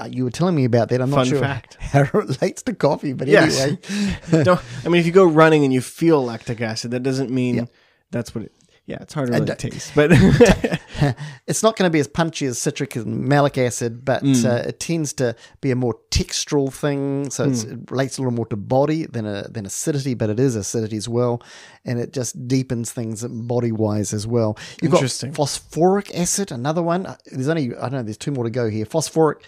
Uh, 0.00 0.06
you 0.10 0.24
were 0.24 0.30
telling 0.30 0.54
me 0.54 0.64
about 0.64 0.88
that. 0.88 1.00
I'm 1.00 1.10
not 1.10 1.16
Fun 1.16 1.26
sure 1.26 1.40
fact. 1.40 1.74
how 1.80 2.00
it 2.02 2.14
relates 2.14 2.62
to 2.62 2.74
coffee, 2.74 3.12
but 3.12 3.28
Yes. 3.28 3.60
anyway. 3.60 3.78
Don't, 4.44 4.60
I 4.84 4.88
mean, 4.88 5.00
if 5.00 5.06
you 5.06 5.12
go 5.12 5.24
running 5.24 5.64
and 5.64 5.72
you 5.72 5.80
feel 5.80 6.24
lactic 6.24 6.60
acid, 6.60 6.90
that 6.92 7.02
doesn't 7.02 7.30
mean 7.30 7.54
Yeah. 7.56 7.64
that's 8.10 8.34
what 8.34 8.44
it. 8.44 8.52
Yeah, 8.86 8.98
it's 9.00 9.14
hard 9.14 9.28
to 9.28 9.32
really 9.32 9.46
don't- 9.46 9.58
taste, 9.58 9.92
but 9.94 10.10
it's 11.46 11.62
not 11.62 11.76
going 11.76 11.88
to 11.88 11.90
be 11.92 12.00
as 12.00 12.06
punchy 12.06 12.44
as 12.44 12.58
citric 12.58 12.96
and 12.96 13.24
malic 13.26 13.56
acid, 13.56 14.04
but 14.04 14.22
Mm. 14.22 14.44
uh, 14.44 14.68
it 14.68 14.78
tends 14.78 15.14
to 15.14 15.34
be 15.62 15.70
a 15.70 15.74
more 15.76 15.96
textural 16.10 16.70
thing. 16.72 17.30
So 17.30 17.44
it's, 17.48 17.64
Mm. 17.64 17.72
it 17.84 17.90
relates 17.90 18.18
a 18.18 18.20
little 18.20 18.34
more 18.34 18.44
to 18.46 18.56
body 18.56 19.06
than 19.06 19.24
a, 19.26 19.48
than 19.48 19.64
acidity, 19.64 20.12
but 20.12 20.28
it 20.28 20.38
is 20.38 20.54
acidity 20.54 20.96
as 20.98 21.08
well, 21.08 21.42
and 21.86 21.98
it 21.98 22.12
just 22.12 22.46
deepens 22.46 22.92
things 22.92 23.24
body 23.26 23.72
wise 23.72 24.12
as 24.12 24.26
well. 24.26 24.56
You've 24.82 24.92
got 24.92 25.08
phosphoric 25.34 26.14
acid, 26.14 26.52
another 26.52 26.82
one. 26.82 27.06
Uh, 27.06 27.16
There's 27.32 27.48
only 27.48 27.74
I 27.74 27.80
don't 27.88 27.92
know. 27.92 28.02
There's 28.02 28.18
two 28.18 28.32
more 28.32 28.44
to 28.44 28.50
go 28.50 28.68
here. 28.68 28.84
Phosphoric, 28.84 29.42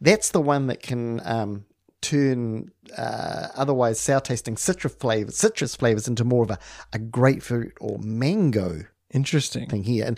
that's 0.00 0.30
the 0.30 0.40
one 0.40 0.66
that 0.68 0.82
can. 0.82 1.20
Um, 1.24 1.64
turn 2.00 2.70
uh, 2.96 3.48
otherwise 3.56 3.98
sour 3.98 4.20
tasting 4.20 4.56
citrus 4.56 4.94
flavors 4.94 5.36
citrus 5.36 5.74
flavors 5.74 6.06
into 6.06 6.22
more 6.24 6.44
of 6.44 6.50
a, 6.52 6.58
a 6.92 6.98
grapefruit 7.00 7.72
or 7.80 7.98
mango 7.98 8.82
interesting. 9.12 9.68
thing 9.68 9.82
here. 9.82 10.06
And 10.06 10.16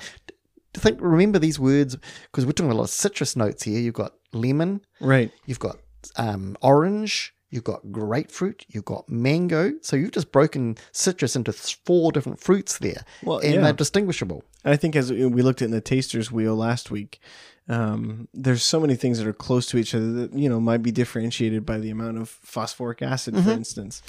think, 0.75 0.99
remember 1.01 1.39
these 1.39 1.59
words 1.59 1.97
because 2.31 2.45
we're 2.45 2.53
talking 2.53 2.71
a 2.71 2.75
lot 2.75 2.83
of 2.83 2.91
citrus 2.91 3.35
notes 3.35 3.63
here. 3.63 3.81
You've 3.81 3.95
got 3.95 4.13
lemon, 4.35 4.83
Right. 5.01 5.33
you've 5.47 5.59
got 5.59 5.79
um, 6.17 6.55
orange, 6.61 7.35
you've 7.51 7.65
got 7.65 7.91
grapefruit, 7.93 8.65
you've 8.69 8.85
got 8.85 9.09
mango. 9.09 9.73
So 9.83 9.97
you've 9.97 10.13
just 10.13 10.33
broken 10.33 10.77
citrus 10.93 11.37
into 11.37 11.53
four 11.53 12.13
different 12.13 12.41
fruits 12.41 12.79
there, 12.79 13.05
Well, 13.23 13.39
and 13.39 13.55
yeah. 13.55 13.61
they're 13.61 13.73
distinguishable. 13.73 14.45
I 14.65 14.77
think 14.77 14.95
as 14.97 15.13
we 15.13 15.43
looked 15.43 15.63
at 15.63 15.67
in 15.67 15.71
the 15.73 15.81
tasters 15.81 16.31
wheel 16.31 16.55
last 16.55 16.91
week, 16.91 17.21
um, 17.69 18.29
there's 18.35 18.63
so 18.63 18.81
many 18.81 18.95
things 18.97 19.19
that 19.19 19.27
are 19.27 19.33
close 19.33 19.67
to 19.67 19.79
each 19.79 19.95
other 19.95 20.13
that 20.13 20.33
you 20.35 20.49
know 20.49 20.61
might 20.61 20.83
be 20.83 20.91
differentiated 20.91 21.65
by 21.65 21.79
the 21.79 21.91
amount 21.91 22.19
of 22.19 22.29
phosphoric 22.29 23.01
acid, 23.03 23.35
Mm-hmm. 23.35 23.45
for 23.45 23.51
instance. 23.53 24.03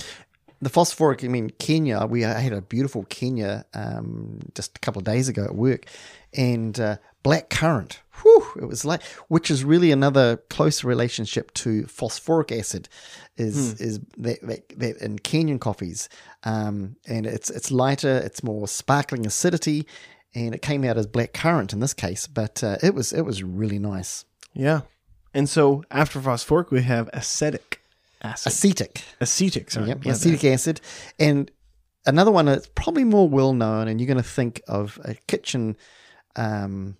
The 0.61 0.69
phosphoric, 0.69 1.23
I 1.23 1.27
mean, 1.27 1.49
Kenya, 1.57 2.05
we 2.05 2.21
had 2.21 2.53
a 2.53 2.61
beautiful 2.61 3.03
Kenya 3.05 3.65
um, 3.73 4.39
just 4.53 4.77
a 4.77 4.79
couple 4.79 4.99
of 4.99 5.05
days 5.05 5.27
ago 5.27 5.43
at 5.43 5.55
work, 5.55 5.85
and 6.33 6.79
uh, 6.79 6.97
black 7.23 7.49
currant. 7.49 7.99
Whew, 8.21 8.45
it 8.61 8.65
was 8.65 8.85
like, 8.85 9.01
which 9.27 9.49
is 9.49 9.63
really 9.63 9.91
another 9.91 10.37
close 10.49 10.83
relationship 10.83 11.51
to 11.55 11.87
phosphoric 11.87 12.51
acid, 12.51 12.87
is 13.37 13.81
is 13.81 13.99
that, 14.17 14.39
that, 14.43 14.69
that 14.77 14.97
in 14.97 15.17
Kenyan 15.17 15.59
coffees, 15.59 16.09
um, 16.43 16.95
and 17.07 17.25
it's 17.25 17.49
it's 17.49 17.71
lighter, 17.71 18.17
it's 18.23 18.43
more 18.43 18.67
sparkling 18.67 19.25
acidity, 19.25 19.87
and 20.35 20.53
it 20.53 20.61
came 20.61 20.83
out 20.83 20.97
as 20.97 21.07
black 21.07 21.33
currant 21.33 21.73
in 21.73 21.79
this 21.79 21.95
case, 21.95 22.27
but 22.27 22.63
uh, 22.63 22.77
it 22.83 22.93
was 22.93 23.11
it 23.11 23.23
was 23.23 23.41
really 23.41 23.79
nice. 23.79 24.25
Yeah. 24.53 24.81
And 25.33 25.49
so 25.49 25.83
after 25.89 26.19
phosphoric, 26.19 26.71
we 26.71 26.83
have 26.83 27.09
acetic 27.13 27.70
acid, 28.21 28.51
Acetic. 28.51 29.03
acetic. 29.19 29.71
Sorry, 29.71 29.87
Yep, 29.89 30.05
acetic 30.05 30.43
acid. 30.45 30.81
And 31.19 31.51
another 32.05 32.31
one 32.31 32.45
that's 32.45 32.67
probably 32.75 33.03
more 33.03 33.27
well 33.29 33.53
known, 33.53 33.87
and 33.87 33.99
you're 33.99 34.07
going 34.07 34.17
to 34.17 34.23
think 34.23 34.61
of 34.67 34.99
a 35.03 35.15
kitchen 35.27 35.75
um, 36.35 36.97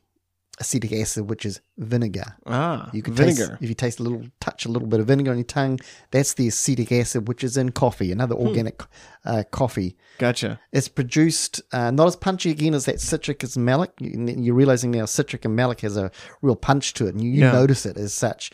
acetic 0.60 0.92
acid, 0.94 1.28
which 1.30 1.46
is 1.46 1.60
vinegar. 1.78 2.36
Ah, 2.46 2.90
You 2.94 3.02
can 3.02 3.14
vinegar. 3.16 3.48
taste 3.48 3.62
if 3.62 3.70
you 3.70 3.74
taste 3.76 4.00
a 4.00 4.04
little 4.04 4.24
touch 4.40 4.66
a 4.66 4.70
little 4.70 4.88
bit 4.88 5.00
of 5.00 5.08
vinegar 5.08 5.32
on 5.32 5.38
your 5.38 5.44
tongue. 5.46 5.80
That's 6.12 6.34
the 6.36 6.48
acetic 6.50 6.92
acid, 6.92 7.28
which 7.28 7.44
is 7.44 7.58
in 7.58 7.72
coffee, 7.72 8.12
another 8.12 8.36
Hmm. 8.36 8.48
organic 8.48 8.84
uh, 9.26 9.44
coffee. 9.52 9.96
Gotcha. 10.20 10.60
It's 10.72 10.88
produced 10.88 11.62
uh, 11.72 11.90
not 11.92 12.08
as 12.08 12.16
punchy 12.16 12.52
again 12.52 12.74
as 12.76 12.86
that 12.86 13.00
citric 13.02 13.44
as 13.44 13.58
malic. 13.58 13.92
You- 14.00 14.36
You're 14.38 14.54
realizing 14.56 14.92
now 14.92 15.06
citric 15.06 15.46
and 15.46 15.56
malic 15.56 15.82
has 15.82 15.98
a 15.98 16.12
real 16.44 16.56
punch 16.56 16.94
to 16.96 17.08
it, 17.08 17.16
and 17.16 17.24
you, 17.24 17.32
you 17.32 17.42
Yeah. 17.42 17.52
notice 17.54 17.86
it 17.88 17.98
as 17.98 18.14
such. 18.14 18.52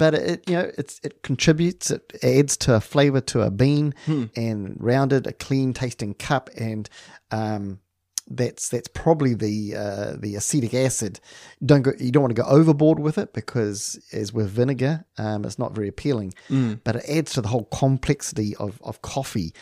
But 0.00 0.14
it 0.14 0.48
you 0.48 0.56
know 0.56 0.70
it's 0.78 0.98
it 1.04 1.22
contributes, 1.22 1.90
it 1.90 2.12
adds 2.24 2.56
to 2.64 2.74
a 2.74 2.80
flavor 2.80 3.20
to 3.20 3.42
a 3.42 3.50
bean, 3.50 3.94
Hmm. 4.06 4.24
and 4.34 4.76
rounded 4.80 5.26
a 5.26 5.32
clean 5.32 5.72
tasting 5.72 6.14
cup, 6.14 6.50
and 6.56 6.88
um, 7.30 7.78
that's 8.32 8.68
that's 8.68 8.88
probably 8.88 9.34
the 9.34 9.76
uh, 9.76 10.16
the 10.18 10.36
acetic 10.36 10.72
acid. 10.74 11.20
Don't 11.64 11.82
go, 11.82 11.92
you 11.98 12.10
don't 12.12 12.22
want 12.22 12.34
to 12.34 12.42
go 12.42 12.48
overboard 12.48 12.98
with 12.98 13.18
it 13.18 13.32
because 13.32 14.00
as 14.12 14.32
with 14.32 14.48
vinegar, 14.50 15.04
um, 15.18 15.44
it's 15.44 15.58
not 15.58 15.74
very 15.74 15.88
appealing. 15.88 16.32
Mm. 16.48 16.80
But 16.84 16.96
it 16.96 17.04
adds 17.08 17.32
to 17.34 17.40
the 17.42 17.48
whole 17.48 17.64
complexity 17.66 18.56
of, 18.56 18.80
of 18.82 19.02
coffee. 19.02 19.52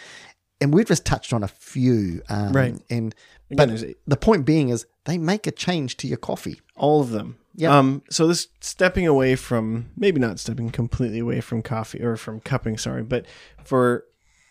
And 0.60 0.74
we've 0.74 0.86
just 0.86 1.06
touched 1.06 1.32
on 1.32 1.42
a 1.44 1.48
few, 1.48 2.20
um, 2.28 2.52
Right. 2.52 2.76
And 2.90 3.14
Again, 3.50 3.68
but 3.68 3.94
the 4.06 4.16
point 4.16 4.44
being 4.44 4.68
is 4.68 4.86
they 5.04 5.18
make 5.18 5.46
a 5.46 5.50
change 5.50 5.96
to 5.98 6.06
your 6.06 6.18
coffee. 6.18 6.60
all 6.76 7.00
of 7.00 7.10
them. 7.10 7.38
Yep. 7.54 7.70
Um. 7.72 8.02
So 8.10 8.28
this 8.28 8.48
stepping 8.60 9.06
away 9.06 9.34
from 9.34 9.90
maybe 9.96 10.20
not 10.20 10.38
stepping 10.38 10.70
completely 10.70 11.18
away 11.18 11.40
from 11.40 11.62
coffee 11.62 12.00
or 12.02 12.16
from 12.16 12.40
cupping. 12.40 12.78
Sorry, 12.78 13.02
but 13.02 13.26
for 13.64 14.04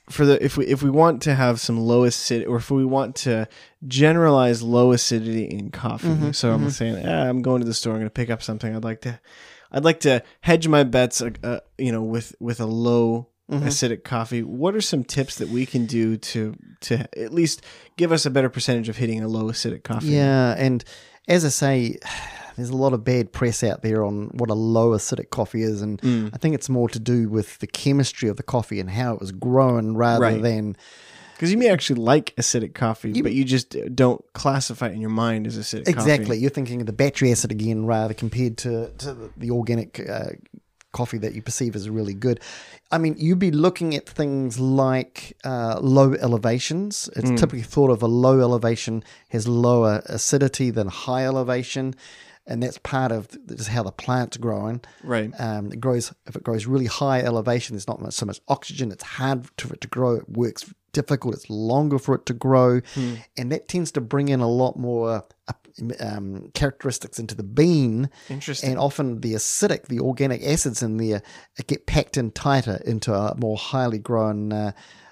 for 0.10 0.26
the 0.26 0.44
if 0.44 0.58
we 0.58 0.66
if 0.66 0.82
we 0.84 0.90
want 0.90 1.22
to 1.22 1.36
have 1.36 1.60
some 1.60 1.80
low 1.80 2.04
acidity 2.04 2.46
or 2.46 2.58
if 2.58 2.70
we 2.72 2.86
want 2.86 3.16
to 3.16 3.48
generalize 3.88 4.62
low 4.62 4.92
acidity 4.92 5.46
in 5.46 5.70
coffee. 5.70 6.08
Mm-hmm, 6.08 6.32
so 6.32 6.52
I'm 6.52 6.70
saying 6.70 7.06
ah, 7.06 7.28
I'm 7.30 7.42
going 7.42 7.62
to 7.62 7.68
the 7.68 7.74
store. 7.74 7.94
I'm 7.94 8.00
going 8.00 8.08
to 8.08 8.14
pick 8.14 8.30
up 8.30 8.42
something. 8.44 8.76
I'd 8.76 8.84
like 8.84 9.02
to 9.02 9.20
I'd 9.72 9.86
like 9.86 10.02
to 10.02 10.24
hedge 10.42 10.68
my 10.68 10.84
bets. 10.84 11.22
Uh, 11.22 11.32
uh, 11.44 11.60
you 11.78 11.92
know, 11.92 12.02
with 12.04 12.36
with 12.40 12.60
a 12.60 12.66
low. 12.66 13.30
Mm-hmm. 13.50 13.66
acidic 13.68 14.04
coffee 14.04 14.44
what 14.44 14.76
are 14.76 14.82
some 14.82 15.06
tips 15.06 15.38
that 15.38 15.48
we 15.48 15.66
can 15.66 15.86
do 15.86 16.18
to 16.18 16.54
to 16.82 17.08
at 17.18 17.34
least 17.34 17.62
give 17.96 18.12
us 18.12 18.26
a 18.26 18.30
better 18.30 18.50
percentage 18.50 18.90
of 18.90 18.98
hitting 18.98 19.24
a 19.24 19.28
low 19.30 19.46
acidic 19.46 19.84
coffee 19.84 20.08
Yeah, 20.08 20.54
and 20.58 20.84
as 21.30 21.46
I 21.46 21.50
say, 21.50 21.98
there's 22.58 22.70
a 22.72 22.76
lot 22.76 22.92
of 22.94 23.06
bad 23.06 23.32
press 23.32 23.64
out 23.64 23.84
there 23.84 24.04
on 24.04 24.32
what 24.34 24.50
a 24.50 24.54
low 24.54 24.90
acidic 24.92 25.30
coffee 25.30 25.62
is, 25.64 25.82
and 25.82 26.02
Mm. 26.02 26.32
I 26.34 26.38
think 26.38 26.56
it's 26.56 26.68
more 26.70 26.90
to 26.90 27.00
do 27.00 27.30
with 27.30 27.60
the 27.60 27.68
chemistry 27.68 28.28
of 28.28 28.36
the 28.36 28.44
coffee 28.44 28.80
and 28.82 28.90
how 28.90 29.14
it 29.14 29.20
was 29.22 29.32
grown 29.32 29.96
rather 29.96 30.22
Right. 30.26 30.42
than 30.42 30.76
Because 31.36 31.50
you 31.52 31.58
may 31.58 31.70
actually 31.70 32.02
like 32.02 32.36
acidic 32.36 32.74
coffee, 32.74 33.22
but 33.22 33.32
you 33.34 33.46
just 33.46 33.78
don't 33.96 34.22
classify 34.34 34.88
it 34.88 34.94
in 34.94 35.00
your 35.02 35.10
mind 35.12 35.48
as 35.48 35.58
acidic 35.58 35.86
coffee. 35.86 35.92
exactly. 35.92 36.26
coffee. 36.26 36.40
You're 36.40 36.50
thinking 36.50 36.82
of 36.82 36.88
the 36.88 36.94
battery 36.94 37.32
acid 37.32 37.52
again, 37.52 37.86
rather 37.86 38.14
compared 38.14 38.58
to 38.58 38.90
to 38.98 39.14
the, 39.14 39.30
the 39.38 39.52
organic 39.52 40.02
uh, 40.10 40.32
coffee 40.98 41.20
that 41.20 41.34
you 41.36 41.42
perceive 41.42 41.76
as 41.76 41.90
really 41.90 42.14
good. 42.26 42.38
I 42.92 42.98
mean, 42.98 43.16
you'd 43.18 43.40
be 43.40 43.52
looking 43.52 43.96
at 43.96 44.06
things 44.08 44.60
like 44.60 45.38
uh, 45.44 45.80
low 45.98 46.14
elevations. 46.14 47.10
It's 47.16 47.30
typically 47.40 47.68
thought 47.74 47.92
of 47.92 48.02
a 48.02 48.08
low 48.26 48.40
elevation 48.48 49.04
has 49.30 49.48
lower 49.48 50.02
acidity 50.18 50.70
than 50.72 50.88
high 50.88 51.26
elevation, 51.26 51.94
and 52.50 52.64
that's 52.64 52.80
part 52.80 53.12
of 53.12 53.22
just 53.48 53.70
how 53.70 53.84
the 53.84 53.92
plant's 53.92 54.38
growing. 54.38 54.80
Right. 55.04 55.30
Um, 55.38 55.72
it 55.74 55.80
grows 55.80 56.14
if 56.26 56.36
it 56.36 56.44
grows 56.44 56.66
really 56.66 56.90
high 57.02 57.22
elevation. 57.22 57.76
There's 57.76 57.92
not 57.94 58.02
much, 58.02 58.14
so 58.14 58.26
much 58.26 58.40
oxygen. 58.48 58.92
It's 58.92 59.04
hard 59.04 59.40
for 59.58 59.74
it 59.74 59.82
to 59.82 59.88
grow. 59.88 60.12
It 60.16 60.30
works 60.30 60.64
difficult. 60.94 61.36
It's 61.36 61.50
longer 61.50 62.00
for 62.00 62.16
it 62.16 62.26
to 62.26 62.34
grow, 62.34 62.82
and 63.38 63.52
that 63.52 63.68
tends 63.68 63.92
to 63.92 64.02
bring 64.02 64.30
in 64.30 64.40
a 64.40 64.50
lot 64.50 64.74
more 64.78 65.24
uh, 65.48 65.54
um, 66.00 66.52
characteristics 66.54 67.20
into 67.20 67.36
the 67.36 67.44
bean. 67.44 68.10
Interesting. 68.30 68.72
And 68.72 68.80
often 68.80 69.22
the 69.22 69.34
acidic, 69.34 69.88
the 69.88 70.00
organic 70.00 70.44
acids 70.44 70.82
in 70.82 70.98
there, 70.98 71.22
uh, 71.60 71.64
get 71.68 71.86
packed 71.86 72.18
in 72.18 72.32
tighter 72.32 72.82
into 72.86 73.14
a 73.14 73.36
more 73.38 73.58
highly 73.58 74.00
grown. 74.00 74.52
Uh, 74.54 74.72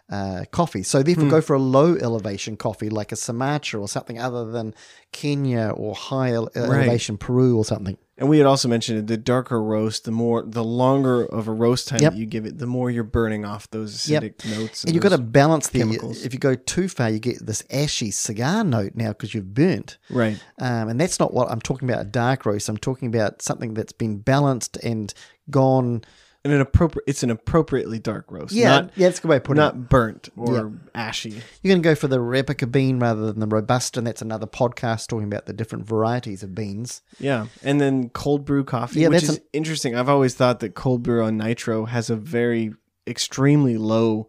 uh, 0.09 0.45
coffee. 0.51 0.83
So 0.83 1.01
therefore, 1.01 1.29
go 1.29 1.41
for 1.41 1.55
a 1.55 1.59
low 1.59 1.95
elevation 1.95 2.57
coffee 2.57 2.89
like 2.89 3.11
a 3.11 3.15
Sumatra 3.15 3.79
or 3.81 3.87
something 3.87 4.19
other 4.19 4.45
than 4.51 4.73
Kenya 5.11 5.71
or 5.75 5.95
high 5.95 6.31
ele- 6.33 6.49
elevation 6.55 7.17
Peru 7.17 7.57
or 7.57 7.65
something. 7.65 7.97
And 8.17 8.29
we 8.29 8.37
had 8.37 8.47
also 8.47 8.69
mentioned 8.69 9.07
the 9.09 9.17
darker 9.17 9.61
roast, 9.61 10.05
the 10.05 10.11
more, 10.11 10.41
the 10.41 10.63
longer 10.63 11.25
of 11.25 11.49
a 11.49 11.51
roast 11.51 11.89
time 11.89 11.99
Yep. 12.01 12.13
that 12.13 12.17
you 12.17 12.25
give 12.25 12.45
it, 12.45 12.59
the 12.59 12.65
more 12.65 12.89
you're 12.89 13.03
burning 13.03 13.43
off 13.43 13.69
those 13.71 14.07
Yep. 14.07 14.23
acidic 14.23 14.57
notes. 14.57 14.83
And 14.85 14.93
you've 14.93 15.03
got 15.03 15.09
to 15.09 15.17
balance 15.17 15.67
the. 15.67 15.79
chemicals. 15.79 16.23
If 16.23 16.33
you 16.33 16.39
go 16.39 16.55
too 16.55 16.87
far, 16.87 17.09
you 17.09 17.19
get 17.19 17.45
this 17.45 17.63
ashy 17.69 18.11
cigar 18.11 18.63
note 18.63 18.93
now 18.95 19.09
because 19.09 19.33
you've 19.33 19.53
burnt. 19.53 19.97
right. 20.09 20.39
Um, 20.59 20.87
and 20.87 21.01
that's 21.01 21.19
not 21.19 21.33
what 21.33 21.51
I'm 21.51 21.59
talking 21.59 21.89
about. 21.89 22.01
A 22.03 22.05
dark 22.07 22.45
roast. 22.45 22.69
I'm 22.69 22.77
talking 22.77 23.09
about 23.09 23.41
something 23.41 23.73
that's 23.73 23.91
been 23.91 24.19
balanced 24.19 24.77
and 24.77 25.13
gone. 25.49 26.03
And 26.45 26.53
an 26.53 26.61
appropriate, 26.61 27.03
it's 27.07 27.23
an 27.23 27.31
appropriately 27.31 27.97
dark 27.97 28.31
roast. 28.31 28.53
Yeah, 28.53 28.69
Not, 28.69 28.91
yeah, 28.95 29.07
that's 29.07 29.17
a 29.17 29.21
good 29.23 29.29
way 29.29 29.37
of 29.37 29.43
putting 29.43 29.61
it. 29.63 29.65
not 29.65 29.89
burnt 29.89 30.29
or 30.37 30.73
ashy. 30.93 31.31
You're 31.31 31.71
going 31.71 31.81
to 31.81 31.89
go 31.89 31.95
for 31.95 32.07
the 32.07 32.19
Arabica 32.19 32.71
bean 32.71 32.99
rather 32.99 33.25
than 33.31 33.39
the 33.39 33.47
Robusta, 33.47 33.99
and 33.99 34.05
that's 34.05 34.21
another 34.21 34.45
podcast 34.45 35.07
talking 35.07 35.25
about 35.25 35.47
the 35.47 35.53
different 35.53 35.87
varieties 35.87 36.43
of 36.43 36.53
beans. 36.53 37.01
Yeah, 37.19 37.47
and 37.63 37.81
then 37.81 38.09
cold 38.09 38.45
brew 38.45 38.63
coffee, 38.63 38.99
Yeah, 38.99 39.07
which 39.07 39.23
is 39.23 39.41
interesting. 39.53 39.95
I've 39.95 40.07
always 40.07 40.35
thought 40.35 40.59
that 40.59 40.75
cold 40.75 41.01
brew 41.01 41.23
on 41.23 41.35
nitro 41.35 41.85
has 41.85 42.11
a 42.11 42.15
very 42.15 42.75
extremely 43.07 43.77
low 43.79 44.27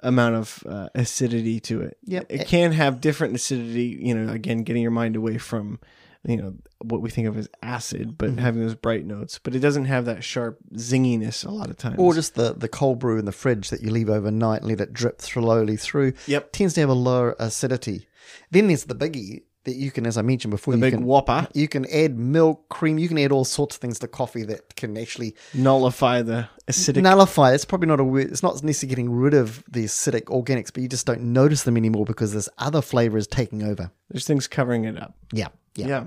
amount 0.00 0.34
of 0.34 0.62
uh, 0.68 0.88
acidity 0.94 1.60
to 1.60 1.80
it. 1.80 1.96
Yep. 2.04 2.26
it 2.28 2.46
can 2.46 2.72
have 2.72 3.00
different 3.00 3.34
acidity. 3.34 3.98
You 4.02 4.14
know, 4.14 4.30
again, 4.32 4.64
getting 4.64 4.82
your 4.82 4.90
mind 4.90 5.16
away 5.16 5.38
from 5.38 5.80
you 6.24 6.36
know 6.36 6.54
what 6.78 7.00
we 7.00 7.10
think 7.10 7.26
of 7.26 7.36
as 7.36 7.48
acid, 7.62 8.16
but 8.16 8.30
mm-hmm. 8.30 8.38
having 8.38 8.62
those 8.62 8.74
bright 8.74 9.04
notes. 9.04 9.38
But 9.42 9.54
it 9.54 9.60
doesn't 9.60 9.86
have 9.86 10.04
that 10.04 10.22
sharp 10.22 10.58
zinginess 10.74 11.44
a 11.44 11.50
lot 11.50 11.70
of 11.70 11.76
times. 11.76 11.96
Or 11.98 12.14
just 12.14 12.34
the, 12.34 12.54
the 12.54 12.68
cold 12.68 12.98
brew 12.98 13.18
in 13.18 13.24
the 13.24 13.32
fridge 13.32 13.70
that 13.70 13.82
you 13.82 13.90
leave 13.90 14.08
overnight 14.08 14.62
and 14.62 14.70
let 14.70 14.80
it 14.80 14.92
drip 14.92 15.20
slowly 15.20 15.76
through. 15.76 16.12
Yep. 16.26 16.52
Tends 16.52 16.74
to 16.74 16.80
have 16.80 16.90
a 16.90 16.94
lower 16.94 17.34
acidity. 17.38 18.06
Then 18.50 18.68
there's 18.68 18.84
the 18.84 18.94
biggie 18.94 19.42
that 19.64 19.76
you 19.76 19.90
can, 19.90 20.06
as 20.06 20.16
I 20.18 20.22
mentioned 20.22 20.50
before, 20.50 20.72
the 20.72 20.78
you 20.78 20.82
big 20.82 20.94
can, 20.94 21.04
whopper 21.04 21.46
You 21.54 21.68
can 21.68 21.86
add 21.92 22.18
milk, 22.18 22.68
cream. 22.68 22.98
You 22.98 23.08
can 23.08 23.18
add 23.18 23.32
all 23.32 23.44
sorts 23.44 23.76
of 23.76 23.80
things 23.80 23.98
to 24.00 24.08
coffee 24.08 24.42
that 24.44 24.74
can 24.74 24.96
actually 24.98 25.36
nullify 25.54 26.22
the 26.22 26.48
acidic. 26.66 27.02
nullify. 27.02 27.52
It's 27.52 27.64
probably 27.64 27.88
not 27.88 28.00
a 28.00 28.04
word. 28.04 28.30
It's 28.30 28.42
not 28.42 28.62
necessarily 28.62 28.90
getting 28.90 29.12
rid 29.12 29.34
of 29.34 29.62
the 29.70 29.84
acidic 29.84 30.24
organics, 30.24 30.72
but 30.72 30.82
you 30.82 30.88
just 30.88 31.06
don't 31.06 31.32
notice 31.32 31.62
them 31.62 31.76
anymore 31.76 32.04
because 32.04 32.32
this 32.32 32.48
other 32.58 32.82
flavor 32.82 33.16
is 33.16 33.26
taking 33.26 33.62
over. 33.62 33.90
There's 34.10 34.26
things 34.26 34.48
covering 34.48 34.84
it 34.84 35.00
up. 35.00 35.14
Yeah, 35.32 35.48
yeah. 35.74 35.86
Yeah. 35.86 36.04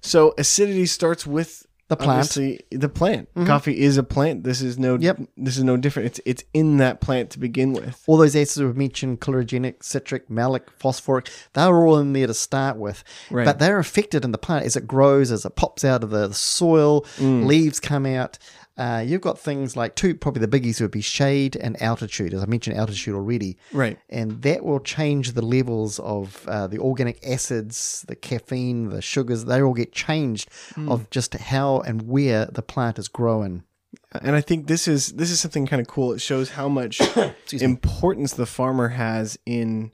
So 0.00 0.34
acidity 0.38 0.86
starts 0.86 1.26
with 1.26 1.66
The 1.88 1.96
plant. 1.96 2.10
obviously, 2.10 2.60
the 2.70 2.88
plant. 2.88 3.28
Coffee 3.46 3.78
is 3.80 3.96
a 3.96 4.02
plant. 4.02 4.44
This 4.44 4.60
is 4.62 4.78
no. 4.78 4.96
Yep. 4.98 5.20
This 5.36 5.56
is 5.56 5.64
no 5.64 5.76
different. 5.76 6.06
It's 6.06 6.20
it's 6.24 6.44
in 6.54 6.76
that 6.78 7.00
plant 7.00 7.30
to 7.30 7.38
begin 7.38 7.72
with. 7.72 8.02
All 8.06 8.16
those 8.16 8.34
acids 8.36 8.62
we've 8.64 8.76
mentioned, 8.76 9.20
chlorogenic, 9.20 9.82
citric, 9.82 10.28
malic, 10.30 10.70
phosphoric, 10.70 11.28
they're 11.52 11.74
all 11.86 11.98
in 11.98 12.12
there 12.12 12.26
to 12.28 12.34
start 12.34 12.76
with. 12.78 13.02
Right. 13.30 13.44
But 13.44 13.58
they're 13.58 13.78
affected 13.78 14.24
in 14.24 14.32
the 14.32 14.38
plant 14.38 14.66
as 14.66 14.76
it 14.76 14.86
grows, 14.86 15.30
as 15.32 15.44
it 15.44 15.56
pops 15.56 15.84
out 15.84 16.02
of 16.04 16.10
the 16.10 16.32
soil, 16.32 17.02
Mm. 17.18 17.46
leaves 17.46 17.80
come 17.80 18.06
out. 18.06 18.38
Uh, 18.80 19.00
you've 19.06 19.20
got 19.20 19.38
things 19.38 19.76
like 19.76 19.94
two, 19.94 20.14
probably 20.14 20.44
the 20.46 20.48
biggies 20.60 20.80
would 20.80 20.90
be 20.90 21.02
shade 21.02 21.54
and 21.56 21.80
altitude, 21.82 22.32
as 22.32 22.42
I 22.42 22.46
mentioned 22.46 22.76
altitude 22.78 23.14
already. 23.14 23.58
Right. 23.72 23.98
And 24.08 24.40
that 24.40 24.64
will 24.64 24.80
change 24.80 25.32
the 25.32 25.44
levels 25.44 25.98
of 25.98 26.48
uh, 26.48 26.66
the 26.66 26.78
organic 26.78 27.18
acids, 27.26 28.04
the 28.08 28.16
caffeine, 28.16 28.88
the 28.88 29.02
sugars. 29.02 29.44
They 29.44 29.60
all 29.62 29.74
get 29.74 29.92
changed 29.92 30.48
Mm. 30.76 30.90
of 30.90 31.10
just 31.10 31.34
how 31.34 31.80
and 31.80 32.02
where 32.02 32.46
the 32.46 32.62
plant 32.62 32.98
is 32.98 33.08
growing. 33.08 33.64
And 34.12 34.34
I 34.34 34.40
think 34.40 34.66
this 34.66 34.88
is 34.88 35.12
this 35.12 35.30
is 35.30 35.40
something 35.40 35.66
kind 35.66 35.80
of 35.80 35.86
cool. 35.88 36.12
It 36.12 36.20
shows 36.20 36.50
how 36.50 36.68
much 36.68 37.00
importance 37.52 38.32
the 38.32 38.46
farmer 38.46 38.88
has 38.88 39.38
in 39.44 39.92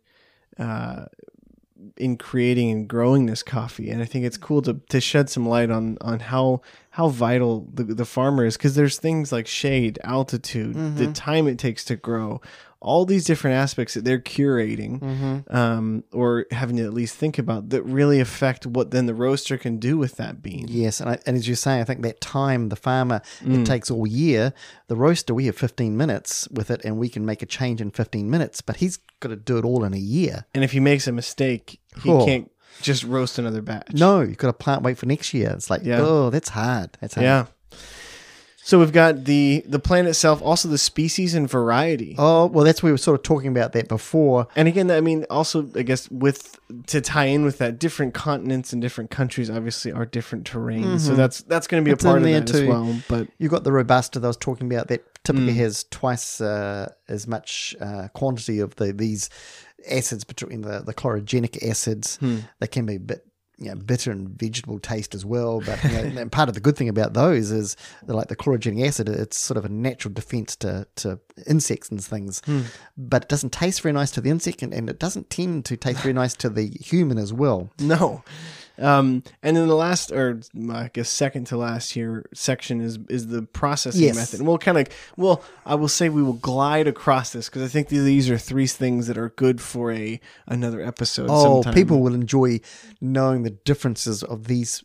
uh, 0.58 1.06
in 1.96 2.16
creating 2.16 2.70
and 2.70 2.88
growing 2.88 3.26
this 3.26 3.42
coffee. 3.42 3.90
And 3.90 4.02
I 4.02 4.04
think 4.04 4.24
it's 4.24 4.36
cool 4.36 4.62
to, 4.62 4.74
to 4.88 5.00
shed 5.00 5.30
some 5.30 5.48
light 5.48 5.70
on 5.70 5.98
on 6.00 6.20
how 6.20 6.62
how 6.90 7.08
vital 7.08 7.68
the, 7.72 7.84
the 7.84 8.04
farmer 8.04 8.44
is 8.44 8.56
because 8.56 8.74
there's 8.74 8.98
things 8.98 9.32
like 9.32 9.46
shade, 9.46 9.98
altitude, 10.04 10.74
the 10.74 11.04
mm-hmm. 11.04 11.12
time 11.12 11.46
it 11.46 11.58
takes 11.58 11.84
to 11.86 11.96
grow, 11.96 12.40
all 12.86 13.04
these 13.04 13.24
different 13.24 13.56
aspects 13.56 13.94
that 13.94 14.04
they're 14.04 14.20
curating 14.20 15.44
um, 15.52 16.04
or 16.12 16.46
having 16.52 16.76
to 16.76 16.84
at 16.84 16.94
least 16.94 17.16
think 17.16 17.38
about 17.38 17.70
that 17.70 17.82
really 17.82 18.20
affect 18.20 18.64
what 18.66 18.90
then 18.92 19.06
the 19.06 19.14
roaster 19.14 19.58
can 19.58 19.78
do 19.78 19.98
with 19.98 20.16
that 20.16 20.40
bean. 20.42 20.66
Yes, 20.68 21.00
and, 21.00 21.10
I, 21.10 21.18
and 21.26 21.36
as 21.36 21.48
you 21.48 21.54
say, 21.54 21.80
I 21.80 21.84
think 21.84 22.02
that 22.02 22.20
time 22.20 22.68
the 22.68 22.76
farmer 22.76 23.20
Mm. 23.42 23.60
it 23.62 23.66
takes 23.66 23.90
all 23.90 24.06
year. 24.06 24.52
The 24.88 24.96
roaster 24.96 25.34
we 25.34 25.46
have 25.46 25.56
15 25.56 25.96
minutes 25.96 26.48
with 26.50 26.70
it, 26.70 26.80
and 26.84 26.96
we 26.96 27.08
can 27.08 27.26
make 27.26 27.42
a 27.42 27.46
change 27.46 27.80
in 27.80 27.90
15 27.90 28.30
minutes. 28.30 28.60
But 28.62 28.76
he's 28.76 28.98
got 29.20 29.28
to 29.30 29.36
do 29.36 29.58
it 29.58 29.64
all 29.64 29.84
in 29.84 29.92
a 29.92 29.98
year. 29.98 30.46
And 30.54 30.62
if 30.64 30.72
he 30.72 30.80
makes 30.80 31.06
a 31.06 31.12
mistake, 31.12 31.80
he 32.02 32.10
Oh. 32.10 32.24
can't 32.24 32.50
just 32.82 33.04
roast 33.04 33.38
another 33.38 33.62
batch. 33.62 33.92
No, 33.94 34.20
you've 34.20 34.36
got 34.38 34.48
to 34.48 34.52
plant 34.52 34.82
wait 34.82 34.98
for 34.98 35.06
next 35.06 35.32
year. 35.34 35.50
It's 35.50 35.70
like, 35.70 35.82
Yeah. 35.84 36.00
oh, 36.00 36.30
that's 36.30 36.50
hard. 36.50 36.90
That's 37.00 37.14
hard. 37.14 37.24
Yeah. 37.24 37.46
So 38.66 38.80
we've 38.80 38.90
got 38.92 39.26
the 39.26 39.62
the 39.64 39.78
plant 39.78 40.08
itself, 40.08 40.42
also 40.42 40.66
the 40.68 40.76
species 40.76 41.34
and 41.34 41.48
variety. 41.48 42.16
Oh, 42.18 42.46
well, 42.46 42.64
that's 42.64 42.82
what 42.82 42.88
we 42.88 42.90
were 42.90 42.98
sort 42.98 43.20
of 43.20 43.22
talking 43.22 43.48
about 43.48 43.72
that 43.74 43.86
before. 43.86 44.48
And 44.56 44.66
again, 44.66 44.90
I 44.90 45.00
mean, 45.00 45.24
also, 45.30 45.68
I 45.76 45.82
guess 45.82 46.10
with 46.10 46.58
to 46.88 47.00
tie 47.00 47.26
in 47.26 47.44
with 47.44 47.58
that, 47.58 47.78
different 47.78 48.12
continents 48.12 48.72
and 48.72 48.82
different 48.82 49.10
countries 49.12 49.48
obviously 49.50 49.92
are 49.92 50.04
different 50.04 50.50
terrains. 50.50 51.02
So 51.02 51.14
that's 51.14 51.42
that's 51.42 51.68
going 51.68 51.84
to 51.84 51.88
be 51.88 51.92
It's 51.92 52.02
a 52.02 52.08
part 52.08 52.18
of 52.18 52.24
that 52.24 52.50
as 52.50 52.60
too. 52.60 52.68
well. 52.68 53.00
But 53.08 53.28
You've 53.38 53.52
got 53.52 53.62
the 53.62 53.70
robusta 53.70 54.18
that 54.18 54.26
I 54.26 54.30
was 54.30 54.36
talking 54.36 54.66
about 54.72 54.88
that 54.88 55.04
typically 55.22 55.52
Mm. 55.54 55.56
has 55.58 55.84
twice 55.90 56.40
uh, 56.40 56.90
as 57.08 57.28
much 57.28 57.76
uh, 57.80 58.08
quantity 58.14 58.58
of 58.58 58.74
the 58.76 58.92
these 58.92 59.30
acids 59.88 60.24
between 60.24 60.62
the, 60.62 60.80
the 60.80 60.92
chlorogenic 60.94 61.62
acids. 61.68 62.16
Hmm. 62.16 62.38
They 62.58 62.66
can 62.66 62.86
be 62.86 62.96
a 62.96 63.00
bit 63.00 63.25
you 63.58 63.70
know, 63.70 63.74
bitter 63.74 64.10
and 64.10 64.28
vegetable 64.28 64.78
taste 64.78 65.14
as 65.14 65.24
well. 65.24 65.60
But 65.60 65.82
you 65.84 65.90
know, 65.90 66.20
and 66.20 66.30
part 66.32 66.48
of 66.48 66.54
the 66.54 66.60
good 66.60 66.76
thing 66.76 66.88
about 66.88 67.14
those 67.14 67.50
is 67.50 67.76
like 68.06 68.28
the 68.28 68.36
chlorogenic 68.36 68.86
acid, 68.86 69.08
it's 69.08 69.38
sort 69.38 69.56
of 69.56 69.64
a 69.64 69.68
natural 69.68 70.12
defense 70.12 70.56
to, 70.56 70.86
to 70.96 71.18
insects 71.46 71.88
and 71.90 72.02
things. 72.02 72.42
Hmm. 72.44 72.62
But 72.96 73.24
it 73.24 73.28
doesn't 73.28 73.52
taste 73.52 73.80
very 73.80 73.92
nice 73.92 74.10
to 74.12 74.20
the 74.20 74.30
insect 74.30 74.62
and, 74.62 74.74
and 74.74 74.90
it 74.90 74.98
doesn't 74.98 75.30
tend 75.30 75.64
to 75.66 75.76
taste 75.76 76.00
very 76.00 76.12
nice 76.12 76.34
to 76.36 76.50
the 76.50 76.68
human 76.80 77.18
as 77.18 77.32
well. 77.32 77.70
no. 77.80 78.22
Um, 78.78 79.22
and 79.42 79.56
then 79.56 79.68
the 79.68 79.74
last, 79.74 80.12
or 80.12 80.40
I 80.70 80.90
guess 80.92 81.08
second 81.08 81.46
to 81.46 81.56
last 81.56 81.92
here 81.92 82.26
section 82.34 82.80
is 82.80 82.98
is 83.08 83.28
the 83.28 83.42
processing 83.42 84.02
Yes. 84.02 84.16
method. 84.16 84.40
And 84.40 84.48
we'll 84.48 84.58
kind 84.58 84.78
of, 84.78 84.88
well, 85.16 85.42
I 85.64 85.74
will 85.76 85.88
say 85.88 86.08
we 86.08 86.22
will 86.22 86.34
glide 86.34 86.86
across 86.86 87.32
this 87.32 87.48
because 87.48 87.62
I 87.62 87.68
think 87.68 87.88
these 87.88 88.28
are 88.30 88.38
three 88.38 88.66
things 88.66 89.06
that 89.06 89.16
are 89.16 89.30
good 89.30 89.60
for 89.60 89.92
a 89.92 90.20
another 90.46 90.80
episode. 90.82 91.28
Oh, 91.30 91.62
sometime. 91.62 91.74
people 91.74 92.00
will 92.00 92.14
enjoy 92.14 92.60
knowing 93.00 93.42
the 93.44 93.50
differences 93.50 94.22
of 94.22 94.46
these. 94.46 94.84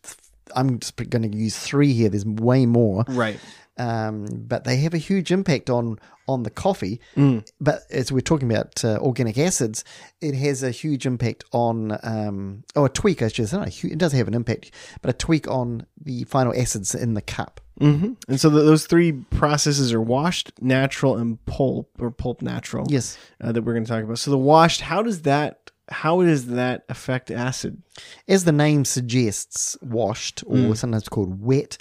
I'm 0.55 0.79
just 0.79 0.95
going 1.09 1.29
to 1.31 1.37
use 1.37 1.57
three 1.57 1.93
here. 1.93 2.09
There's 2.09 2.25
way 2.25 2.65
more, 2.65 3.05
right? 3.07 3.39
Um, 3.77 4.25
but 4.47 4.63
they 4.63 4.77
have 4.77 4.93
a 4.93 4.97
huge 4.99 5.31
impact 5.31 5.69
on 5.69 5.97
on 6.27 6.43
the 6.43 6.49
coffee. 6.49 7.01
Mm. 7.17 7.45
But 7.59 7.81
as 7.89 8.11
we're 8.11 8.21
talking 8.21 8.49
about 8.49 8.85
uh, 8.85 8.97
organic 9.01 9.37
acids, 9.37 9.83
it 10.21 10.33
has 10.35 10.63
a 10.63 10.71
huge 10.71 11.05
impact 11.05 11.43
on, 11.51 11.97
um, 12.03 12.63
oh, 12.75 12.85
a 12.85 12.89
tweak. 12.89 13.21
I 13.21 13.27
should 13.27 13.49
say, 13.49 13.63
it 13.83 13.97
does 13.97 14.13
have 14.13 14.27
an 14.29 14.33
impact, 14.33 14.71
but 15.01 15.09
a 15.09 15.13
tweak 15.17 15.47
on 15.49 15.85
the 16.01 16.23
final 16.25 16.53
acids 16.55 16.95
in 16.95 17.15
the 17.15 17.21
cup. 17.21 17.59
hmm 17.79 18.13
And 18.29 18.39
so 18.39 18.49
th 18.49 18.63
those 18.63 18.85
three 18.85 19.11
processes 19.41 19.91
are 19.91 20.01
washed, 20.01 20.51
natural, 20.61 21.17
and 21.17 21.43
pulp 21.45 21.89
or 21.99 22.11
pulp 22.11 22.41
natural. 22.41 22.85
Yes. 22.89 23.17
uh, 23.41 23.51
that 23.51 23.63
we're 23.63 23.73
going 23.73 23.85
to 23.85 23.91
talk 23.91 24.03
about. 24.03 24.19
So 24.19 24.31
the 24.31 24.37
washed, 24.37 24.81
how 24.81 25.01
does 25.03 25.23
that 25.23 25.57
how 25.89 26.21
does 26.21 26.45
that 26.45 26.85
affect 26.87 27.29
acid? 27.31 27.81
as 28.27 28.45
the 28.45 28.51
name 28.53 28.85
suggests, 28.85 29.75
washed 29.81 30.43
or 30.47 30.55
Mm. 30.71 30.77
sometimes 30.77 31.09
called 31.09 31.41
wet. 31.41 31.77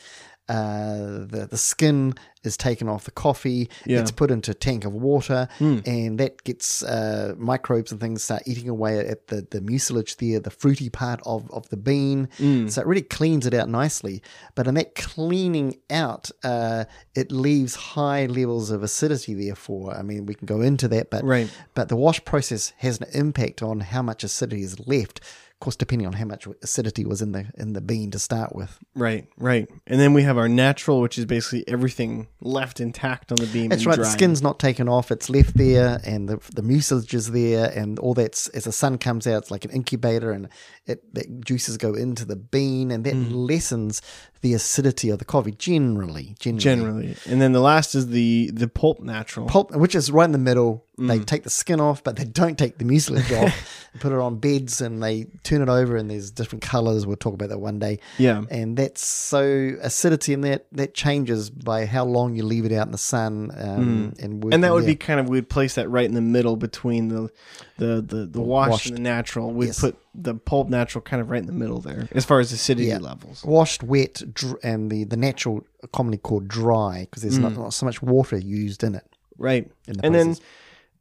Uh, 0.51 1.26
the 1.32 1.46
the 1.51 1.57
skin 1.57 2.12
is 2.42 2.57
taken 2.57 2.88
off 2.88 3.05
the 3.05 3.11
coffee. 3.11 3.68
Yeah. 3.86 4.01
It's 4.01 4.11
put 4.11 4.30
into 4.30 4.51
a 4.51 4.55
tank 4.55 4.84
of 4.84 4.92
water, 4.94 5.46
Mm. 5.59 5.86
and 5.86 6.18
that 6.18 6.42
gets 6.42 6.82
uh, 6.82 7.34
microbes 7.36 7.92
and 7.92 8.01
things 8.01 8.24
start 8.24 8.42
eating 8.46 8.68
away 8.68 8.98
at 8.98 9.26
the, 9.28 9.46
the 9.51 9.61
mucilage 9.61 10.16
there, 10.16 10.40
the 10.40 10.51
fruity 10.51 10.88
part 10.88 11.20
of, 11.26 11.51
of 11.51 11.68
the 11.68 11.76
bean. 11.76 12.28
Mm. 12.38 12.70
So 12.70 12.80
it 12.80 12.86
really 12.86 13.03
cleans 13.18 13.46
it 13.46 13.53
out 13.55 13.68
nicely. 13.68 14.22
But 14.55 14.66
in 14.66 14.74
that 14.74 14.94
cleaning 14.94 15.76
out, 15.90 16.30
uh, 16.42 16.86
it 17.14 17.30
leaves 17.30 17.74
high 17.74 18.24
levels 18.26 18.70
of 18.70 18.82
acidity. 18.82 19.34
Therefore, 19.34 19.94
I 19.94 20.03
mean, 20.03 20.24
we 20.26 20.34
can 20.34 20.46
go 20.46 20.62
into 20.62 20.88
that, 20.88 21.11
but 21.11 21.22
Right. 21.24 21.51
but 21.74 21.88
the 21.90 21.96
wash 21.96 22.24
process 22.24 22.72
has 22.78 23.01
an 23.01 23.07
impact 23.12 23.62
on 23.62 23.80
how 23.80 24.03
much 24.03 24.24
acidity 24.24 24.62
is 24.62 24.80
left. 24.86 25.20
Course, 25.61 25.76
depending 25.76 26.06
on 26.06 26.14
how 26.14 26.24
much 26.24 26.48
acidity 26.62 27.04
was 27.04 27.20
in 27.20 27.32
the 27.32 27.44
in 27.58 27.74
the 27.74 27.82
bean 27.82 28.11
to 28.12 28.18
start 28.18 28.56
with. 28.56 28.78
Right, 28.94 29.26
right. 29.36 29.68
And 29.86 30.00
then 30.00 30.14
we 30.14 30.22
have 30.22 30.38
our 30.38 30.48
natural, 30.48 31.02
which 31.02 31.18
is 31.18 31.26
basically 31.26 31.68
everything 31.68 32.28
left 32.40 32.80
intact 32.80 33.30
on 33.30 33.36
the 33.36 33.46
bean. 33.46 33.68
That's 33.68 33.84
right. 33.84 33.98
The 33.98 34.06
skin's 34.06 34.40
not 34.40 34.58
taken 34.58 34.88
off; 34.88 35.11
it's 35.11 35.28
left 35.28 35.58
there, 35.58 36.00
and 36.02 36.30
the 36.30 36.38
the 36.54 36.62
mucilage 36.62 37.12
is 37.12 37.32
there, 37.32 37.70
and 37.76 37.98
all 37.98 38.14
that's 38.14 38.48
as 38.48 38.64
the 38.64 38.72
sun 38.72 38.96
comes 38.96 39.26
out, 39.26 39.42
it's 39.42 39.50
like 39.50 39.66
an 39.66 39.70
incubator, 39.70 40.32
and 40.32 40.48
it 40.86 41.12
that 41.14 41.44
juices 41.44 41.76
go 41.76 41.92
into 41.92 42.24
the 42.24 42.36
bean, 42.36 42.90
and 42.90 43.04
that 43.04 43.12
Mm. 43.14 43.28
lessens 43.46 44.00
the 44.40 44.54
acidity 44.54 45.11
of 45.11 45.18
the 45.18 45.26
coffee 45.26 45.52
generally. 45.52 46.34
Generally, 46.38 46.62
generally. 46.62 47.16
And 47.26 47.42
then 47.42 47.52
the 47.52 47.61
last 47.61 47.94
is 47.94 48.06
the 48.06 48.50
the 48.54 48.66
pulp 48.66 49.00
natural. 49.00 49.44
pulp, 49.46 49.76
which 49.76 49.94
is 49.94 50.11
right 50.11 50.24
in 50.24 50.32
the 50.32 50.38
middle. 50.38 50.86
They 51.01 51.18
Mm. 51.18 51.24
take 51.26 51.44
the 51.44 51.51
skin 51.51 51.80
off, 51.80 52.05
but 52.05 52.16
they 52.16 52.24
don't 52.24 52.59
take 52.59 52.76
the 52.78 52.84
mucilage 52.84 53.32
off. 53.40 53.86
Put 54.01 54.12
it 54.12 54.18
on 54.18 54.36
beds 54.38 54.80
and 54.80 55.03
they 55.03 55.24
turn 55.42 55.62
it 55.62 55.68
over, 55.68 55.96
and 55.96 56.11
there's 56.11 56.30
different 56.30 56.62
colors. 56.62 57.07
We'll 57.07 57.16
talk 57.16 57.34
about 57.34 57.48
that 57.48 57.59
one 57.59 57.78
day. 57.78 57.98
yeah. 58.18 58.42
And 58.51 58.76
that's 58.76 59.05
so 59.05 59.72
acidity 59.80 60.32
in 60.34 60.42
that 60.42 60.66
that 60.72 60.94
changes 60.94 61.51
by 61.51 61.86
how 61.86 62.05
long 62.05 62.36
you 62.36 62.44
leave 62.44 62.64
it 62.66 62.72
out 62.72 62.86
in 62.86 62.92
the 62.92 62.98
sun. 62.98 63.51
Um, 63.57 64.14
and 64.20 64.42
Mm. 64.44 64.55
And 64.55 64.62
that 64.62 64.72
would 64.72 64.82
there. 64.84 64.90
be 64.92 64.96
kind 64.96 65.18
of 65.20 65.28
we'd 65.28 65.48
place 65.48 65.74
that 65.74 65.88
right 65.88 66.05
in 66.05 66.14
the 66.14 66.20
middle 66.20 66.57
between 66.57 67.09
the 67.09 67.30
the 67.78 68.03
the, 68.03 68.26
the 68.26 68.40
washed, 68.40 68.70
washed. 68.70 68.86
and 68.88 68.96
the 68.98 69.03
natural. 69.03 69.51
We'd 69.53 69.66
Yes. 69.68 69.80
put 69.80 69.96
the 70.14 70.34
pulp 70.34 70.68
natural 70.68 71.01
kind 71.03 71.22
of 71.22 71.30
right 71.30 71.40
in 71.40 71.46
the 71.46 71.53
middle 71.53 71.80
there 71.80 72.09
as 72.12 72.24
far 72.24 72.40
as 72.40 72.53
acidity 72.53 72.88
Yeah. 72.88 72.98
levels. 72.98 73.42
washed, 73.44 73.82
wet, 73.82 74.22
dr- 74.34 74.59
and 74.62 74.90
the 74.90 75.05
the 75.05 75.16
natural 75.16 75.64
commonly 75.92 76.18
called 76.18 76.46
dry 76.46 77.07
because 77.09 77.22
there's 77.22 77.38
not, 77.38 77.57
not 77.57 77.72
so 77.72 77.86
much 77.86 78.03
water 78.03 78.36
used 78.38 78.84
in 78.84 78.94
it. 78.94 79.05
Right. 79.38 79.70
In 79.88 79.94
the 79.94 80.03
Mm. 80.03 80.07
and 80.07 80.14
then 80.14 80.26
process. 80.26 80.44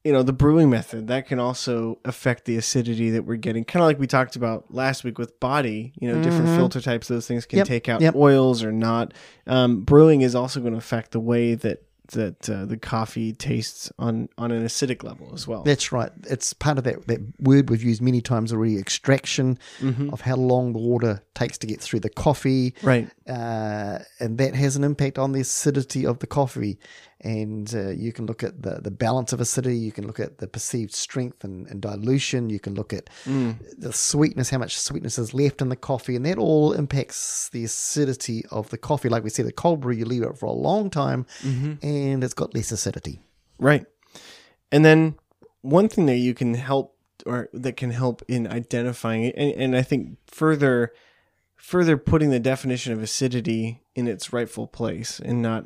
You 0.03 0.13
know 0.13 0.23
the 0.23 0.33
brewing 0.33 0.69
method 0.69 1.07
that 1.07 1.27
can 1.27 1.39
also 1.39 1.99
affect 2.05 2.45
the 2.45 2.55
acidity 2.57 3.09
that 3.09 3.23
we're 3.25 3.35
getting 3.35 3.65
kind 3.65 3.81
of 3.83 3.87
like 3.87 3.99
we 3.99 4.07
talked 4.07 4.35
about 4.37 4.73
last 4.73 5.03
week 5.03 5.17
with 5.17 5.39
body 5.39 5.91
you 5.99 6.07
know 6.11 6.21
different 6.23 6.47
filter 6.55 6.79
types 6.81 7.07
those 7.09 7.27
things 7.27 7.45
can 7.45 7.57
Mm-hmm. 7.57 7.59
Yep, 7.59 7.67
take 7.67 7.89
out 7.89 8.01
yep. 8.01 8.15
oils 8.15 8.63
or 8.63 8.71
not 8.71 9.13
um, 9.47 9.81
brewing 9.81 10.21
is 10.21 10.35
also 10.35 10.59
going 10.61 10.71
to 10.73 10.77
affect 10.79 11.11
the 11.11 11.19
way 11.19 11.53
that 11.55 11.83
that 12.13 12.49
uh, 12.49 12.65
the 12.65 12.75
coffee 12.77 13.33
tastes 13.33 13.91
on 13.99 14.29
on 14.37 14.51
an 14.51 14.65
acidic 14.65 15.03
level 15.03 15.29
as 15.31 15.47
well 15.47 15.61
That's 15.63 15.91
right. 15.91 16.11
It's 16.27 16.53
part 16.53 16.79
of 16.79 16.83
that, 16.85 17.05
that 17.05 17.19
word 17.39 17.69
we've 17.69 17.83
used 17.83 18.01
many 18.01 18.19
times 18.19 18.51
already 18.51 18.79
extraction 18.79 19.59
Mm-hmm. 19.79 20.09
of 20.11 20.21
how 20.21 20.35
long 20.35 20.73
the 20.73 20.79
water 20.79 21.21
takes 21.35 21.59
to 21.59 21.67
get 21.67 21.79
through 21.81 21.99
the 21.99 22.09
coffee. 22.09 22.73
right 22.81 23.07
Uh, 23.27 23.99
and 24.19 24.39
that 24.39 24.55
has 24.55 24.75
an 24.75 24.83
impact 24.83 25.19
on 25.19 25.33
the 25.33 25.41
acidity 25.41 26.03
of 26.03 26.17
the 26.17 26.25
coffee. 26.27 26.79
And 27.21 27.73
uh, 27.75 27.89
you 27.89 28.13
can 28.13 28.25
look 28.27 28.43
at 28.43 28.61
the, 28.61 28.79
the 28.81 28.91
balance 28.91 29.33
of 29.33 29.41
acidity, 29.41 29.77
you 29.77 29.91
can 29.91 30.07
look 30.07 30.21
at 30.21 30.37
the 30.37 30.47
perceived 30.47 30.93
strength 30.93 31.43
and, 31.43 31.67
and 31.67 31.81
dilution, 31.81 32.49
you 32.49 32.59
can 32.61 32.75
look 32.75 32.93
at 32.93 33.09
Mm. 33.25 33.57
the 33.77 33.91
sweetness, 33.91 34.49
how 34.51 34.57
much 34.57 34.79
sweetness 34.79 35.19
is 35.19 35.33
left 35.33 35.61
in 35.61 35.67
the 35.67 35.75
coffee, 35.75 36.15
and 36.15 36.25
that 36.25 36.37
all 36.37 36.71
impacts 36.71 37.49
the 37.49 37.65
acidity 37.65 38.45
of 38.51 38.69
the 38.69 38.77
coffee. 38.77 39.09
Like 39.09 39.23
we 39.25 39.29
said, 39.29 39.45
the 39.45 39.51
cold 39.51 39.81
brew, 39.81 39.93
you 39.93 40.05
leave 40.05 40.23
it 40.23 40.37
for 40.37 40.45
a 40.45 40.51
long 40.53 40.89
time 40.89 41.25
Mm-hmm. 41.43 41.85
and 41.85 42.23
it's 42.23 42.33
got 42.33 42.55
less 42.55 42.71
acidity. 42.71 43.19
Right. 43.57 43.85
And 44.71 44.85
then 44.85 45.15
one 45.61 45.89
thing 45.89 46.05
that 46.05 46.15
you 46.17 46.33
can 46.33 46.53
help 46.53 46.95
or 47.25 47.49
that 47.51 47.75
can 47.75 47.91
help 47.91 48.21
in 48.29 48.47
identifying 48.47 49.25
it 49.25 49.35
and, 49.35 49.51
and 49.61 49.75
I 49.75 49.81
think 49.81 50.17
further 50.27 50.93
further 51.57 51.97
putting 51.97 52.29
the 52.29 52.39
definition 52.39 52.93
of 52.93 53.03
acidity 53.03 53.81
in 53.93 54.07
its 54.07 54.31
rightful 54.31 54.67
place 54.67 55.19
and 55.19 55.41
not 55.41 55.65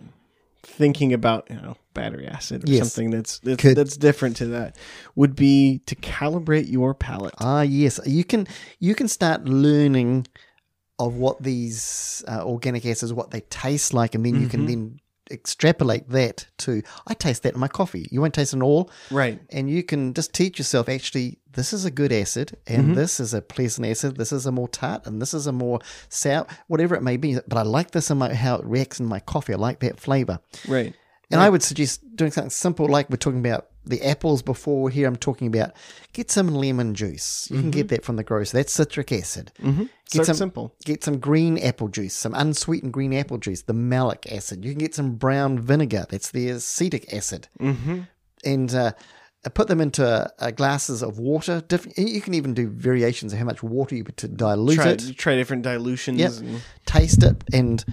thinking 0.63 1.13
about, 1.13 1.47
you 1.49 1.57
know, 1.57 1.75
battery 1.93 2.25
acid 2.27 2.67
or 2.67 2.71
Yes. 2.71 2.79
something 2.79 3.11
that's 3.11 3.39
that's, 3.39 3.61
Could- 3.61 3.77
that's 3.77 3.97
different 3.97 4.37
to 4.37 4.47
that 4.47 4.77
would 5.15 5.35
be 5.35 5.79
to 5.85 5.95
calibrate 5.95 6.71
your 6.71 6.93
palate. 6.93 7.33
Ah, 7.39 7.61
yes, 7.61 7.99
you 8.05 8.23
can 8.23 8.47
you 8.79 8.95
can 8.95 9.07
start 9.07 9.45
learning 9.45 10.25
of 10.99 11.15
what 11.15 11.41
these 11.43 12.23
uh, 12.27 12.43
organic 12.45 12.85
acids, 12.85 13.11
what 13.13 13.31
they 13.31 13.41
taste 13.41 13.93
like, 13.93 14.15
and 14.15 14.25
then 14.25 14.39
you 14.39 14.47
can 14.47 14.65
then 14.65 14.99
extrapolate 15.31 16.09
that 16.09 16.47
to 16.59 16.81
I 17.07 17.13
taste 17.13 17.43
that 17.43 17.53
in 17.53 17.59
my 17.59 17.67
coffee. 17.67 18.07
You 18.11 18.21
won't 18.21 18.33
taste 18.33 18.53
it 18.53 18.57
at 18.57 18.63
all, 18.63 18.89
Right. 19.11 19.39
and 19.51 19.69
you 19.69 19.83
can 19.83 20.13
just 20.13 20.33
teach 20.33 20.57
yourself 20.57 20.89
actually 20.89 21.39
this 21.53 21.71
is 21.71 21.85
a 21.85 21.91
good 21.91 22.11
acid 22.11 22.57
and 22.65 22.83
mm-hmm. 22.83 22.93
this 22.95 23.19
is 23.19 23.31
a 23.33 23.39
pleasant 23.41 23.85
acid 23.85 24.17
this 24.17 24.31
is 24.31 24.47
a 24.47 24.51
more 24.51 24.67
tart 24.67 25.05
and 25.05 25.21
this 25.21 25.35
is 25.35 25.45
a 25.45 25.51
more 25.51 25.79
sour 26.09 26.47
whatever 26.67 26.95
it 26.95 27.03
may 27.03 27.15
be 27.15 27.37
but 27.47 27.57
i 27.59 27.61
like 27.61 27.91
this 27.91 28.09
in 28.09 28.17
my 28.17 28.33
how 28.33 28.55
it 28.55 28.65
reacts 28.65 28.99
in 28.99 29.05
my 29.05 29.19
coffee 29.19 29.53
i 29.53 29.55
like 29.55 29.79
that 29.79 29.99
flavor 29.99 30.39
Right. 30.67 30.95
and 31.29 31.39
i 31.39 31.47
would 31.51 31.61
suggest 31.61 32.01
doing 32.15 32.31
something 32.31 32.49
simple 32.49 32.87
like 32.87 33.07
we're 33.09 33.17
talking 33.17 33.39
about 33.39 33.67
the 33.85 34.01
apples 34.03 34.41
before 34.41 34.89
here 34.89 35.07
i'm 35.07 35.15
talking 35.15 35.47
about 35.47 35.71
get 36.13 36.31
some 36.31 36.47
lemon 36.47 36.93
juice 36.93 37.47
you 37.51 37.59
can 37.59 37.71
get 37.71 37.89
that 37.89 38.03
from 38.05 38.15
the 38.15 38.23
grocer 38.23 38.57
that's 38.57 38.71
citric 38.73 39.11
acid 39.11 39.51
Mm-hmm. 39.61 39.83
Get 40.11 40.25
Start 40.25 40.27
some- 40.27 40.35
simple. 40.35 40.75
Get 40.85 41.03
some 41.03 41.17
green 41.17 41.57
apple 41.57 41.87
juice, 41.87 42.13
some 42.15 42.35
unsweetened 42.35 42.93
green 42.93 43.13
apple 43.15 43.39
juice, 43.39 43.63
the 43.63 43.73
malic 43.73 44.31
acid. 44.31 44.63
You 44.63 44.71
can 44.71 44.77
get 44.79 44.93
some 44.93 45.15
brown 45.15 45.57
vinegar. 45.57 46.05
That's 46.07 46.29
the 46.29 46.49
acetic 46.49 47.11
acid. 47.11 47.47
Mm-hmm. 47.59 48.01
And 48.45 48.75
uh, 48.75 48.91
put 49.55 49.69
them 49.69 49.81
into 49.81 50.05
uh, 50.37 50.51
glasses 50.51 51.01
of 51.01 51.17
water. 51.17 51.61
Different, 51.67 51.97
you 51.97 52.21
can 52.21 52.35
even 52.35 52.53
do 52.53 52.67
variations 52.69 53.33
of 53.33 53.39
how 53.39 53.45
much 53.45 53.63
water 53.63 53.95
you 53.95 54.03
put 54.03 54.17
to 54.17 54.27
dilute 54.27 54.75
Try, 54.75 54.89
it. 54.89 55.17
try 55.17 55.35
different 55.35 55.63
dilutions. 55.63 56.19
Yep. 56.19 56.31
and- 56.41 56.61
Taste 56.85 57.23
it 57.23 57.43
and 57.51 57.83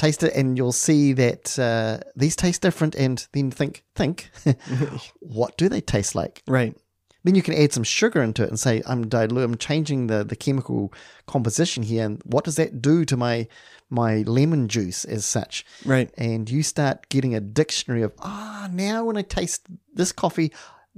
taste 0.00 0.22
it, 0.22 0.34
and 0.34 0.56
you'll 0.56 0.72
see 0.72 1.12
that 1.12 1.58
uh, 1.58 1.98
these 2.16 2.34
taste 2.34 2.62
different. 2.62 2.94
And 2.94 3.26
then 3.32 3.50
think, 3.50 3.84
think, 3.94 4.30
what 5.20 5.56
do 5.56 5.68
they 5.68 5.80
taste 5.80 6.14
like? 6.14 6.42
right. 6.46 6.76
Then 7.22 7.34
you 7.34 7.42
can 7.42 7.52
add 7.52 7.74
some 7.74 7.84
sugar 7.84 8.22
into 8.22 8.42
it 8.42 8.48
and 8.48 8.58
say, 8.58 8.82
I'm 8.86 9.04
dilu- 9.04 9.44
I'm 9.44 9.58
changing 9.58 10.06
the, 10.06 10.24
the 10.24 10.34
chemical 10.34 10.90
composition 11.26 11.82
here, 11.82 12.06
and 12.06 12.22
what 12.24 12.44
does 12.44 12.56
that 12.56 12.80
do 12.80 13.04
to 13.04 13.14
my 13.14 13.46
my 13.90 14.22
lemon 14.22 14.68
juice 14.68 15.04
as 15.04 15.26
such? 15.26 15.66
Right. 15.84 16.10
And 16.16 16.48
you 16.48 16.62
start 16.62 17.10
getting 17.10 17.34
a 17.34 17.40
dictionary 17.40 18.00
of 18.00 18.14
ah, 18.20 18.70
now 18.72 19.04
when 19.04 19.18
I 19.18 19.22
taste 19.22 19.66
this 19.92 20.12
coffee, 20.12 20.50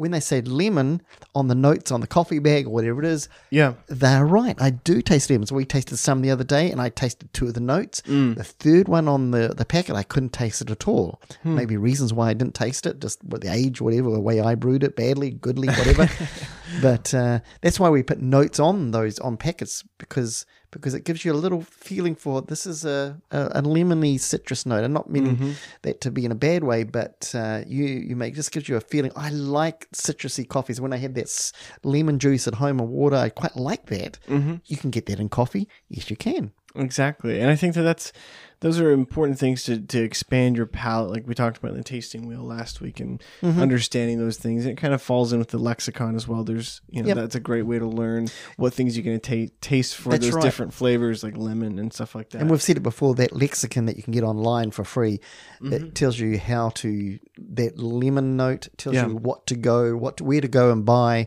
when 0.03 0.11
they 0.11 0.19
say 0.21 0.41
lemon 0.43 1.01
on 1.33 1.47
the 1.47 1.55
notes 1.55 1.93
on 1.93 2.01
the 2.01 2.07
coffee 2.09 2.41
bag 2.41 2.67
or 2.67 2.71
whatever 2.71 2.99
it 3.01 3.07
is, 3.07 3.29
Yeah. 3.51 3.75
they're 3.87 4.27
right. 4.27 4.57
I 4.61 4.71
do 4.71 5.01
taste 5.01 5.31
lemons. 5.31 5.53
We 5.53 5.65
tasted 5.65 5.97
some 5.97 6.23
the 6.23 6.31
other 6.33 6.43
day, 6.43 6.73
and 6.73 6.81
I 6.81 6.89
tasted 6.89 7.33
two 7.33 7.47
of 7.47 7.55
the 7.55 7.61
notes. 7.61 8.03
Mm. 8.03 8.35
The 8.37 8.43
third 8.45 8.89
one 8.89 9.07
on 9.07 9.31
the, 9.31 9.55
the 9.57 9.65
packet, 9.65 9.95
I 9.95 10.03
couldn't 10.03 10.33
taste 10.33 10.61
it 10.61 10.71
at 10.71 10.89
all. 10.89 11.21
Hmm. 11.45 11.55
Maybe 11.55 11.77
reasons 11.77 12.13
why 12.13 12.31
I 12.31 12.35
didn't 12.35 12.55
taste 12.57 12.85
it, 12.85 12.99
just 13.01 13.23
with 13.23 13.43
the 13.43 13.53
age, 13.53 13.81
whatever, 13.81 14.11
the 14.11 14.19
way 14.21 14.41
I 14.41 14.57
brewed 14.57 14.83
it, 14.83 14.97
badly, 14.97 15.31
goodly, 15.31 15.69
whatever. 15.69 16.09
but 16.81 17.13
uh, 17.13 17.41
that's 17.61 17.79
why 17.79 17.91
we 17.91 18.03
put 18.03 18.21
notes 18.21 18.59
on 18.59 18.91
those 18.91 19.19
on 19.19 19.37
packets 19.37 19.85
because 19.99 20.47
because 20.71 20.95
it 20.95 21.05
gives 21.05 21.25
you 21.25 21.33
a 21.33 21.35
little 21.35 21.61
feeling 21.61 22.15
for 22.15 22.41
this 22.41 22.67
is 22.67 22.85
a, 22.85 23.21
a, 23.31 23.47
a 23.57 23.63
lemony 23.63 24.19
citrus 24.19 24.65
note. 24.65 24.83
I'm 24.83 24.93
not 24.93 25.11
meaning 25.11 25.55
that 25.83 26.01
to 26.01 26.11
be 26.11 26.25
in 26.25 26.33
a 26.33 26.37
bad 26.37 26.65
way, 26.65 26.83
but 26.83 27.31
uh, 27.35 27.63
you 27.67 27.85
you 27.85 28.17
make 28.17 28.35
just 28.35 28.53
gives 28.53 28.69
you 28.69 28.77
a 28.77 28.81
feeling. 28.81 29.13
I 29.15 29.29
like 29.29 29.91
citrusy 29.93 30.49
coffees. 30.49 30.81
When 30.81 30.93
I 30.93 30.97
had 30.97 31.15
that 31.15 31.53
lemon 31.85 32.19
juice 32.19 32.49
at 32.49 32.55
home 32.55 32.81
or 32.81 32.87
water, 32.87 33.17
I 33.17 33.29
quite 33.29 33.57
like 33.57 33.87
that. 33.87 34.19
Mm-hmm. 34.29 34.57
You 34.65 34.77
can 34.77 34.91
get 34.91 35.07
that 35.07 35.21
in 35.21 35.29
coffee. 35.29 35.69
Yes, 35.89 36.11
you 36.11 36.17
can. 36.17 36.53
Exactly. 36.75 37.41
And 37.41 37.51
I 37.51 37.57
think 37.57 37.75
that 37.75 37.83
that's 37.83 38.13
those 38.61 38.79
are 38.79 38.93
important 38.93 39.41
things 39.41 39.65
to, 39.65 39.81
to 39.81 40.01
expand 40.05 40.57
your 40.57 40.67
palate, 40.67 41.11
like 41.11 41.27
we 41.27 41.35
talked 41.35 41.59
about 41.59 41.73
in 41.73 41.77
the 41.79 41.83
tasting 41.83 42.29
wheel 42.29 42.45
last 42.45 42.81
week, 42.81 43.01
and 43.01 43.21
Mm-hmm. 43.43 43.61
understanding 43.61 44.19
those 44.21 44.37
things. 44.39 44.65
It 44.67 44.77
kind 44.77 44.95
of 44.95 45.03
falls 45.03 45.33
in 45.33 45.41
with 45.41 45.49
the 45.49 45.59
lexicon 45.59 46.15
as 46.15 46.29
well. 46.29 46.45
There's, 46.45 46.81
you 46.89 47.03
know, 47.03 47.09
Yep. 47.09 47.17
that's 47.17 47.35
a 47.35 47.41
great 47.41 47.63
way 47.67 47.81
to 47.81 47.87
learn 47.87 48.29
what 48.57 48.73
things 48.73 48.97
you're 48.97 49.05
going 49.05 49.19
to 49.19 49.47
ta- 49.49 49.53
taste 49.61 49.97
for 49.97 50.11
That's 50.11 50.27
those 50.27 50.35
right. 50.35 50.45
different 50.45 50.73
flavors, 50.73 51.25
like 51.25 51.37
lemon 51.37 51.81
and 51.81 51.93
stuff 51.93 52.15
like 52.15 52.31
that. 52.31 52.41
And 52.41 52.49
we've 52.51 52.63
said 52.63 52.77
it 52.77 52.85
before 52.85 53.17
that 53.17 53.33
lexicon 53.33 53.87
that 53.87 53.97
you 53.97 54.05
can 54.05 54.13
get 54.13 54.23
online 54.23 54.71
for 54.71 54.85
free 54.85 55.19
Mm-hmm. 55.57 55.71
that 55.71 55.95
tells 55.97 56.19
you 56.21 56.39
how 56.39 56.69
to 56.71 57.19
that 57.55 57.79
lemon 57.81 58.37
note 58.37 58.69
tells 58.77 58.95
Yeah. 58.95 59.09
you 59.09 59.17
what 59.17 59.47
to 59.49 59.57
go, 59.57 59.97
what 59.97 60.19
to, 60.19 60.25
where 60.25 60.41
to 60.41 60.49
go 60.49 60.71
and 60.71 60.85
buy, 60.87 61.27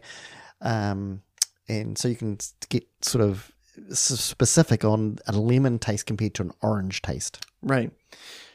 um, 0.62 1.22
and 1.68 1.98
so 1.98 2.08
you 2.08 2.16
can 2.16 2.38
get 2.70 2.86
sort 3.02 3.24
of 3.24 3.52
specific 3.92 4.84
on 4.84 5.20
a 5.28 5.34
lemon 5.34 5.80
taste 5.80 6.06
compared 6.06 6.34
to 6.36 6.44
an 6.44 6.52
orange 6.62 7.02
taste. 7.02 7.46
Right. 7.62 7.92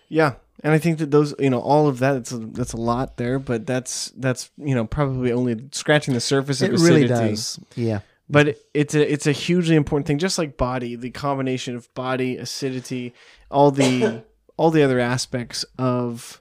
Yeah. 0.09 0.35
And 0.63 0.73
I 0.73 0.79
think 0.79 0.99
that 0.99 1.11
those, 1.11 1.35
you 1.39 1.49
know, 1.49 1.61
all 1.61 1.89
of 1.89 2.01
that, 2.01 2.17
it's 2.17 2.33
a, 2.33 2.39
that's 2.39 2.75
a 2.75 2.77
lot 2.77 3.17
there, 3.17 3.39
but 3.39 3.67
that's, 3.67 4.13
that's, 4.17 4.51
you 4.59 4.75
know, 4.75 4.85
probably 4.85 5.33
only 5.33 5.69
scratching 5.73 6.13
the 6.15 6.21
surface 6.21 6.61
of 6.61 6.73
It 6.73 6.81
really 6.81 7.07
does, 7.07 7.59
yeah. 7.77 8.01
But 8.29 8.59
it's 8.75 8.95
a 8.95 9.13
it's 9.13 9.27
a 9.27 9.33
hugely 9.33 9.75
important 9.75 10.07
thing, 10.07 10.19
just 10.19 10.39
like 10.39 10.57
body, 10.57 10.95
the 10.95 11.11
combination 11.11 11.75
of 11.75 11.93
body, 11.95 12.37
acidity, 12.37 13.13
all 13.51 13.73
the 13.73 14.23
all 14.57 14.71
the 14.71 14.85
other 14.85 15.01
aspects 15.01 15.65
of 15.77 16.41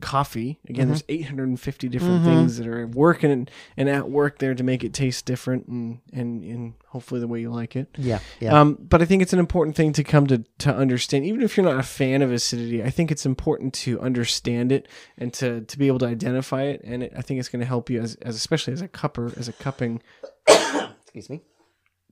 coffee. 0.00 0.58
Again, 0.68 0.88
there's 0.88 1.04
850 1.08 1.88
different 1.88 2.24
things 2.24 2.58
that 2.58 2.66
are 2.66 2.86
working 2.86 3.30
and, 3.30 3.50
and 3.76 3.88
at 3.88 4.10
work 4.10 4.38
there 4.38 4.54
to 4.54 4.62
make 4.62 4.84
it 4.84 4.92
taste 4.92 5.24
different 5.24 5.66
and, 5.68 6.00
and, 6.12 6.44
and 6.44 6.74
hopefully 6.88 7.20
the 7.20 7.26
way 7.26 7.40
you 7.40 7.50
like 7.50 7.76
it. 7.76 7.88
Yeah, 7.96 8.18
yeah. 8.40 8.60
Um, 8.60 8.74
but 8.74 9.00
I 9.00 9.06
think 9.06 9.22
it's 9.22 9.32
an 9.32 9.38
important 9.38 9.74
thing 9.74 9.92
to 9.94 10.04
come 10.04 10.26
to, 10.26 10.44
to 10.58 10.74
understand, 10.74 11.24
even 11.24 11.42
if 11.42 11.56
you're 11.56 11.64
not 11.64 11.80
a 11.80 11.82
fan 11.82 12.20
of 12.22 12.30
acidity. 12.30 12.82
I 12.82 12.90
think 12.90 13.10
it's 13.10 13.24
important 13.24 13.72
to 13.74 14.00
understand 14.00 14.70
it 14.70 14.86
and 15.16 15.32
to, 15.34 15.62
to 15.62 15.78
be 15.78 15.86
able 15.86 15.98
to 16.00 16.06
identify 16.06 16.64
it. 16.64 16.82
And 16.84 17.02
it, 17.02 17.12
I 17.16 17.22
think 17.22 17.40
it's 17.40 17.48
going 17.48 17.60
to 17.60 17.66
help 17.66 17.88
you 17.88 18.00
as, 18.00 18.16
as 18.16 18.36
especially 18.36 18.74
as 18.74 18.82
a 18.82 18.88
cupper, 18.88 19.36
as 19.38 19.48
a 19.48 19.52
cupping, 19.52 20.02
Excuse 20.48 21.30
me. 21.30 21.42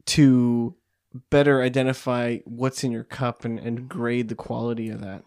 to 0.07 0.75
better 1.31 1.63
identify 1.63 2.39
what's 2.45 2.83
in 2.83 2.91
your 2.91 3.05
cup 3.05 3.45
and, 3.45 3.59
and 3.59 3.89
grade 3.89 4.29
the 4.29 4.35
quality 4.35 4.89
of 4.89 5.01
that. 5.01 5.23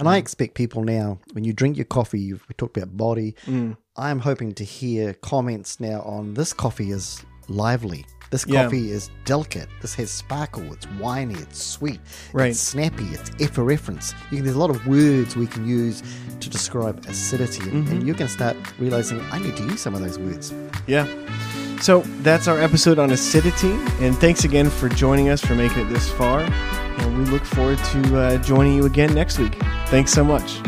And 0.00 0.08
I 0.08 0.16
expect 0.16 0.54
people 0.54 0.82
now, 0.82 1.18
when 1.32 1.44
you 1.44 1.52
drink 1.52 1.76
your 1.76 1.84
coffee, 1.84 2.18
you've, 2.20 2.44
we 2.48 2.54
talked 2.54 2.76
about 2.76 2.96
body. 2.96 3.34
Mm. 3.46 3.76
I'm 3.96 4.18
hoping 4.18 4.52
to 4.54 4.64
hear 4.64 5.12
comments 5.14 5.78
now 5.78 6.00
on 6.02 6.34
this 6.34 6.52
coffee 6.52 6.90
is 6.90 7.22
lively. 7.48 8.04
This 8.30 8.46
Yeah. 8.46 8.64
coffee 8.64 8.92
is 8.92 9.10
delicate. 9.24 9.68
This 9.82 9.94
has 9.96 10.10
sparkle. 10.10 10.72
It's 10.72 10.86
winey. 11.00 11.34
It's 11.34 11.62
sweet. 11.62 12.00
Right. 12.32 12.50
It's 12.50 12.60
snappy. 12.60 13.04
It's 13.06 13.30
effervescence. 13.40 14.14
You 14.30 14.36
can, 14.38 14.44
there's 14.44 14.56
a 14.56 14.58
lot 14.58 14.70
of 14.70 14.86
words 14.86 15.36
we 15.36 15.46
can 15.48 15.66
use 15.66 16.02
to 16.38 16.48
describe 16.48 17.04
acidity, 17.06 17.62
and, 17.68 17.84
Mm-hmm. 17.84 17.92
and 17.92 18.06
you're 18.06 18.16
going 18.16 18.28
to 18.28 18.32
start 18.32 18.56
realizing 18.78 19.20
I 19.32 19.38
need 19.40 19.56
to 19.56 19.64
use 19.64 19.80
some 19.80 19.94
of 19.94 20.00
those 20.00 20.18
words. 20.18 20.54
Yeah. 20.86 21.06
So 21.80 22.00
that's 22.22 22.46
our 22.46 22.58
episode 22.58 22.98
on 22.98 23.10
acidity. 23.10 23.72
And 24.00 24.16
thanks 24.16 24.44
again 24.44 24.68
for 24.68 24.88
joining 24.88 25.30
us, 25.30 25.40
for 25.40 25.54
making 25.54 25.86
it 25.86 25.88
this 25.90 26.10
far. 26.10 26.40
And 26.40 27.18
we 27.18 27.24
look 27.24 27.44
forward 27.44 27.78
to 27.78 28.18
uh, 28.18 28.36
joining 28.38 28.74
you 28.74 28.84
again 28.84 29.14
next 29.14 29.38
week. 29.38 29.54
Thanks 29.86 30.12
so 30.12 30.22
much. 30.22 30.60